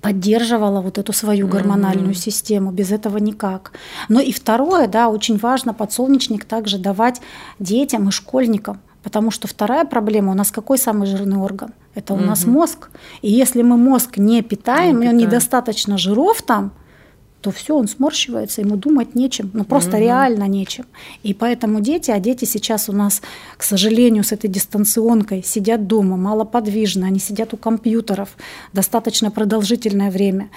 поддерживала 0.00 0.80
вот 0.80 0.98
эту 0.98 1.12
свою 1.12 1.48
гормональную 1.48 2.12
mm-hmm. 2.12 2.30
систему. 2.30 2.70
Без 2.70 2.92
этого 2.92 3.18
никак. 3.18 3.72
Но 4.08 4.20
и 4.20 4.32
второе, 4.32 4.86
да, 4.86 5.08
очень 5.08 5.38
важно 5.38 5.74
подсолнечник 5.74 6.44
также 6.44 6.78
давать 6.78 7.20
детям 7.58 8.08
и 8.08 8.12
школьникам. 8.12 8.80
Потому 9.02 9.30
что 9.30 9.48
вторая 9.48 9.84
проблема 9.84 10.32
у 10.32 10.34
нас 10.34 10.50
какой 10.50 10.78
самый 10.78 11.06
жирный 11.06 11.38
орган? 11.38 11.72
Это 11.94 12.14
у 12.14 12.16
угу. 12.16 12.26
нас 12.26 12.46
мозг. 12.46 12.90
И 13.22 13.30
если 13.30 13.62
мы 13.62 13.76
мозг 13.76 14.18
не 14.18 14.42
питаем, 14.42 14.96
не 14.96 15.02
питаем. 15.02 15.18
недостаточно 15.18 15.98
жиров 15.98 16.42
там, 16.42 16.72
то 17.40 17.50
все, 17.52 17.76
он 17.76 17.86
сморщивается, 17.86 18.60
ему 18.60 18.76
думать 18.76 19.14
нечем, 19.14 19.50
ну 19.54 19.64
просто 19.64 19.96
угу. 19.96 19.98
реально 19.98 20.48
нечем. 20.48 20.86
И 21.22 21.34
поэтому 21.34 21.80
дети, 21.80 22.10
а 22.10 22.18
дети 22.18 22.44
сейчас 22.44 22.88
у 22.88 22.92
нас, 22.92 23.22
к 23.56 23.62
сожалению, 23.62 24.24
с 24.24 24.32
этой 24.32 24.48
дистанционкой 24.48 25.42
сидят 25.44 25.86
дома, 25.86 26.16
малоподвижно, 26.16 27.06
они 27.06 27.20
сидят 27.20 27.54
у 27.54 27.56
компьютеров 27.56 28.36
достаточно 28.72 29.30
продолжительное 29.30 30.10
время. 30.10 30.50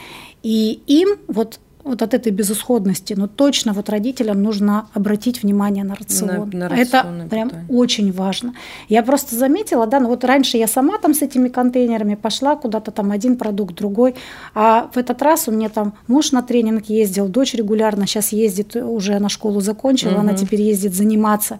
И 0.43 0.81
им 0.87 1.17
вот 1.27 1.59
вот 1.83 2.01
от 2.01 2.13
этой 2.13 2.31
безысходности, 2.31 3.13
но 3.17 3.27
точно 3.27 3.73
вот 3.73 3.89
родителям 3.89 4.41
нужно 4.41 4.87
обратить 4.93 5.43
внимание 5.43 5.83
на 5.83 5.95
рацион. 5.95 6.49
На, 6.53 6.57
на 6.57 6.69
рацион 6.69 6.81
Это 6.81 7.09
на 7.09 7.27
прям 7.27 7.51
очень 7.69 8.11
важно. 8.11 8.53
Я 8.89 9.03
просто 9.03 9.35
заметила, 9.35 9.87
да, 9.87 9.99
ну 9.99 10.07
вот 10.07 10.23
раньше 10.23 10.57
я 10.57 10.67
сама 10.67 10.97
там 10.97 11.13
с 11.13 11.21
этими 11.21 11.49
контейнерами 11.49 12.15
пошла 12.15 12.55
куда-то 12.55 12.91
там 12.91 13.11
один 13.11 13.37
продукт, 13.37 13.75
другой, 13.75 14.15
а 14.53 14.89
в 14.93 14.97
этот 14.97 15.21
раз 15.21 15.47
у 15.47 15.51
меня 15.51 15.69
там 15.69 15.93
муж 16.07 16.31
на 16.31 16.41
тренинг 16.41 16.85
ездил, 16.85 17.27
дочь 17.27 17.53
регулярно 17.53 18.07
сейчас 18.07 18.31
ездит, 18.31 18.75
уже 18.75 19.19
на 19.19 19.29
школу 19.29 19.61
закончила, 19.61 20.13
угу. 20.13 20.21
она 20.21 20.33
теперь 20.33 20.61
ездит 20.61 20.93
заниматься. 20.93 21.59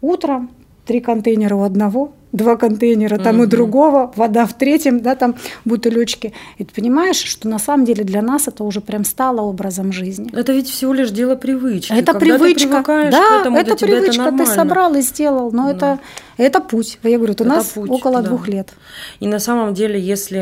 Утром 0.00 0.50
три 0.86 1.00
контейнера 1.00 1.56
у 1.56 1.62
одного, 1.62 2.12
два 2.34 2.56
контейнера 2.56 3.16
там 3.18 3.36
угу. 3.36 3.44
у 3.44 3.46
другого, 3.46 4.12
вода 4.16 4.44
в 4.44 4.54
третьем, 4.54 5.00
да, 5.00 5.14
там 5.14 5.36
бутылечки. 5.64 6.32
И 6.58 6.64
ты 6.64 6.74
понимаешь, 6.74 7.16
что 7.16 7.48
на 7.48 7.58
самом 7.58 7.86
деле 7.86 8.02
для 8.02 8.22
нас 8.22 8.48
это 8.48 8.64
уже 8.64 8.80
прям 8.80 9.04
стало 9.04 9.40
образом 9.40 9.92
жизни. 9.92 10.36
Это 10.36 10.52
ведь 10.52 10.68
всего 10.68 10.92
лишь 10.92 11.10
дело 11.10 11.36
привычки. 11.36 11.92
Это 11.92 12.12
Когда 12.12 12.38
привычка. 12.38 12.82
Ты 12.82 13.10
да, 13.10 13.40
этому, 13.40 13.56
это 13.56 13.76
привычка, 13.76 14.22
это 14.22 14.38
ты 14.38 14.46
собрал 14.46 14.94
и 14.94 15.00
сделал, 15.00 15.52
но 15.52 15.72
да. 15.72 15.74
это, 15.74 16.00
это 16.36 16.60
путь. 16.60 16.98
Я 17.04 17.18
говорю, 17.18 17.34
это 17.34 17.44
у 17.44 17.46
нас 17.46 17.66
путь, 17.66 17.88
около 17.88 18.20
да. 18.20 18.28
двух 18.28 18.48
лет. 18.48 18.74
И 19.20 19.28
на 19.28 19.38
самом 19.38 19.72
деле, 19.72 20.00
если 20.00 20.40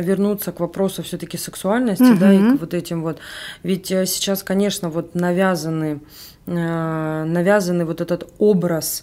вернуться 0.00 0.52
к 0.52 0.60
вопросу 0.60 1.02
все-таки 1.02 1.36
сексуальности, 1.38 2.04
угу. 2.04 2.20
да, 2.20 2.32
и 2.32 2.38
к 2.56 2.60
вот 2.60 2.72
этим 2.72 3.02
вот, 3.02 3.18
ведь 3.64 3.90
э, 3.90 4.06
сейчас, 4.06 4.44
конечно, 4.44 4.90
вот 4.90 5.16
навязаны, 5.16 6.00
э, 6.46 7.24
навязанный 7.24 7.84
вот 7.84 8.00
этот 8.00 8.32
образ 8.38 9.02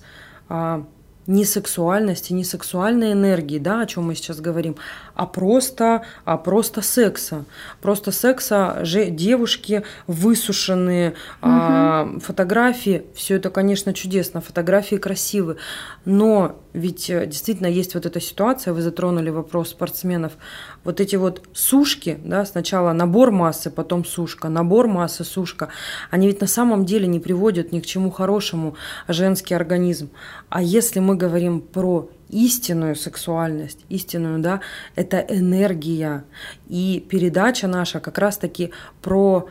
а, 0.50 0.86
не 1.28 1.46
сексуальности, 1.46 2.34
не 2.34 2.44
сексуальной 2.44 3.14
энергии, 3.14 3.60
да, 3.60 3.82
о 3.82 3.86
чем 3.86 4.06
мы 4.06 4.16
сейчас 4.16 4.42
говорим, 4.42 4.78
а 5.20 5.26
просто, 5.26 6.04
а 6.24 6.38
просто 6.38 6.82
секса. 6.82 7.44
Просто 7.82 8.14
секса 8.14 8.86
же 8.86 9.10
девушки 9.10 9.84
высушенные, 10.08 11.10
угу. 11.10 11.16
а, 11.42 12.20
фотографии, 12.22 13.04
все 13.16 13.36
это, 13.36 13.50
конечно, 13.50 13.94
чудесно, 13.94 14.40
фотографии 14.40 14.96
красивые, 14.96 15.58
но 16.06 16.56
ведь 16.72 17.10
э, 17.10 17.26
действительно 17.26 17.68
есть 17.68 17.96
вот 17.96 18.06
эта 18.06 18.22
ситуация, 18.22 18.74
вы 18.74 18.82
затронули 18.82 19.30
вопрос 19.30 19.72
спортсменов, 19.72 20.38
вот 20.86 21.02
эти 21.02 21.18
вот 21.18 21.44
сушки, 21.52 22.18
да, 22.24 22.46
сначала 22.46 22.94
набор 22.94 23.32
массы, 23.32 23.70
потом 23.70 24.06
сушка, 24.06 24.48
набор 24.48 24.88
массы, 24.88 25.26
сушка, 25.26 25.68
они 26.12 26.28
ведь 26.28 26.40
на 26.40 26.48
самом 26.48 26.86
деле 26.86 27.08
не 27.08 27.20
приводят 27.20 27.74
ни 27.74 27.82
к 27.82 27.86
чему 27.86 28.10
хорошему 28.10 28.78
женский 29.10 29.54
организм. 29.54 30.12
А 30.48 30.62
если 30.62 31.02
мы 31.02 31.18
говорим 31.18 31.60
про 31.60 32.10
истинную 32.30 32.96
сексуальность, 32.96 33.86
истинную, 33.90 34.40
да, 34.40 34.62
это 34.96 35.20
энергия. 35.20 36.24
И 36.68 37.06
передача 37.10 37.68
наша 37.68 38.00
как 38.00 38.18
раз-таки 38.18 38.72
про 39.02 39.50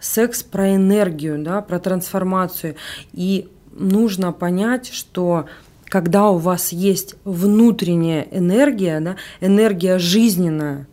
секс, 0.00 0.42
про 0.42 0.74
энергию, 0.74 1.42
да, 1.42 1.62
про 1.62 1.78
трансформацию. 1.78 2.76
И 3.12 3.48
нужно 3.72 4.32
понять, 4.32 4.88
что 4.92 5.46
когда 5.84 6.30
у 6.30 6.38
вас 6.38 6.72
есть 6.72 7.14
внутренняя 7.24 8.26
энергия, 8.30 9.00
да, 9.00 9.16
энергия 9.40 9.98
жизненная, 9.98 10.88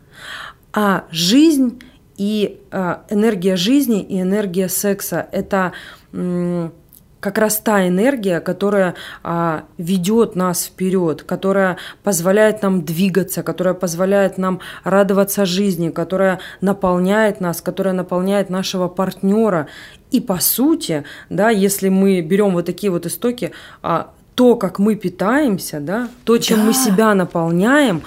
а 0.71 1.05
жизнь 1.11 1.81
и 2.17 2.61
э, 2.71 2.95
энергия 3.09 3.55
жизни 3.55 4.01
и 4.01 4.21
энергия 4.21 4.69
секса 4.69 5.27
это 5.31 5.73
м, 6.11 6.71
как 7.23 7.37
раз 7.37 7.57
та 7.57 7.87
энергия, 7.87 8.41
которая 8.41 8.95
а, 9.23 9.63
ведет 9.77 10.35
нас 10.35 10.65
вперед, 10.65 11.23
которая 11.23 11.77
позволяет 12.03 12.61
нам 12.61 12.83
двигаться, 12.83 13.43
которая 13.43 13.73
позволяет 13.73 14.37
нам 14.37 14.59
радоваться 14.83 15.45
жизни, 15.45 15.89
которая 15.89 16.39
наполняет 16.59 17.39
нас, 17.39 17.61
которая 17.61 17.93
наполняет 17.93 18.49
нашего 18.49 18.89
партнера. 18.89 19.67
И 20.11 20.19
по 20.19 20.39
сути, 20.39 21.05
да, 21.29 21.49
если 21.49 21.87
мы 21.87 22.19
берем 22.19 22.51
вот 22.53 22.65
такие 22.65 22.91
вот 22.91 23.05
истоки, 23.05 23.51
а, 23.81 24.11
то, 24.35 24.57
как 24.57 24.77
мы 24.77 24.95
питаемся, 24.95 25.79
да, 25.79 26.09
то, 26.25 26.37
чем 26.37 26.57
да. 26.59 26.63
мы 26.65 26.73
себя 26.73 27.15
наполняем, 27.15 28.01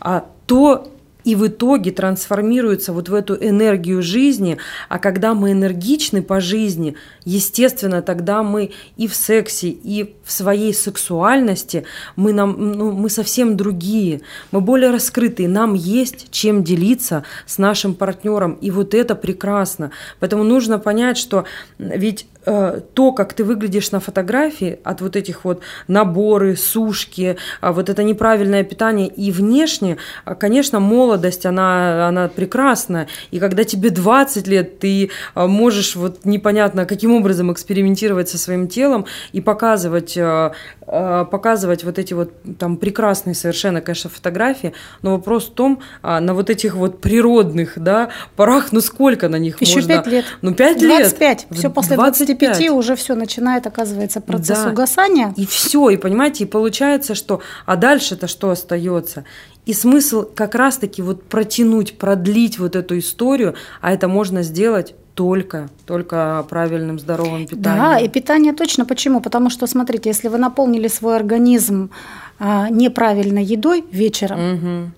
а, 0.00 0.24
то 0.46 0.88
и 1.24 1.34
в 1.34 1.46
итоге 1.46 1.90
трансформируется 1.90 2.92
вот 2.92 3.08
в 3.08 3.14
эту 3.14 3.34
энергию 3.34 4.02
жизни, 4.02 4.58
а 4.88 4.98
когда 4.98 5.34
мы 5.34 5.52
энергичны 5.52 6.22
по 6.22 6.40
жизни, 6.40 6.96
естественно, 7.24 8.02
тогда 8.02 8.42
мы 8.42 8.72
и 8.96 9.08
в 9.08 9.14
сексе, 9.14 9.68
и 9.68 10.14
в 10.24 10.32
своей 10.32 10.74
сексуальности, 10.74 11.84
мы, 12.16 12.32
нам, 12.32 12.56
ну, 12.58 12.92
мы 12.92 13.10
совсем 13.10 13.56
другие, 13.56 14.22
мы 14.50 14.60
более 14.60 14.90
раскрытые, 14.90 15.48
нам 15.48 15.74
есть 15.74 16.30
чем 16.30 16.64
делиться 16.64 17.24
с 17.46 17.58
нашим 17.58 17.94
партнером, 17.94 18.52
и 18.54 18.70
вот 18.70 18.94
это 18.94 19.14
прекрасно. 19.14 19.90
Поэтому 20.20 20.44
нужно 20.44 20.78
понять, 20.78 21.18
что 21.18 21.44
ведь 21.78 22.26
Э, 22.44 22.80
то, 22.94 23.12
как 23.12 23.34
ты 23.34 23.44
выглядишь 23.44 23.92
на 23.92 24.00
фотографии, 24.00 24.80
от 24.82 25.00
вот 25.00 25.14
этих 25.14 25.44
вот 25.44 25.60
наборы, 25.86 26.56
сушки, 26.56 27.36
а 27.60 27.72
вот 27.72 27.88
это 27.88 28.02
неправильное 28.02 28.64
питание 28.64 29.06
и 29.06 29.30
внешне, 29.30 29.98
а, 30.24 30.34
конечно, 30.34 30.80
молодость, 30.80 31.11
она, 31.46 32.08
она 32.08 32.28
прекрасна. 32.28 33.06
И 33.30 33.38
когда 33.38 33.64
тебе 33.64 33.90
20 33.90 34.46
лет, 34.46 34.78
ты 34.78 35.10
а, 35.34 35.46
можешь 35.46 35.96
вот 35.96 36.24
непонятно 36.24 36.86
каким 36.86 37.14
образом 37.14 37.52
экспериментировать 37.52 38.28
со 38.28 38.38
своим 38.38 38.68
телом 38.68 39.06
и 39.32 39.40
показывать, 39.40 40.16
э, 40.16 40.52
э, 40.86 41.24
показывать 41.30 41.84
вот 41.84 41.98
эти 41.98 42.14
вот 42.14 42.32
там 42.58 42.76
прекрасные 42.76 43.34
совершенно, 43.34 43.80
конечно, 43.80 44.10
фотографии, 44.10 44.72
но 45.02 45.12
вопрос 45.12 45.46
в 45.46 45.52
том, 45.52 45.80
на 46.02 46.34
вот 46.34 46.50
этих 46.50 46.74
вот 46.74 47.00
природных, 47.00 47.78
да, 47.78 48.10
парах, 48.36 48.72
ну 48.72 48.80
сколько 48.80 49.28
на 49.28 49.36
них 49.36 49.60
Еще 49.60 49.76
можно? 49.76 49.92
Еще 49.92 50.02
5 50.02 50.12
лет. 50.12 50.24
Ну 50.42 50.54
5 50.54 50.78
25. 50.78 50.82
лет. 50.82 51.00
25. 51.00 51.46
Все 51.58 51.70
после 51.70 51.96
20 51.96 52.22
25 52.26 52.70
уже 52.70 52.96
все 52.96 53.14
начинает, 53.14 53.66
оказывается, 53.66 54.20
процесс 54.20 54.64
да. 54.64 54.70
угасания. 54.70 55.34
И 55.36 55.46
все, 55.46 55.90
и 55.90 55.96
понимаете, 55.96 56.44
и 56.44 56.46
получается, 56.46 57.14
что, 57.14 57.40
а 57.66 57.76
дальше-то 57.76 58.26
что 58.26 58.50
остается? 58.50 59.24
И 59.64 59.74
смысл 59.74 60.24
как 60.34 60.54
раз-таки 60.54 61.02
вот 61.02 61.22
протянуть, 61.22 61.96
продлить 61.96 62.58
вот 62.58 62.74
эту 62.74 62.98
историю, 62.98 63.54
а 63.80 63.92
это 63.92 64.08
можно 64.08 64.42
сделать 64.42 64.94
только, 65.14 65.68
только 65.86 66.44
правильным 66.48 66.98
здоровым 66.98 67.46
питанием. 67.46 67.84
Да, 67.84 67.98
и 67.98 68.08
питание 68.08 68.52
точно. 68.52 68.84
Почему? 68.86 69.20
Потому 69.20 69.50
что, 69.50 69.66
смотрите, 69.66 70.10
если 70.10 70.28
вы 70.28 70.38
наполнили 70.38 70.88
свой 70.88 71.16
организм 71.16 71.90
а, 72.38 72.68
неправильной 72.70 73.44
едой 73.44 73.84
вечером, 73.92 74.54
угу. 74.54 74.90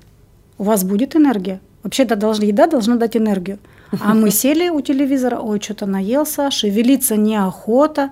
у 0.59 0.65
вас 0.65 0.85
будет 0.85 1.17
энергия. 1.17 1.61
Вообще-то 1.83 2.17
должна, 2.17 2.47
еда 2.47 2.67
должна 2.67 2.97
дать 2.97 3.17
энергию. 3.17 3.59
А 4.01 4.15
мы 4.15 4.31
сели 4.43 4.71
у 4.71 4.81
телевизора, 4.81 5.41
ой, 5.41 5.61
что-то 5.61 5.87
наелся, 5.87 6.51
шевелиться 6.51 7.17
неохота, 7.17 8.11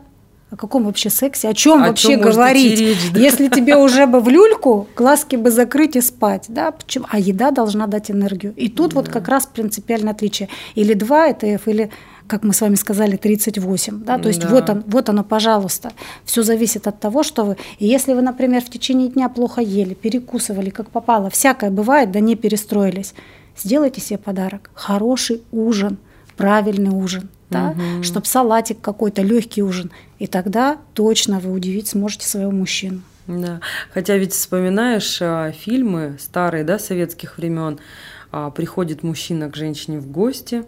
о 0.53 0.57
каком 0.57 0.85
вообще 0.85 1.09
сексе? 1.09 1.49
О 1.49 1.55
чем 1.55 1.81
вообще 1.81 2.09
чем 2.09 2.21
говорить? 2.21 2.79
Речь, 2.79 3.11
да? 3.11 3.21
Если 3.21 3.49
тебе 3.49 3.77
уже 3.77 4.07
бы 4.07 4.21
в 4.21 4.29
люльку, 4.29 4.87
глазки 4.95 5.37
бы 5.37 5.51
закрыть 5.51 5.97
и 5.97 6.03
спать, 6.03 6.45
да? 6.49 6.73
Почему? 6.73 7.07
А 7.09 7.19
еда 7.19 7.51
должна 7.51 7.87
дать 7.87 8.11
энергию. 8.11 8.53
И 8.55 8.69
тут 8.69 8.91
да. 8.91 9.01
вот 9.01 9.09
как 9.09 9.29
раз 9.29 9.47
принципиальное 9.47 10.13
отличие. 10.13 10.51
Или 10.75 10.93
2 10.93 11.31
ЭТФ, 11.31 11.69
или 11.69 11.91
как 12.27 12.45
мы 12.45 12.53
с 12.53 12.61
вами 12.61 12.75
сказали, 12.75 13.17
38. 13.17 14.05
Да? 14.05 14.19
То 14.19 14.29
есть 14.29 14.43
да. 14.43 14.49
вот, 14.49 14.69
он, 14.69 14.85
вот 14.87 15.09
оно, 15.09 15.25
пожалуйста. 15.25 15.93
Все 16.27 16.43
зависит 16.43 16.87
от 16.87 17.01
того, 17.01 17.23
что 17.23 17.45
вы... 17.45 17.57
И 17.79 17.87
если 17.87 18.13
вы, 18.13 18.21
например, 18.21 18.63
в 18.63 18.69
течение 18.69 19.09
дня 19.09 19.31
плохо 19.31 19.63
ели, 19.63 19.95
перекусывали, 19.95 20.69
как 20.69 20.91
попало, 20.91 21.31
всякое 21.31 21.71
бывает, 21.71 22.11
да 22.13 22.21
не 22.21 22.37
перестроились, 22.37 23.15
сделайте 23.57 24.03
себе 24.03 24.19
подарок. 24.19 24.71
Хороший 24.75 25.43
ужин, 25.51 25.97
правильный 26.37 26.91
ужин 26.91 27.31
да, 27.53 27.71
угу. 27.71 28.03
чтобы 28.03 28.27
салатик 28.27 28.81
какой-то, 28.81 29.23
легкий 29.23 29.63
ужин. 29.63 29.91
И 30.19 30.27
тогда 30.27 30.79
точно 30.95 31.39
вы 31.39 31.53
удивить 31.53 31.89
сможете 31.89 32.27
своего 32.27 32.51
мужчину. 32.51 33.03
Да. 33.27 33.61
Хотя 33.93 34.17
ведь 34.17 34.33
вспоминаешь 34.33 35.19
а, 35.21 35.53
фильмы 35.53 36.17
старые, 36.19 36.65
да, 36.65 36.79
советских 36.79 37.39
времен, 37.39 37.79
а, 38.31 38.51
приходит 38.51 39.03
мужчина 39.03 39.51
к 39.51 39.57
женщине 39.57 40.01
в 40.01 40.11
гости, 40.11 40.65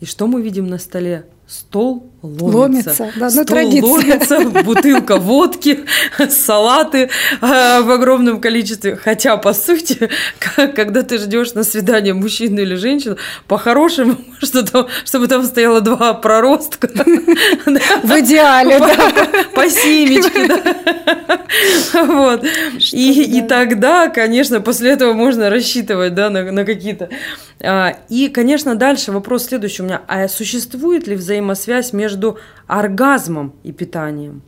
и 0.00 0.06
что 0.06 0.26
мы 0.26 0.40
видим 0.40 0.66
на 0.66 0.78
столе? 0.78 1.26
Стол 1.50 2.12
ломится. 2.22 2.90
Ломится, 2.90 3.12
да, 3.16 3.24
ну, 3.24 3.30
стол 3.30 3.44
традиция. 3.44 3.90
ломится, 3.90 4.40
бутылка 4.62 5.16
водки, 5.16 5.80
салаты 6.28 7.10
э, 7.40 7.80
в 7.80 7.90
огромном 7.90 8.40
количестве. 8.40 8.94
Хотя, 8.94 9.36
по 9.36 9.52
сути, 9.52 10.10
когда 10.54 11.02
ты 11.02 11.18
ждешь 11.18 11.54
на 11.54 11.64
свидание 11.64 12.14
мужчину 12.14 12.60
или 12.60 12.76
женщину, 12.76 13.16
по-хорошему, 13.48 14.18
чтобы 15.04 15.26
там 15.26 15.44
стояло 15.44 15.80
два 15.80 16.14
проростка. 16.14 16.88
В 16.94 18.20
идеале, 18.20 18.78
да. 18.78 19.12
По 19.52 19.68
семечке, 19.68 20.46
да. 20.46 22.04
Вот. 22.04 22.44
И 22.92 23.44
тогда, 23.48 24.08
конечно, 24.08 24.60
после 24.60 24.92
этого 24.92 25.14
можно 25.14 25.50
рассчитывать 25.50 26.14
да, 26.14 26.30
на 26.30 26.64
какие-то 26.64 27.08
а, 27.62 27.96
и, 28.08 28.28
конечно, 28.28 28.74
дальше 28.74 29.12
вопрос 29.12 29.46
следующий 29.46 29.82
у 29.82 29.84
меня. 29.84 30.02
А 30.08 30.28
существует 30.28 31.06
ли 31.06 31.14
взаимосвязь 31.40 31.92
между 31.92 32.38
оргазмом 32.66 33.54
и 33.62 33.72
питанием? 33.72 34.42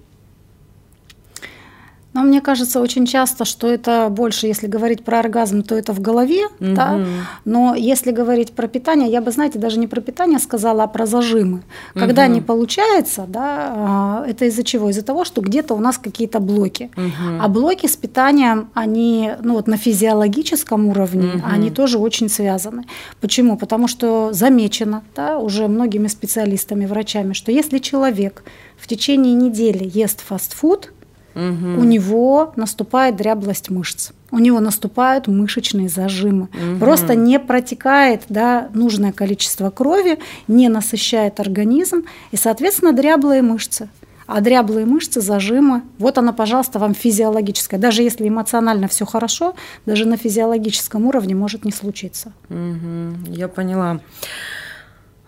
Но 2.15 2.23
мне 2.23 2.41
кажется 2.41 2.81
очень 2.81 3.07
часто, 3.07 3.45
что 3.45 3.69
это 3.69 4.09
больше, 4.11 4.47
если 4.47 4.67
говорить 4.67 5.03
про 5.03 5.21
оргазм, 5.21 5.63
то 5.63 5.75
это 5.75 5.93
в 5.93 6.01
голове, 6.01 6.47
угу. 6.47 6.75
да. 6.75 7.01
Но 7.45 7.75
если 7.75 8.13
говорить 8.13 8.53
про 8.53 8.69
питание, 8.69 9.11
я 9.11 9.23
бы, 9.23 9.31
знаете, 9.31 9.59
даже 9.59 9.79
не 9.79 9.87
про 9.87 10.01
питание 10.01 10.39
сказала, 10.39 10.85
а 10.85 10.87
про 10.87 11.07
зажимы. 11.07 11.63
Когда 11.95 12.25
угу. 12.25 12.33
не 12.33 12.41
получается, 12.41 13.25
да, 13.27 13.73
а, 13.75 14.25
это 14.27 14.45
из-за 14.47 14.63
чего? 14.63 14.91
Из-за 14.91 15.03
того, 15.03 15.25
что 15.25 15.41
где-то 15.41 15.75
у 15.75 15.79
нас 15.79 15.99
какие-то 15.99 16.41
блоки. 16.41 16.91
Угу. 16.97 17.41
А 17.41 17.49
блоки 17.49 17.87
с 17.87 17.97
питанием, 17.97 18.69
они, 18.75 19.33
ну 19.43 19.55
вот 19.55 19.67
на 19.67 19.77
физиологическом 19.77 20.89
уровне, 20.89 21.35
угу. 21.35 21.43
они 21.51 21.71
тоже 21.71 21.99
очень 21.99 22.29
связаны. 22.29 22.85
Почему? 23.21 23.57
Потому 23.57 23.89
что 23.89 24.33
замечено, 24.33 25.03
да, 25.17 25.39
уже 25.39 25.67
многими 25.67 26.09
специалистами, 26.09 26.85
врачами, 26.85 27.33
что 27.33 27.53
если 27.53 27.79
человек 27.79 28.43
в 28.79 28.87
течение 28.87 29.35
недели 29.35 29.91
ест 29.93 30.21
фастфуд, 30.21 30.91
угу. 31.35 31.81
у 31.81 31.85
него 31.85 32.53
наступает 32.57 33.17
дряблость 33.17 33.71
мышц, 33.71 34.11
у 34.31 34.39
него 34.39 34.61
наступают 34.61 35.29
мышечные 35.29 35.89
зажимы. 35.89 36.49
Угу. 36.53 36.79
Просто 36.81 37.15
не 37.15 37.39
протекает 37.39 38.23
да, 38.29 38.69
нужное 38.75 39.13
количество 39.13 39.71
крови, 39.71 40.19
не 40.49 40.69
насыщает 40.69 41.41
организм, 41.41 42.05
и, 42.31 42.37
соответственно, 42.37 42.93
дряблые 42.93 43.43
мышцы. 43.43 43.89
А 44.27 44.41
дряблые 44.41 44.87
мышцы, 44.87 45.21
зажимы, 45.21 45.83
вот 45.99 46.17
она, 46.17 46.33
пожалуйста, 46.33 46.79
вам 46.79 46.95
физиологическая. 46.95 47.79
Даже 47.79 48.03
если 48.03 48.29
эмоционально 48.29 48.89
все 48.89 49.05
хорошо, 49.05 49.55
даже 49.85 50.07
на 50.07 50.17
физиологическом 50.17 51.07
уровне 51.07 51.35
может 51.35 51.65
не 51.65 51.73
случиться. 51.73 52.33
Угу, 52.49 53.33
я 53.33 53.49
поняла. 53.49 54.01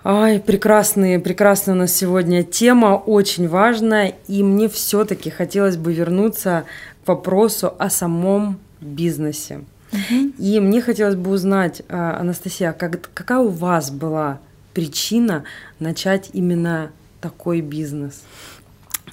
Ай, 0.06 0.38
прекрасные, 0.38 1.18
прекрасная 1.18 1.74
у 1.74 1.78
нас 1.78 1.94
сегодня 1.94 2.42
тема, 2.42 2.96
очень 2.96 3.48
важная, 3.48 4.12
и 4.28 4.42
мне 4.42 4.68
все-таки 4.68 5.30
хотелось 5.30 5.78
бы 5.78 5.94
вернуться 5.94 6.66
к 7.02 7.08
вопросу 7.08 7.74
о 7.78 7.88
самом 7.88 8.58
бизнесе. 8.82 9.60
Угу. 9.92 10.32
И 10.38 10.60
мне 10.60 10.82
хотелось 10.82 11.14
бы 11.14 11.30
узнать, 11.30 11.80
а, 11.88 12.18
Анастасия, 12.20 12.72
как, 12.72 13.08
какая 13.14 13.38
у 13.38 13.48
вас 13.48 13.90
была 13.90 14.40
причина 14.74 15.44
начать 15.78 16.28
именно 16.34 16.90
такой 17.22 17.62
бизнес? 17.62 18.20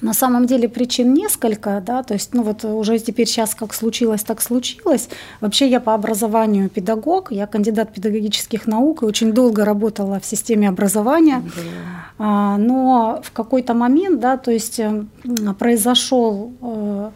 На 0.02 0.14
самом 0.14 0.46
деле 0.46 0.68
причин 0.68 1.14
несколько, 1.14 1.80
да, 1.80 2.02
то 2.02 2.14
есть, 2.14 2.34
ну 2.34 2.42
вот 2.42 2.64
уже 2.64 2.98
теперь 2.98 3.26
сейчас 3.26 3.54
как 3.54 3.72
случилось, 3.72 4.24
так 4.24 4.42
случилось. 4.42 5.08
Вообще 5.40 5.68
я 5.68 5.78
по 5.80 5.94
образованию 5.94 6.68
педагог, 6.68 7.30
я 7.30 7.46
кандидат 7.46 7.92
педагогических 7.94 8.66
наук 8.66 9.02
и 9.02 9.06
очень 9.06 9.32
долго 9.32 9.64
работала 9.64 10.18
в 10.18 10.26
системе 10.26 10.68
образования. 10.68 11.42
Да. 12.18 12.56
Но 12.58 13.20
в 13.24 13.30
какой-то 13.30 13.74
момент, 13.74 14.20
да, 14.20 14.36
то 14.36 14.50
есть 14.50 14.80
произошел 15.58 16.52
э, 16.60 17.10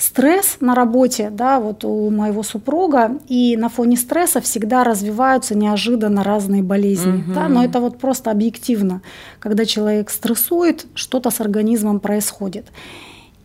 стресс 0.00 0.56
на 0.60 0.74
работе, 0.74 1.30
да, 1.30 1.60
вот 1.60 1.84
у 1.84 2.10
моего 2.10 2.42
супруга, 2.42 3.18
и 3.28 3.56
на 3.56 3.68
фоне 3.68 3.96
стресса 3.96 4.40
всегда 4.40 4.82
развиваются 4.82 5.54
неожиданно 5.54 6.24
разные 6.24 6.62
болезни, 6.62 7.18
угу. 7.18 7.34
да, 7.34 7.48
но 7.48 7.62
это 7.62 7.80
вот 7.80 7.98
просто 7.98 8.30
объективно, 8.30 9.02
когда 9.38 9.66
человек 9.66 10.08
стрессует, 10.10 10.86
что-то 10.94 11.30
с 11.30 11.40
организмом 11.40 12.00
происходит. 12.00 12.66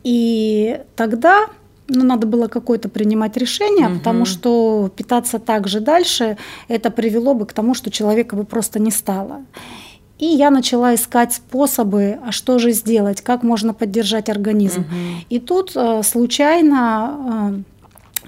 И 0.03 0.79
тогда 0.95 1.47
ну, 1.87 2.05
надо 2.05 2.25
было 2.25 2.47
какое-то 2.47 2.87
принимать 2.87 3.35
решение, 3.35 3.87
угу. 3.87 3.97
потому 3.97 4.25
что 4.25 4.89
питаться 4.95 5.39
так 5.39 5.67
же 5.67 5.81
дальше, 5.81 6.37
это 6.69 6.89
привело 6.89 7.33
бы 7.33 7.45
к 7.45 7.53
тому, 7.53 7.73
что 7.73 7.91
человека 7.91 8.37
бы 8.37 8.45
просто 8.45 8.79
не 8.79 8.91
стало. 8.91 9.41
И 10.17 10.25
я 10.25 10.49
начала 10.49 10.95
искать 10.95 11.33
способы, 11.33 12.19
а 12.25 12.31
что 12.31 12.57
же 12.57 12.71
сделать, 12.71 13.21
как 13.21 13.43
можно 13.43 13.73
поддержать 13.73 14.29
организм. 14.29 14.81
Угу. 14.81 15.25
И 15.29 15.39
тут 15.39 15.73
э, 15.75 16.03
случайно, 16.03 17.51
э, 17.51 17.61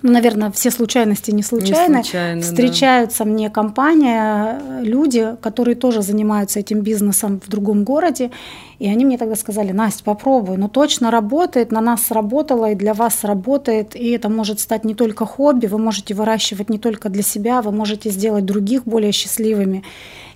ну, 0.01 0.11
наверное, 0.11 0.51
все 0.51 0.69
случайности 0.69 1.31
не 1.31 1.43
случайны, 1.43 1.97
не 1.97 2.03
случайно, 2.03 2.41
встречаются 2.41 3.23
да. 3.23 3.29
мне 3.29 3.49
компания, 3.49 4.59
э, 4.61 4.83
люди, 4.83 5.37
которые 5.41 5.75
тоже 5.75 6.01
занимаются 6.01 6.59
этим 6.59 6.81
бизнесом 6.81 7.39
в 7.39 7.49
другом 7.49 7.85
городе, 7.85 8.31
и 8.79 8.87
они 8.87 9.05
мне 9.05 9.17
тогда 9.17 9.35
сказали, 9.35 9.71
Настя, 9.71 10.03
попробуй, 10.03 10.57
но 10.57 10.67
точно 10.67 11.09
работает, 11.09 11.71
на 11.71 11.81
нас 11.81 12.03
сработало 12.03 12.71
и 12.71 12.75
для 12.75 12.93
вас 12.93 13.15
сработает, 13.15 13.95
и 13.95 14.11
это 14.11 14.29
может 14.29 14.59
стать 14.59 14.85
не 14.85 14.93
только 14.93 15.25
хобби, 15.25 15.65
вы 15.65 15.79
можете 15.79 16.13
выращивать 16.13 16.69
не 16.69 16.77
только 16.77 17.09
для 17.09 17.23
себя, 17.23 17.61
вы 17.61 17.71
можете 17.71 18.11
сделать 18.11 18.45
других 18.45 18.83
более 18.83 19.11
счастливыми. 19.11 19.83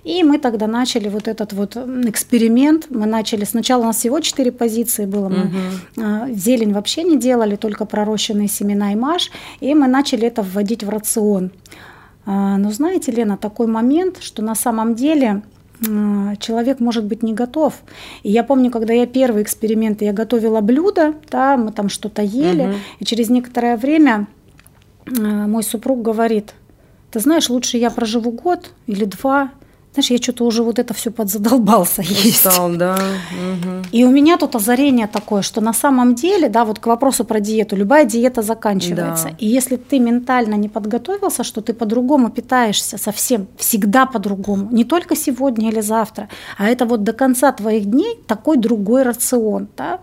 И 0.02 0.24
мы 0.24 0.38
тогда 0.38 0.66
начали 0.66 1.08
вот 1.08 1.28
этот 1.28 1.52
вот 1.52 1.76
эксперимент. 1.76 2.86
Мы 2.90 3.06
начали, 3.06 3.44
сначала 3.44 3.82
у 3.82 3.84
нас 3.84 3.98
всего 3.98 4.18
четыре 4.18 4.50
позиции 4.50 5.06
было, 5.06 5.28
мы 5.28 5.44
угу. 5.44 6.34
зелень 6.34 6.72
вообще 6.72 7.04
не 7.04 7.16
делали, 7.16 7.54
только 7.54 7.84
пророщенные 7.84 8.48
семена 8.48 8.92
и 8.92 8.96
маш, 8.96 9.30
и 9.60 9.72
мы 9.74 9.86
начали 9.86 10.26
это 10.26 10.42
вводить 10.42 10.82
в 10.82 10.88
рацион. 10.88 11.52
А, 12.24 12.56
но 12.56 12.70
знаете, 12.72 13.12
Лена, 13.12 13.36
такой 13.36 13.66
момент, 13.66 14.18
что 14.20 14.42
на 14.42 14.54
самом 14.54 14.94
деле 14.94 15.42
человек 16.38 16.80
может 16.80 17.04
быть 17.04 17.22
не 17.22 17.34
готов. 17.34 17.74
И 18.22 18.30
я 18.30 18.44
помню, 18.44 18.70
когда 18.70 18.92
я 18.92 19.06
первые 19.06 19.42
эксперименты, 19.42 20.04
я 20.04 20.12
готовила 20.12 20.60
блюдо, 20.60 21.14
да, 21.30 21.56
мы 21.56 21.72
там 21.72 21.88
что-то 21.88 22.22
ели, 22.22 22.62
угу. 22.62 22.74
и 23.00 23.04
через 23.04 23.30
некоторое 23.30 23.76
время 23.76 24.26
мой 25.06 25.62
супруг 25.62 26.02
говорит, 26.02 26.54
ты 27.10 27.20
знаешь, 27.20 27.50
лучше 27.50 27.76
я 27.76 27.90
проживу 27.90 28.30
год 28.30 28.70
или 28.86 29.04
два, 29.04 29.50
знаешь, 29.92 30.10
я 30.10 30.16
что-то 30.16 30.44
уже 30.44 30.62
вот 30.62 30.78
это 30.78 30.94
все 30.94 31.10
подзадолбался 31.10 32.02
есть. 32.02 32.46
Устал, 32.46 32.70
да. 32.76 32.94
Угу. 32.94 33.88
И 33.92 34.04
у 34.04 34.10
меня 34.10 34.38
тут 34.38 34.56
озарение 34.56 35.06
такое, 35.06 35.42
что 35.42 35.60
на 35.60 35.74
самом 35.74 36.14
деле, 36.14 36.48
да, 36.48 36.64
вот 36.64 36.78
к 36.78 36.86
вопросу 36.86 37.24
про 37.24 37.40
диету, 37.40 37.76
любая 37.76 38.06
диета 38.06 38.40
заканчивается. 38.40 39.28
Да. 39.28 39.36
И 39.38 39.46
если 39.46 39.76
ты 39.76 39.98
ментально 39.98 40.54
не 40.54 40.70
подготовился, 40.70 41.44
что 41.44 41.60
ты 41.60 41.74
по-другому 41.74 42.30
питаешься 42.30 42.96
совсем, 42.96 43.48
всегда 43.58 44.06
по-другому, 44.06 44.70
не 44.72 44.84
только 44.84 45.14
сегодня 45.14 45.68
или 45.68 45.82
завтра, 45.82 46.30
а 46.56 46.68
это 46.68 46.86
вот 46.86 47.02
до 47.02 47.12
конца 47.12 47.52
твоих 47.52 47.84
дней 47.84 48.18
такой 48.26 48.56
другой 48.56 49.02
рацион, 49.02 49.68
да. 49.76 49.98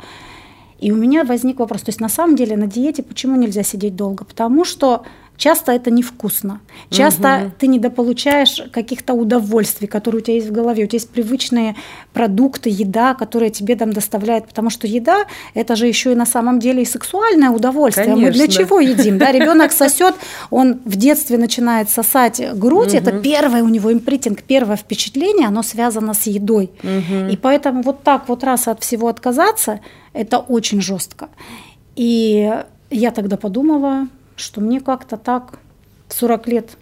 И 0.78 0.92
у 0.92 0.96
меня 0.96 1.24
возник 1.24 1.60
вопрос, 1.60 1.82
то 1.82 1.90
есть 1.90 2.00
на 2.00 2.10
самом 2.10 2.36
деле 2.36 2.56
на 2.56 2.68
диете 2.68 3.02
почему 3.02 3.36
нельзя 3.38 3.64
сидеть 3.64 3.96
долго? 3.96 4.24
Потому 4.24 4.66
что 4.66 5.04
часто 5.40 5.72
это 5.72 5.90
невкусно. 5.90 6.60
Часто 6.90 7.44
угу. 7.46 7.52
ты 7.58 7.68
недополучаешь 7.68 8.62
каких-то 8.72 9.14
удовольствий, 9.14 9.88
которые 9.88 10.22
у 10.22 10.24
тебя 10.24 10.36
есть 10.36 10.50
в 10.50 10.52
голове. 10.52 10.84
У 10.84 10.88
тебя 10.88 10.98
есть 10.98 11.10
привычные 11.10 11.76
продукты, 12.14 12.70
еда, 12.70 13.14
которые 13.14 13.50
тебе 13.50 13.76
там 13.76 13.94
доставляют. 13.94 14.48
Потому 14.48 14.70
что 14.70 14.86
еда– 14.86 15.26
это 15.54 15.76
же 15.76 15.88
еще 15.88 16.12
и 16.12 16.16
на 16.16 16.26
самом 16.26 16.60
деле 16.60 16.84
и 16.84 16.86
сексуальное 16.86 17.50
удовольствие. 17.52 18.08
Конечно. 18.08 18.26
Мы 18.28 18.34
для 18.34 18.48
чего 18.48 18.82
едим? 18.82 19.18
Да, 19.18 19.32
ребенок 19.32 19.72
сосет, 19.82 20.16
он 20.50 20.82
в 20.84 20.98
детстве 20.98 21.38
начинает 21.38 21.90
сосать 21.90 22.42
грудь. 22.56 22.90
Угу. 22.90 22.98
Это 22.98 23.12
первое 23.20 23.64
у 23.64 23.70
него 23.70 23.94
импритинг, 23.94 24.44
первое 24.44 24.76
впечатление, 24.76 25.48
оно 25.48 25.64
связано 25.64 26.14
с 26.14 26.28
едой. 26.28 26.70
Угу. 26.84 27.32
И 27.32 27.38
поэтому 27.38 27.82
вот 27.82 28.04
так 28.04 28.28
вот 28.28 28.44
раз 28.44 28.68
от 28.68 28.84
всего 28.84 29.08
отказаться, 29.08 29.80
это 30.12 30.40
очень 30.40 30.82
жестко. 30.82 31.30
И 31.96 32.52
я 32.90 33.12
тогда 33.12 33.38
подумала, 33.38 34.08
что 34.40 34.62
мне 34.62 34.80
как-то 34.82 35.18
так 35.18 35.60
в 36.08 36.14
40 36.14 36.48
лет 36.48 36.78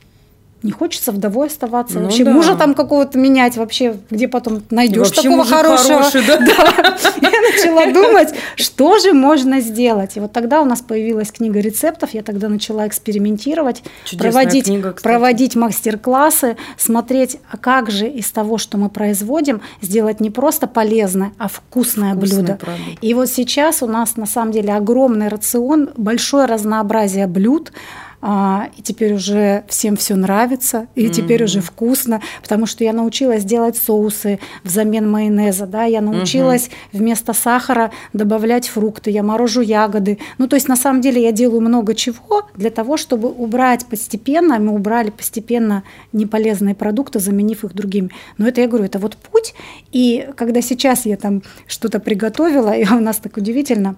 не 0.64 0.72
хочется 0.72 1.12
вдовой 1.12 1.47
оставаться. 1.47 1.99
Ну, 1.99 2.05
вообще 2.05 2.24
да. 2.24 2.32
мужа 2.32 2.55
там 2.55 2.74
какого-то 2.74 3.18
менять, 3.18 3.58
вообще 3.58 3.95
где 4.10 4.28
потом 4.28 4.64
найдешь 4.70 5.12
такого 5.12 5.45
хорошего. 5.45 6.01
Хороший, 6.01 6.26
да? 6.26 6.38
да. 6.39 6.93
Я 7.22 7.41
начала 7.41 7.93
думать, 7.93 8.34
что 8.55 8.97
же 8.99 9.14
можно 9.14 9.62
сделать. 9.62 10.18
И 10.18 10.20
вот 10.20 10.32
тогда 10.32 10.62
у 10.62 10.66
нас 10.66 10.82
появилась 10.82 11.32
книга 11.32 11.60
рецептов, 11.60 12.14
я 12.14 12.24
тогда 12.24 12.49
начала 12.49 12.88
экспериментировать, 12.88 13.84
Чудесная 14.03 14.32
проводить, 14.32 14.66
книга, 14.66 14.95
проводить 15.01 15.55
мастер-классы, 15.55 16.58
смотреть, 16.78 17.38
а 17.51 17.58
как 17.58 17.91
же 17.91 18.08
из 18.08 18.32
того, 18.32 18.58
что 18.58 18.78
мы 18.78 18.89
производим, 18.89 19.62
сделать 19.82 20.20
не 20.20 20.30
просто 20.30 20.68
полезное, 20.68 21.34
а 21.38 21.47
вкусное, 21.47 22.16
вкусное 22.16 22.16
блюдо. 22.16 22.53
Продукт. 22.55 22.97
И 23.01 23.14
вот 23.14 23.30
сейчас 23.30 23.84
у 23.84 23.88
нас 23.88 24.18
на 24.18 24.26
самом 24.26 24.51
деле 24.51 24.74
огромный 24.74 25.28
рацион, 25.28 25.89
большое 25.95 26.45
разнообразие 26.45 27.28
блюд, 27.28 27.72
а, 28.20 28.70
и 28.76 28.82
теперь 28.82 29.13
уже 29.13 29.63
всем 29.68 29.95
все 29.95 30.15
нравится, 30.15 30.88
и 30.95 31.05
mm-hmm. 31.05 31.09
теперь 31.11 31.43
уже 31.43 31.61
вкусно, 31.61 32.22
потому 32.41 32.65
что 32.65 32.84
я 32.84 32.93
научилась 32.93 33.43
делать 33.43 33.78
соусы 33.78 34.39
взамен 34.63 35.09
майонеза, 35.09 35.68
да, 35.68 35.84
я 35.84 36.01
научилась 36.01 36.68
mm-hmm. 36.68 36.97
вместо 36.97 37.34
сахара 37.34 37.91
добавлять 38.13 38.68
фрукты, 38.68 39.11
я 39.11 39.22
морожу 39.22 39.61
ягоды. 39.61 40.18
Ну, 40.39 40.47
то 40.47 40.55
есть 40.55 40.68
на 40.68 40.76
самом 40.76 41.01
деле 41.01 41.22
я 41.22 41.32
делаю 41.32 41.61
много 41.61 41.93
чего 41.93 42.47
для 42.55 42.72
того, 42.72 42.97
чтобы 42.97 43.30
убрать 43.30 43.86
постепенно, 43.86 44.57
мы 44.59 44.74
убрали 44.74 45.11
постепенно 45.11 45.84
неполезные 46.11 46.74
продукты, 46.76 47.20
заменив 47.20 47.63
их 47.63 47.74
другими. 47.74 48.09
Но 48.38 48.47
это 48.47 48.61
я 48.61 48.68
говорю, 48.68 48.86
это 48.86 48.99
вот 48.99 49.15
путь. 49.18 49.53
И 49.91 50.28
когда 50.36 50.61
сейчас 50.61 51.05
я 51.05 51.18
там 51.18 51.43
что-то 51.68 51.99
приготовила, 51.99 52.72
и 52.78 52.86
у 52.88 52.99
нас 52.99 53.18
так 53.18 53.38
удивительно, 53.38 53.95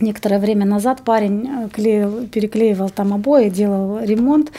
некоторое 0.00 0.38
время 0.38 0.66
назад 0.66 1.02
парень 1.02 1.48
э, 1.48 1.68
клеил, 1.68 2.26
переклеивал 2.28 2.90
там 2.90 3.12
обои, 3.12 3.48
делал 3.48 4.00
ремонт. 4.00 4.52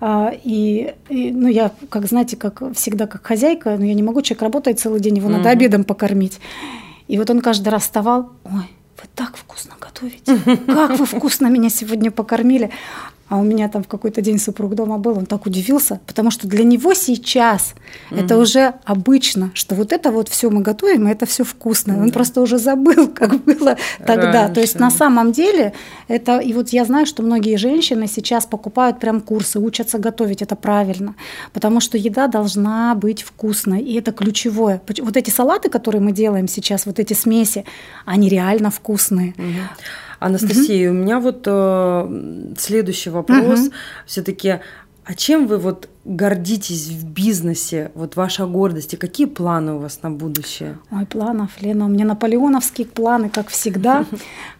А, 0.00 0.32
и, 0.44 0.94
и, 1.08 1.30
ну, 1.32 1.48
я, 1.48 1.70
как 1.88 2.06
знаете, 2.06 2.36
как 2.36 2.62
всегда, 2.74 3.06
как 3.06 3.26
хозяйка, 3.26 3.70
но 3.70 3.78
ну, 3.78 3.84
я 3.84 3.94
не 3.94 4.02
могу, 4.02 4.22
человек 4.22 4.42
работает 4.42 4.78
целый 4.78 5.00
день, 5.00 5.16
его 5.16 5.28
mm-hmm. 5.28 5.36
надо 5.36 5.50
обедом 5.50 5.84
покормить. 5.84 6.40
И 7.08 7.18
вот 7.18 7.30
он 7.30 7.40
каждый 7.40 7.68
раз 7.68 7.82
вставал, 7.82 8.30
ой, 8.44 8.52
вы 8.52 9.08
так 9.14 9.36
вкусно 9.36 9.74
готовите, 9.80 10.38
как 10.66 10.98
вы 10.98 11.06
вкусно 11.06 11.46
меня 11.46 11.70
сегодня 11.70 12.10
покормили. 12.10 12.70
А 13.28 13.38
у 13.38 13.42
меня 13.42 13.68
там 13.68 13.82
в 13.82 13.88
какой-то 13.88 14.20
день 14.20 14.38
супруг 14.38 14.74
дома 14.74 14.98
был, 14.98 15.16
он 15.16 15.26
так 15.26 15.46
удивился, 15.46 16.00
потому 16.06 16.30
что 16.30 16.46
для 16.46 16.62
него 16.62 16.92
сейчас 16.92 17.74
угу. 18.10 18.20
это 18.20 18.36
уже 18.36 18.74
обычно, 18.84 19.50
что 19.54 19.74
вот 19.74 19.92
это 19.92 20.10
вот 20.10 20.28
все 20.28 20.50
мы 20.50 20.60
готовим, 20.60 21.08
и 21.08 21.10
это 21.10 21.24
все 21.24 21.42
вкусно. 21.42 21.94
Да. 21.94 22.02
Он 22.02 22.10
просто 22.10 22.42
уже 22.42 22.58
забыл, 22.58 23.08
как 23.08 23.42
было 23.44 23.76
тогда. 23.98 24.32
Раньше. 24.32 24.54
То 24.54 24.60
есть 24.60 24.78
на 24.78 24.90
самом 24.90 25.32
деле 25.32 25.72
это, 26.08 26.38
и 26.38 26.52
вот 26.52 26.68
я 26.68 26.84
знаю, 26.84 27.06
что 27.06 27.22
многие 27.22 27.56
женщины 27.56 28.06
сейчас 28.06 28.44
покупают 28.44 29.00
прям 29.00 29.20
курсы, 29.22 29.58
учатся 29.58 29.98
готовить, 29.98 30.42
это 30.42 30.54
правильно, 30.54 31.14
потому 31.52 31.80
что 31.80 31.96
еда 31.96 32.28
должна 32.28 32.94
быть 32.94 33.22
вкусной, 33.22 33.80
и 33.80 33.94
это 33.98 34.12
ключевое. 34.12 34.82
Вот 35.00 35.16
эти 35.16 35.30
салаты, 35.30 35.70
которые 35.70 36.02
мы 36.02 36.12
делаем 36.12 36.46
сейчас, 36.46 36.84
вот 36.84 36.98
эти 36.98 37.14
смеси, 37.14 37.64
они 38.04 38.28
реально 38.28 38.70
вкусные. 38.70 39.34
Угу. 39.38 40.03
Анастасия, 40.24 40.90
угу. 40.90 40.98
у 40.98 41.02
меня 41.02 41.20
вот 41.20 41.42
э, 41.46 42.54
следующий 42.58 43.10
вопрос. 43.10 43.60
Угу. 43.60 43.72
Все-таки, 44.06 44.60
а 45.04 45.14
чем 45.14 45.46
вы 45.46 45.58
вот 45.58 45.90
гордитесь 46.06 46.88
в 46.88 47.06
бизнесе? 47.06 47.90
Вот 47.94 48.16
ваша 48.16 48.46
гордость 48.46 48.94
и 48.94 48.96
какие 48.96 49.26
планы 49.26 49.74
у 49.74 49.78
вас 49.78 50.00
на 50.02 50.10
будущее? 50.10 50.78
Ой, 50.90 51.04
планов, 51.04 51.50
Лена, 51.60 51.84
у 51.84 51.88
меня 51.88 52.06
наполеоновские 52.06 52.86
планы, 52.86 53.28
как 53.28 53.48
всегда. 53.48 54.04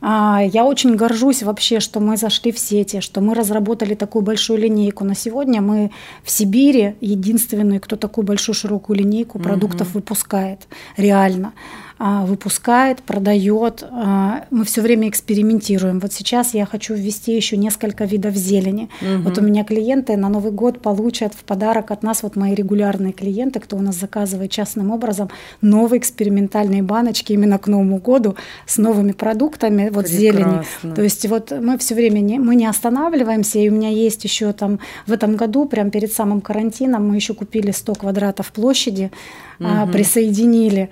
А, 0.06 0.42
я 0.44 0.66
очень 0.66 0.96
горжусь 0.96 1.42
вообще, 1.42 1.80
что 1.80 1.98
мы 1.98 2.18
зашли 2.18 2.52
в 2.52 2.58
сети, 2.58 3.00
что 3.00 3.22
мы 3.22 3.34
разработали 3.34 3.94
такую 3.94 4.22
большую 4.22 4.58
линейку. 4.58 5.02
На 5.02 5.14
сегодня 5.14 5.62
мы 5.62 5.92
в 6.22 6.30
Сибири 6.30 6.96
единственные, 7.00 7.80
кто 7.80 7.96
такую 7.96 8.26
большую 8.26 8.54
широкую 8.54 8.98
линейку 8.98 9.38
продуктов 9.38 9.94
выпускает. 9.94 10.68
Реально. 10.98 11.54
А, 11.96 12.26
выпускает, 12.26 13.02
продает. 13.02 13.84
А, 13.88 14.46
мы 14.50 14.64
все 14.64 14.82
время 14.82 15.08
экспериментируем. 15.08 16.00
Вот 16.00 16.12
сейчас 16.12 16.52
я 16.52 16.66
хочу 16.66 16.94
ввести 16.94 17.36
еще 17.36 17.56
несколько 17.56 18.04
видов 18.04 18.34
зелени. 18.34 18.88
Угу. 19.00 19.22
Вот 19.22 19.38
у 19.38 19.42
меня 19.42 19.62
клиенты 19.62 20.16
на 20.16 20.28
Новый 20.28 20.50
год 20.50 20.80
получат 20.80 21.34
в 21.34 21.44
подарок 21.44 21.92
от 21.92 22.02
нас, 22.02 22.24
вот 22.24 22.34
мои 22.34 22.54
регулярные 22.54 23.12
клиенты, 23.12 23.60
кто 23.60 23.76
у 23.76 23.80
нас 23.80 23.94
заказывает 23.94 24.50
частным 24.50 24.90
образом, 24.90 25.30
новые 25.60 26.00
экспериментальные 26.00 26.82
баночки 26.82 27.32
именно 27.32 27.58
к 27.58 27.68
Новому 27.68 27.98
году 27.98 28.34
с 28.66 28.76
новыми 28.76 29.12
продуктами, 29.12 29.88
вот 29.90 30.06
Прекрасно. 30.06 30.18
зелени. 30.18 30.94
То 30.96 31.02
есть 31.02 31.28
вот 31.28 31.52
мы 31.52 31.78
все 31.78 31.94
время 31.94 32.18
не, 32.18 32.40
мы 32.40 32.56
не 32.56 32.66
останавливаемся, 32.66 33.60
и 33.60 33.68
у 33.68 33.72
меня 33.72 33.90
есть 33.90 34.24
еще 34.24 34.52
там 34.52 34.80
в 35.06 35.12
этом 35.12 35.36
году, 35.36 35.64
прям 35.66 35.90
перед 35.90 36.12
самым 36.12 36.40
карантином, 36.40 37.08
мы 37.08 37.14
еще 37.14 37.34
купили 37.34 37.70
100 37.70 37.94
квадратов 37.94 38.50
площади, 38.50 39.12
угу. 39.60 39.92
присоединили. 39.92 40.90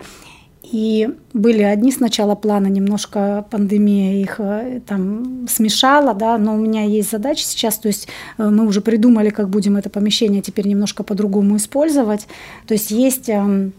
И 0.72 1.06
были 1.34 1.62
одни 1.62 1.92
сначала 1.92 2.34
планы, 2.34 2.68
немножко 2.68 3.44
пандемия 3.50 4.22
их 4.22 4.36
э, 4.38 4.80
там 4.86 5.46
смешала, 5.46 6.14
да, 6.14 6.38
но 6.38 6.54
у 6.54 6.56
меня 6.56 6.82
есть 6.84 7.10
задача 7.10 7.44
сейчас, 7.44 7.78
то 7.78 7.88
есть 7.88 8.08
э, 8.38 8.48
мы 8.48 8.66
уже 8.66 8.80
придумали, 8.80 9.28
как 9.28 9.50
будем 9.50 9.76
это 9.76 9.90
помещение 9.90 10.40
теперь 10.40 10.66
немножко 10.66 11.02
по-другому 11.02 11.58
использовать. 11.58 12.26
То 12.66 12.72
есть 12.72 12.90
есть 12.90 13.28
эм, 13.28 13.74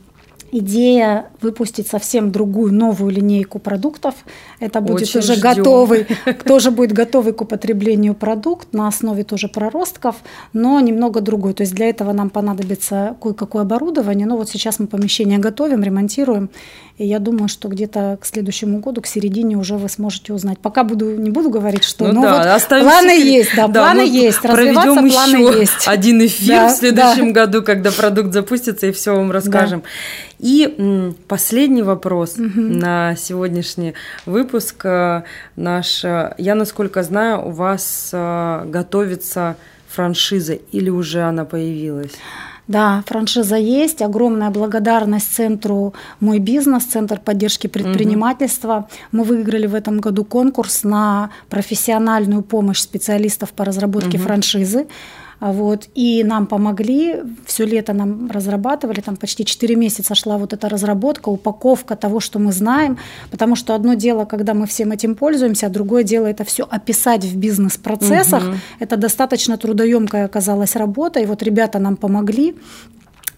идея 0.53 1.29
выпустить 1.41 1.87
совсем 1.87 2.31
другую 2.31 2.73
новую 2.73 3.11
линейку 3.11 3.59
продуктов. 3.59 4.13
Это 4.59 4.81
будет 4.81 5.03
Очень 5.03 5.19
уже 5.19 5.33
ждем. 5.33 5.41
готовый, 5.41 6.07
тоже 6.45 6.71
будет 6.71 6.91
готовый 6.91 7.33
к 7.33 7.41
употреблению 7.41 8.13
продукт 8.13 8.71
на 8.71 8.87
основе 8.87 9.23
тоже 9.23 9.47
проростков, 9.47 10.17
но 10.53 10.79
немного 10.79 11.21
другой. 11.21 11.53
То 11.53 11.63
есть 11.63 11.73
для 11.73 11.89
этого 11.89 12.13
нам 12.13 12.29
понадобится 12.29 13.15
кое-какое 13.21 13.63
оборудование. 13.63 14.27
Но 14.27 14.37
вот 14.37 14.49
сейчас 14.49 14.79
мы 14.79 14.87
помещение 14.87 15.39
готовим, 15.39 15.83
ремонтируем, 15.83 16.49
и 16.97 17.07
я 17.07 17.17
думаю, 17.17 17.47
что 17.47 17.69
где-то 17.69 18.19
к 18.21 18.25
следующему 18.25 18.79
году, 18.79 19.01
к 19.01 19.07
середине 19.07 19.57
уже 19.57 19.77
вы 19.77 19.89
сможете 19.89 20.31
узнать. 20.31 20.59
Пока 20.59 20.83
буду 20.83 21.15
не 21.15 21.31
буду 21.31 21.49
говорить, 21.49 21.83
что, 21.83 22.05
ну, 22.05 22.13
но 22.13 22.21
да, 22.21 22.53
вот 22.53 22.67
планы 22.67 23.17
секрет. 23.17 23.25
есть, 23.25 23.55
да, 23.55 23.67
да 23.67 23.81
планы 23.81 24.01
есть, 24.01 24.45
развиваться 24.45 24.93
планы 24.93 25.07
еще 25.07 25.59
есть. 25.59 25.73
Один 25.87 26.23
эфир 26.23 26.55
да, 26.55 26.67
в 26.69 26.77
следующем 26.77 27.33
да. 27.33 27.45
году, 27.45 27.63
когда 27.63 27.91
продукт 27.91 28.31
запустится, 28.31 28.85
и 28.85 28.91
все 28.91 29.15
вам 29.15 29.31
расскажем. 29.31 29.81
Да. 29.81 29.87
И 30.37 31.13
последний 31.27 31.81
вопрос 31.81 32.35
угу. 32.37 32.61
на 32.61 33.15
сегодняшний 33.15 33.95
выпуск 34.27 34.85
э, 34.85 35.23
наш. 35.55 36.05
Э, 36.05 36.35
я, 36.37 36.53
насколько 36.53 37.01
знаю, 37.01 37.47
у 37.47 37.49
вас 37.49 38.11
э, 38.13 38.65
готовится 38.67 39.55
франшиза 39.87 40.53
или 40.53 40.89
уже 40.91 41.21
она 41.21 41.45
появилась? 41.45 42.11
Да, 42.67 43.03
франшиза 43.05 43.57
есть. 43.57 44.01
Огромная 44.01 44.49
благодарность 44.49 45.33
центру 45.33 45.93
«Мой 46.19 46.39
бизнес», 46.39 46.85
Центр 46.85 47.19
поддержки 47.19 47.67
предпринимательства. 47.67 48.73
Угу. 48.73 48.87
Мы 49.11 49.23
выиграли 49.23 49.67
в 49.67 49.75
этом 49.75 49.99
году 49.99 50.23
конкурс 50.23 50.83
на 50.83 51.29
профессиональную 51.49 52.41
помощь 52.41 52.79
специалистов 52.79 53.51
по 53.51 53.65
разработке 53.65 54.17
угу. 54.17 54.25
франшизы. 54.25 54.87
А 55.45 55.51
вот, 55.51 55.89
и 55.93 56.23
нам 56.23 56.47
помогли, 56.47 57.15
все 57.45 57.65
лето 57.65 57.91
нам 57.91 58.31
разрабатывали, 58.31 59.01
там 59.01 59.17
почти 59.17 59.43
4 59.43 59.75
месяца 59.75 60.15
шла 60.15 60.37
вот 60.37 60.53
эта 60.53 60.69
разработка, 60.69 61.27
упаковка 61.27 61.97
того, 61.97 62.21
что 62.21 62.39
мы 62.39 62.53
знаем, 62.53 62.97
потому 63.29 63.57
что 63.57 63.75
одно 63.75 63.93
дело, 63.93 64.23
когда 64.23 64.53
мы 64.53 64.67
всем 64.67 64.93
этим 64.93 65.15
пользуемся, 65.15 65.67
а 65.67 65.69
другое 65.69 66.03
дело 66.03 66.27
это 66.27 66.45
все 66.45 66.63
описать 66.63 67.25
в 67.25 67.35
бизнес-процессах. 67.37 68.43
Угу. 68.43 68.55
Это 68.79 68.95
достаточно 68.95 69.57
трудоемкая 69.57 70.25
оказалась 70.25 70.77
работа, 70.77 71.19
и 71.19 71.25
вот 71.25 71.43
ребята 71.43 71.77
нам 71.77 71.97
помогли 71.97 72.55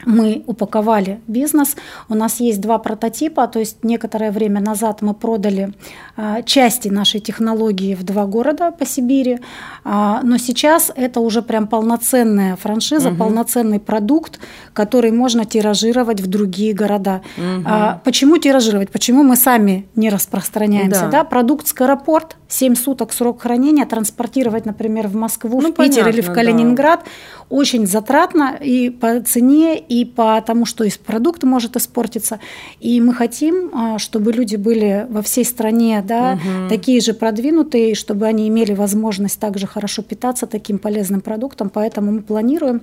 мы 0.05 0.43
упаковали 0.47 1.19
бизнес. 1.27 1.75
У 2.09 2.15
нас 2.15 2.39
есть 2.39 2.61
два 2.61 2.77
прототипа, 2.77 3.47
то 3.47 3.59
есть 3.59 3.83
некоторое 3.83 4.31
время 4.31 4.59
назад 4.59 5.01
мы 5.01 5.13
продали 5.13 5.73
а, 6.17 6.41
части 6.41 6.89
нашей 6.89 7.19
технологии 7.19 7.95
в 7.95 8.03
два 8.03 8.25
города 8.25 8.71
по 8.71 8.85
Сибири, 8.85 9.39
а, 9.83 10.21
но 10.23 10.37
сейчас 10.37 10.91
это 10.95 11.19
уже 11.19 11.41
прям 11.41 11.67
полноценная 11.67 12.55
франшиза, 12.55 13.09
угу. 13.09 13.17
полноценный 13.17 13.79
продукт, 13.79 14.39
который 14.73 15.11
можно 15.11 15.45
тиражировать 15.45 16.21
в 16.21 16.27
другие 16.27 16.73
города. 16.73 17.21
Угу. 17.37 17.63
А, 17.65 18.01
почему 18.03 18.37
тиражировать? 18.37 18.89
Почему 18.89 19.23
мы 19.23 19.35
сами 19.35 19.87
не 19.95 20.09
распространяемся? 20.09 21.01
Да. 21.01 21.09
Да? 21.09 21.23
Продукт 21.23 21.67
Скоропорт 21.67 22.35
7 22.47 22.75
суток 22.75 23.11
срок 23.11 23.41
хранения, 23.41 23.85
транспортировать, 23.85 24.65
например, 24.65 25.07
в 25.07 25.15
Москву, 25.15 25.61
ну, 25.61 25.71
в 25.71 25.75
Питер 25.75 26.03
понятно, 26.03 26.09
или 26.09 26.21
в 26.21 26.31
Калининград, 26.31 27.01
да. 27.03 27.11
очень 27.49 27.87
затратно 27.87 28.57
и 28.61 28.89
по 28.89 29.19
цене, 29.21 29.79
и 29.79 30.05
по 30.05 30.41
тому, 30.41 30.65
что 30.65 30.83
из 30.83 30.97
продукта 30.97 31.47
может 31.47 31.75
испортиться. 31.75 32.39
И 32.79 33.01
мы 33.01 33.13
хотим, 33.13 33.71
а, 33.73 33.99
чтобы 33.99 34.31
люди 34.31 34.55
были 34.55 35.07
во 35.09 35.21
всей 35.21 35.45
стране 35.45 36.03
да, 36.05 36.33
угу. 36.33 36.69
такие 36.69 37.01
же 37.01 37.13
продвинутые, 37.13 37.95
чтобы 37.95 38.27
они 38.27 38.47
имели 38.47 38.73
возможность 38.73 39.39
также 39.39 39.67
хорошо 39.67 40.01
питаться 40.01 40.45
таким 40.45 40.77
полезным 40.77 41.21
продуктом. 41.21 41.69
Поэтому 41.69 42.11
мы 42.11 42.21
планируем 42.21 42.81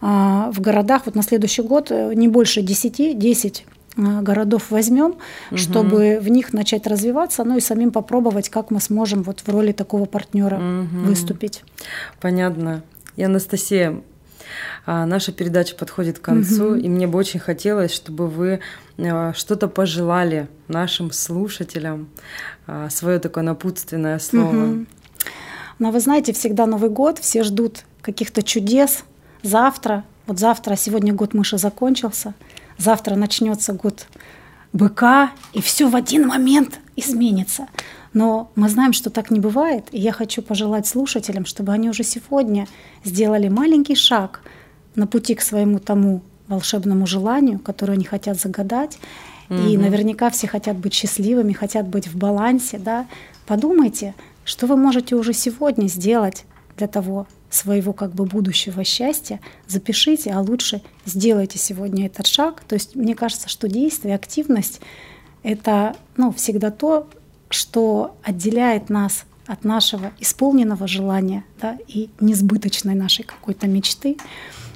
а, 0.00 0.50
в 0.52 0.60
городах 0.60 1.02
вот 1.06 1.14
на 1.14 1.22
следующий 1.22 1.62
год 1.62 1.90
э, 1.90 2.12
не 2.14 2.28
больше 2.28 2.62
10, 2.62 3.18
10 3.18 3.64
а, 3.66 3.73
городов 3.96 4.70
возьмем, 4.70 5.16
угу. 5.50 5.56
чтобы 5.56 6.18
в 6.20 6.28
них 6.28 6.52
начать 6.52 6.86
развиваться, 6.86 7.44
ну 7.44 7.56
и 7.56 7.60
самим 7.60 7.90
попробовать, 7.92 8.48
как 8.48 8.70
мы 8.70 8.80
сможем 8.80 9.22
вот 9.22 9.40
в 9.40 9.48
роли 9.48 9.72
такого 9.72 10.04
партнера 10.04 10.56
угу. 10.56 11.06
выступить. 11.06 11.62
Понятно. 12.20 12.82
И 13.16 13.22
Анастасия, 13.22 14.00
а, 14.86 15.06
наша 15.06 15.32
передача 15.32 15.76
подходит 15.76 16.18
к 16.18 16.22
концу, 16.22 16.70
угу. 16.70 16.74
и 16.74 16.88
мне 16.88 17.06
бы 17.06 17.18
очень 17.18 17.40
хотелось, 17.40 17.92
чтобы 17.92 18.28
вы 18.28 18.60
а, 18.98 19.32
что-то 19.34 19.68
пожелали 19.68 20.48
нашим 20.68 21.12
слушателям, 21.12 22.08
свое 22.88 23.18
такое 23.18 23.44
напутственное 23.44 24.18
слово. 24.18 24.64
Угу. 24.64 24.86
Но 25.78 25.90
вы 25.90 26.00
знаете, 26.00 26.32
всегда 26.32 26.66
Новый 26.66 26.88
год, 26.88 27.18
все 27.18 27.42
ждут 27.42 27.84
каких-то 28.00 28.42
чудес. 28.42 29.04
Завтра, 29.42 30.04
вот 30.26 30.38
завтра, 30.38 30.74
сегодня 30.76 31.12
год 31.12 31.34
мыши 31.34 31.58
закончился– 31.58 32.34
завтра 32.78 33.14
начнется 33.16 33.72
год 33.72 34.06
быка, 34.72 35.30
и 35.52 35.60
все 35.60 35.88
в 35.88 35.96
один 35.96 36.26
момент 36.26 36.80
изменится. 36.96 37.68
Но 38.12 38.50
мы 38.54 38.68
знаем, 38.68 38.92
что 38.92 39.10
так 39.10 39.30
не 39.30 39.40
бывает, 39.40 39.88
и 39.90 39.98
я 39.98 40.12
хочу 40.12 40.42
пожелать 40.42 40.86
слушателям, 40.86 41.46
чтобы 41.46 41.72
они 41.72 41.88
уже 41.88 42.04
сегодня 42.04 42.66
сделали 43.04 43.48
маленький 43.48 43.96
шаг 43.96 44.42
на 44.94 45.06
пути 45.06 45.34
к 45.34 45.40
своему 45.40 45.78
тому 45.78 46.22
волшебному 46.46 47.06
желанию, 47.06 47.58
которое 47.58 47.94
они 47.94 48.04
хотят 48.04 48.38
загадать. 48.38 48.98
Угу. 49.48 49.58
И 49.58 49.76
наверняка 49.76 50.30
все 50.30 50.46
хотят 50.46 50.76
быть 50.76 50.94
счастливыми, 50.94 51.52
хотят 51.52 51.88
быть 51.88 52.06
в 52.06 52.16
балансе. 52.16 52.78
Да? 52.78 53.06
Подумайте, 53.46 54.14
что 54.44 54.66
вы 54.66 54.76
можете 54.76 55.16
уже 55.16 55.32
сегодня 55.32 55.88
сделать 55.88 56.44
для 56.76 56.86
того, 56.86 57.26
своего 57.54 57.92
как 57.92 58.14
бы 58.14 58.24
будущего 58.24 58.84
счастья, 58.84 59.40
запишите, 59.66 60.30
а 60.32 60.40
лучше 60.40 60.82
сделайте 61.06 61.58
сегодня 61.58 62.06
этот 62.06 62.26
шаг. 62.26 62.62
То 62.66 62.74
есть 62.74 62.96
мне 62.96 63.14
кажется, 63.14 63.48
что 63.48 63.68
действие, 63.68 64.14
активность— 64.14 64.80
это 65.42 65.96
ну, 66.16 66.32
всегда 66.32 66.70
то, 66.70 67.08
что 67.48 68.16
отделяет 68.22 68.90
нас 68.90 69.24
от 69.46 69.64
нашего 69.64 70.10
исполненного 70.18 70.88
желания 70.88 71.44
да, 71.60 71.78
и 71.86 72.08
несбыточной 72.18 72.94
нашей 72.94 73.24
какой-то 73.24 73.66
мечты. 73.66 74.16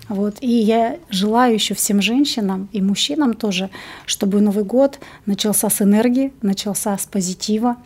Вот. 0.09 0.37
И 0.41 0.51
я 0.51 0.99
желаю 1.11 1.55
еще 1.55 1.75
всем 1.75 2.01
женщинам 2.01 2.69
и 2.73 2.81
мужчинам 2.81 3.35
тоже, 3.35 3.71
чтобы 4.07 4.41
Новый 4.41 4.65
год 4.65 5.01
начался 5.27 5.69
с 5.69 5.83
энергии, 5.83 6.33
начался 6.43 6.97
с 6.97 7.07
позитива, 7.07 7.77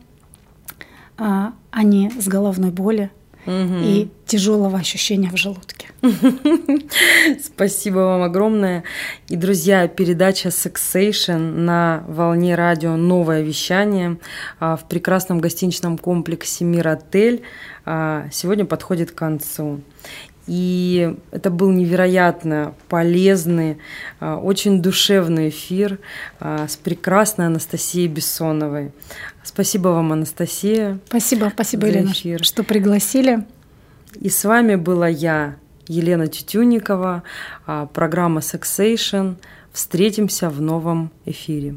а, 1.17 1.53
а 1.71 1.83
не 1.83 2.11
с 2.11 2.29
головной 2.29 2.71
боли, 2.71 3.11
угу. 3.47 3.77
и 3.83 4.09
тяжелого 4.27 4.79
ощущения 4.79 5.31
в 5.31 5.37
желудке. 5.37 5.89
Спасибо 7.43 7.99
вам 7.99 8.23
огромное. 8.23 8.85
И, 9.29 9.37
друзья, 9.37 9.89
передача 9.89 10.49
Sexation 10.49 11.39
на 11.39 12.05
волне 12.09 12.55
радио 12.55 12.97
«Новое 12.97 13.43
вещание» 13.43 14.19
а, 14.59 14.77
в 14.77 14.89
прекрасном 14.89 15.41
гостиничном 15.41 15.99
комплексе 15.99 16.65
«Мир 16.65 16.89
Отель» 16.89 17.43
а, 17.85 18.27
сегодня 18.33 18.65
подходит 18.65 19.13
к 19.13 19.15
концу. 19.15 19.81
И 20.47 21.15
это 21.31 21.51
был 21.51 21.71
невероятно 21.71 22.75
полезный, 22.89 23.79
а, 24.19 24.37
очень 24.37 24.83
душевный 24.83 25.51
эфир 25.51 25.99
с 26.41 26.77
прекрасной 26.77 27.47
Анастасией 27.47 28.09
Бессоновой. 28.09 28.91
Спасибо 29.45 29.89
вам, 29.89 30.13
Анастасия. 30.13 30.99
Спасибо, 31.09 31.51
спасибо, 31.53 31.87
Елена, 31.87 32.11
эфир. 32.11 32.45
что 32.45 32.63
пригласили. 32.63 33.45
И 34.21 34.29
с 34.29 34.45
вами 34.45 34.77
была 34.77 35.09
я, 35.09 35.57
Елена 35.89 36.27
Тютюникова, 36.27 37.23
а, 37.67 37.87
программа 37.87 38.41
Sexation. 38.41 39.37
Встретимся 39.73 40.49
в 40.49 40.61
новом 40.61 41.11
эфире. 41.25 41.77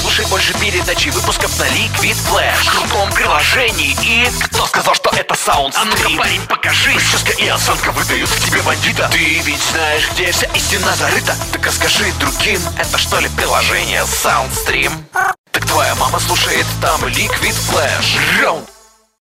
Слушай 0.00 0.26
больше 0.26 0.54
передачи 0.54 1.08
выпусков 1.08 1.58
на 1.58 1.64
Liquid 1.64 2.16
Flash. 2.28 2.64
В 2.64 2.70
крутом 2.70 3.12
приложении. 3.12 3.96
И 4.02 4.28
кто 4.44 4.66
сказал, 4.66 4.94
что 4.94 5.10
это 5.10 5.34
саунд 5.34 5.74
А 5.76 5.84
ну-ка, 5.84 6.10
парень, 6.16 6.42
покажи. 6.46 6.92
Прическа 6.94 7.32
и 7.32 7.48
осанка 7.48 7.92
выдают 7.92 8.28
в 8.28 8.44
тебе 8.44 8.62
бандита. 8.62 9.08
Ты 9.12 9.40
ведь 9.40 9.62
знаешь, 9.70 10.08
где 10.12 10.32
вся 10.32 10.46
истина 10.54 10.94
зарыта. 10.96 11.36
Так 11.52 11.66
расскажи 11.66 12.12
другим 12.18 12.60
Это 12.78 12.98
что 12.98 13.18
ли 13.20 13.28
приложение 13.36 14.02
Soundstream? 14.02 14.92
Так 15.50 15.66
твоя 15.66 15.94
мама 15.96 16.18
слушает 16.18 16.66
там 16.80 17.04
Liquid 17.04 17.56
Flash 17.70 18.18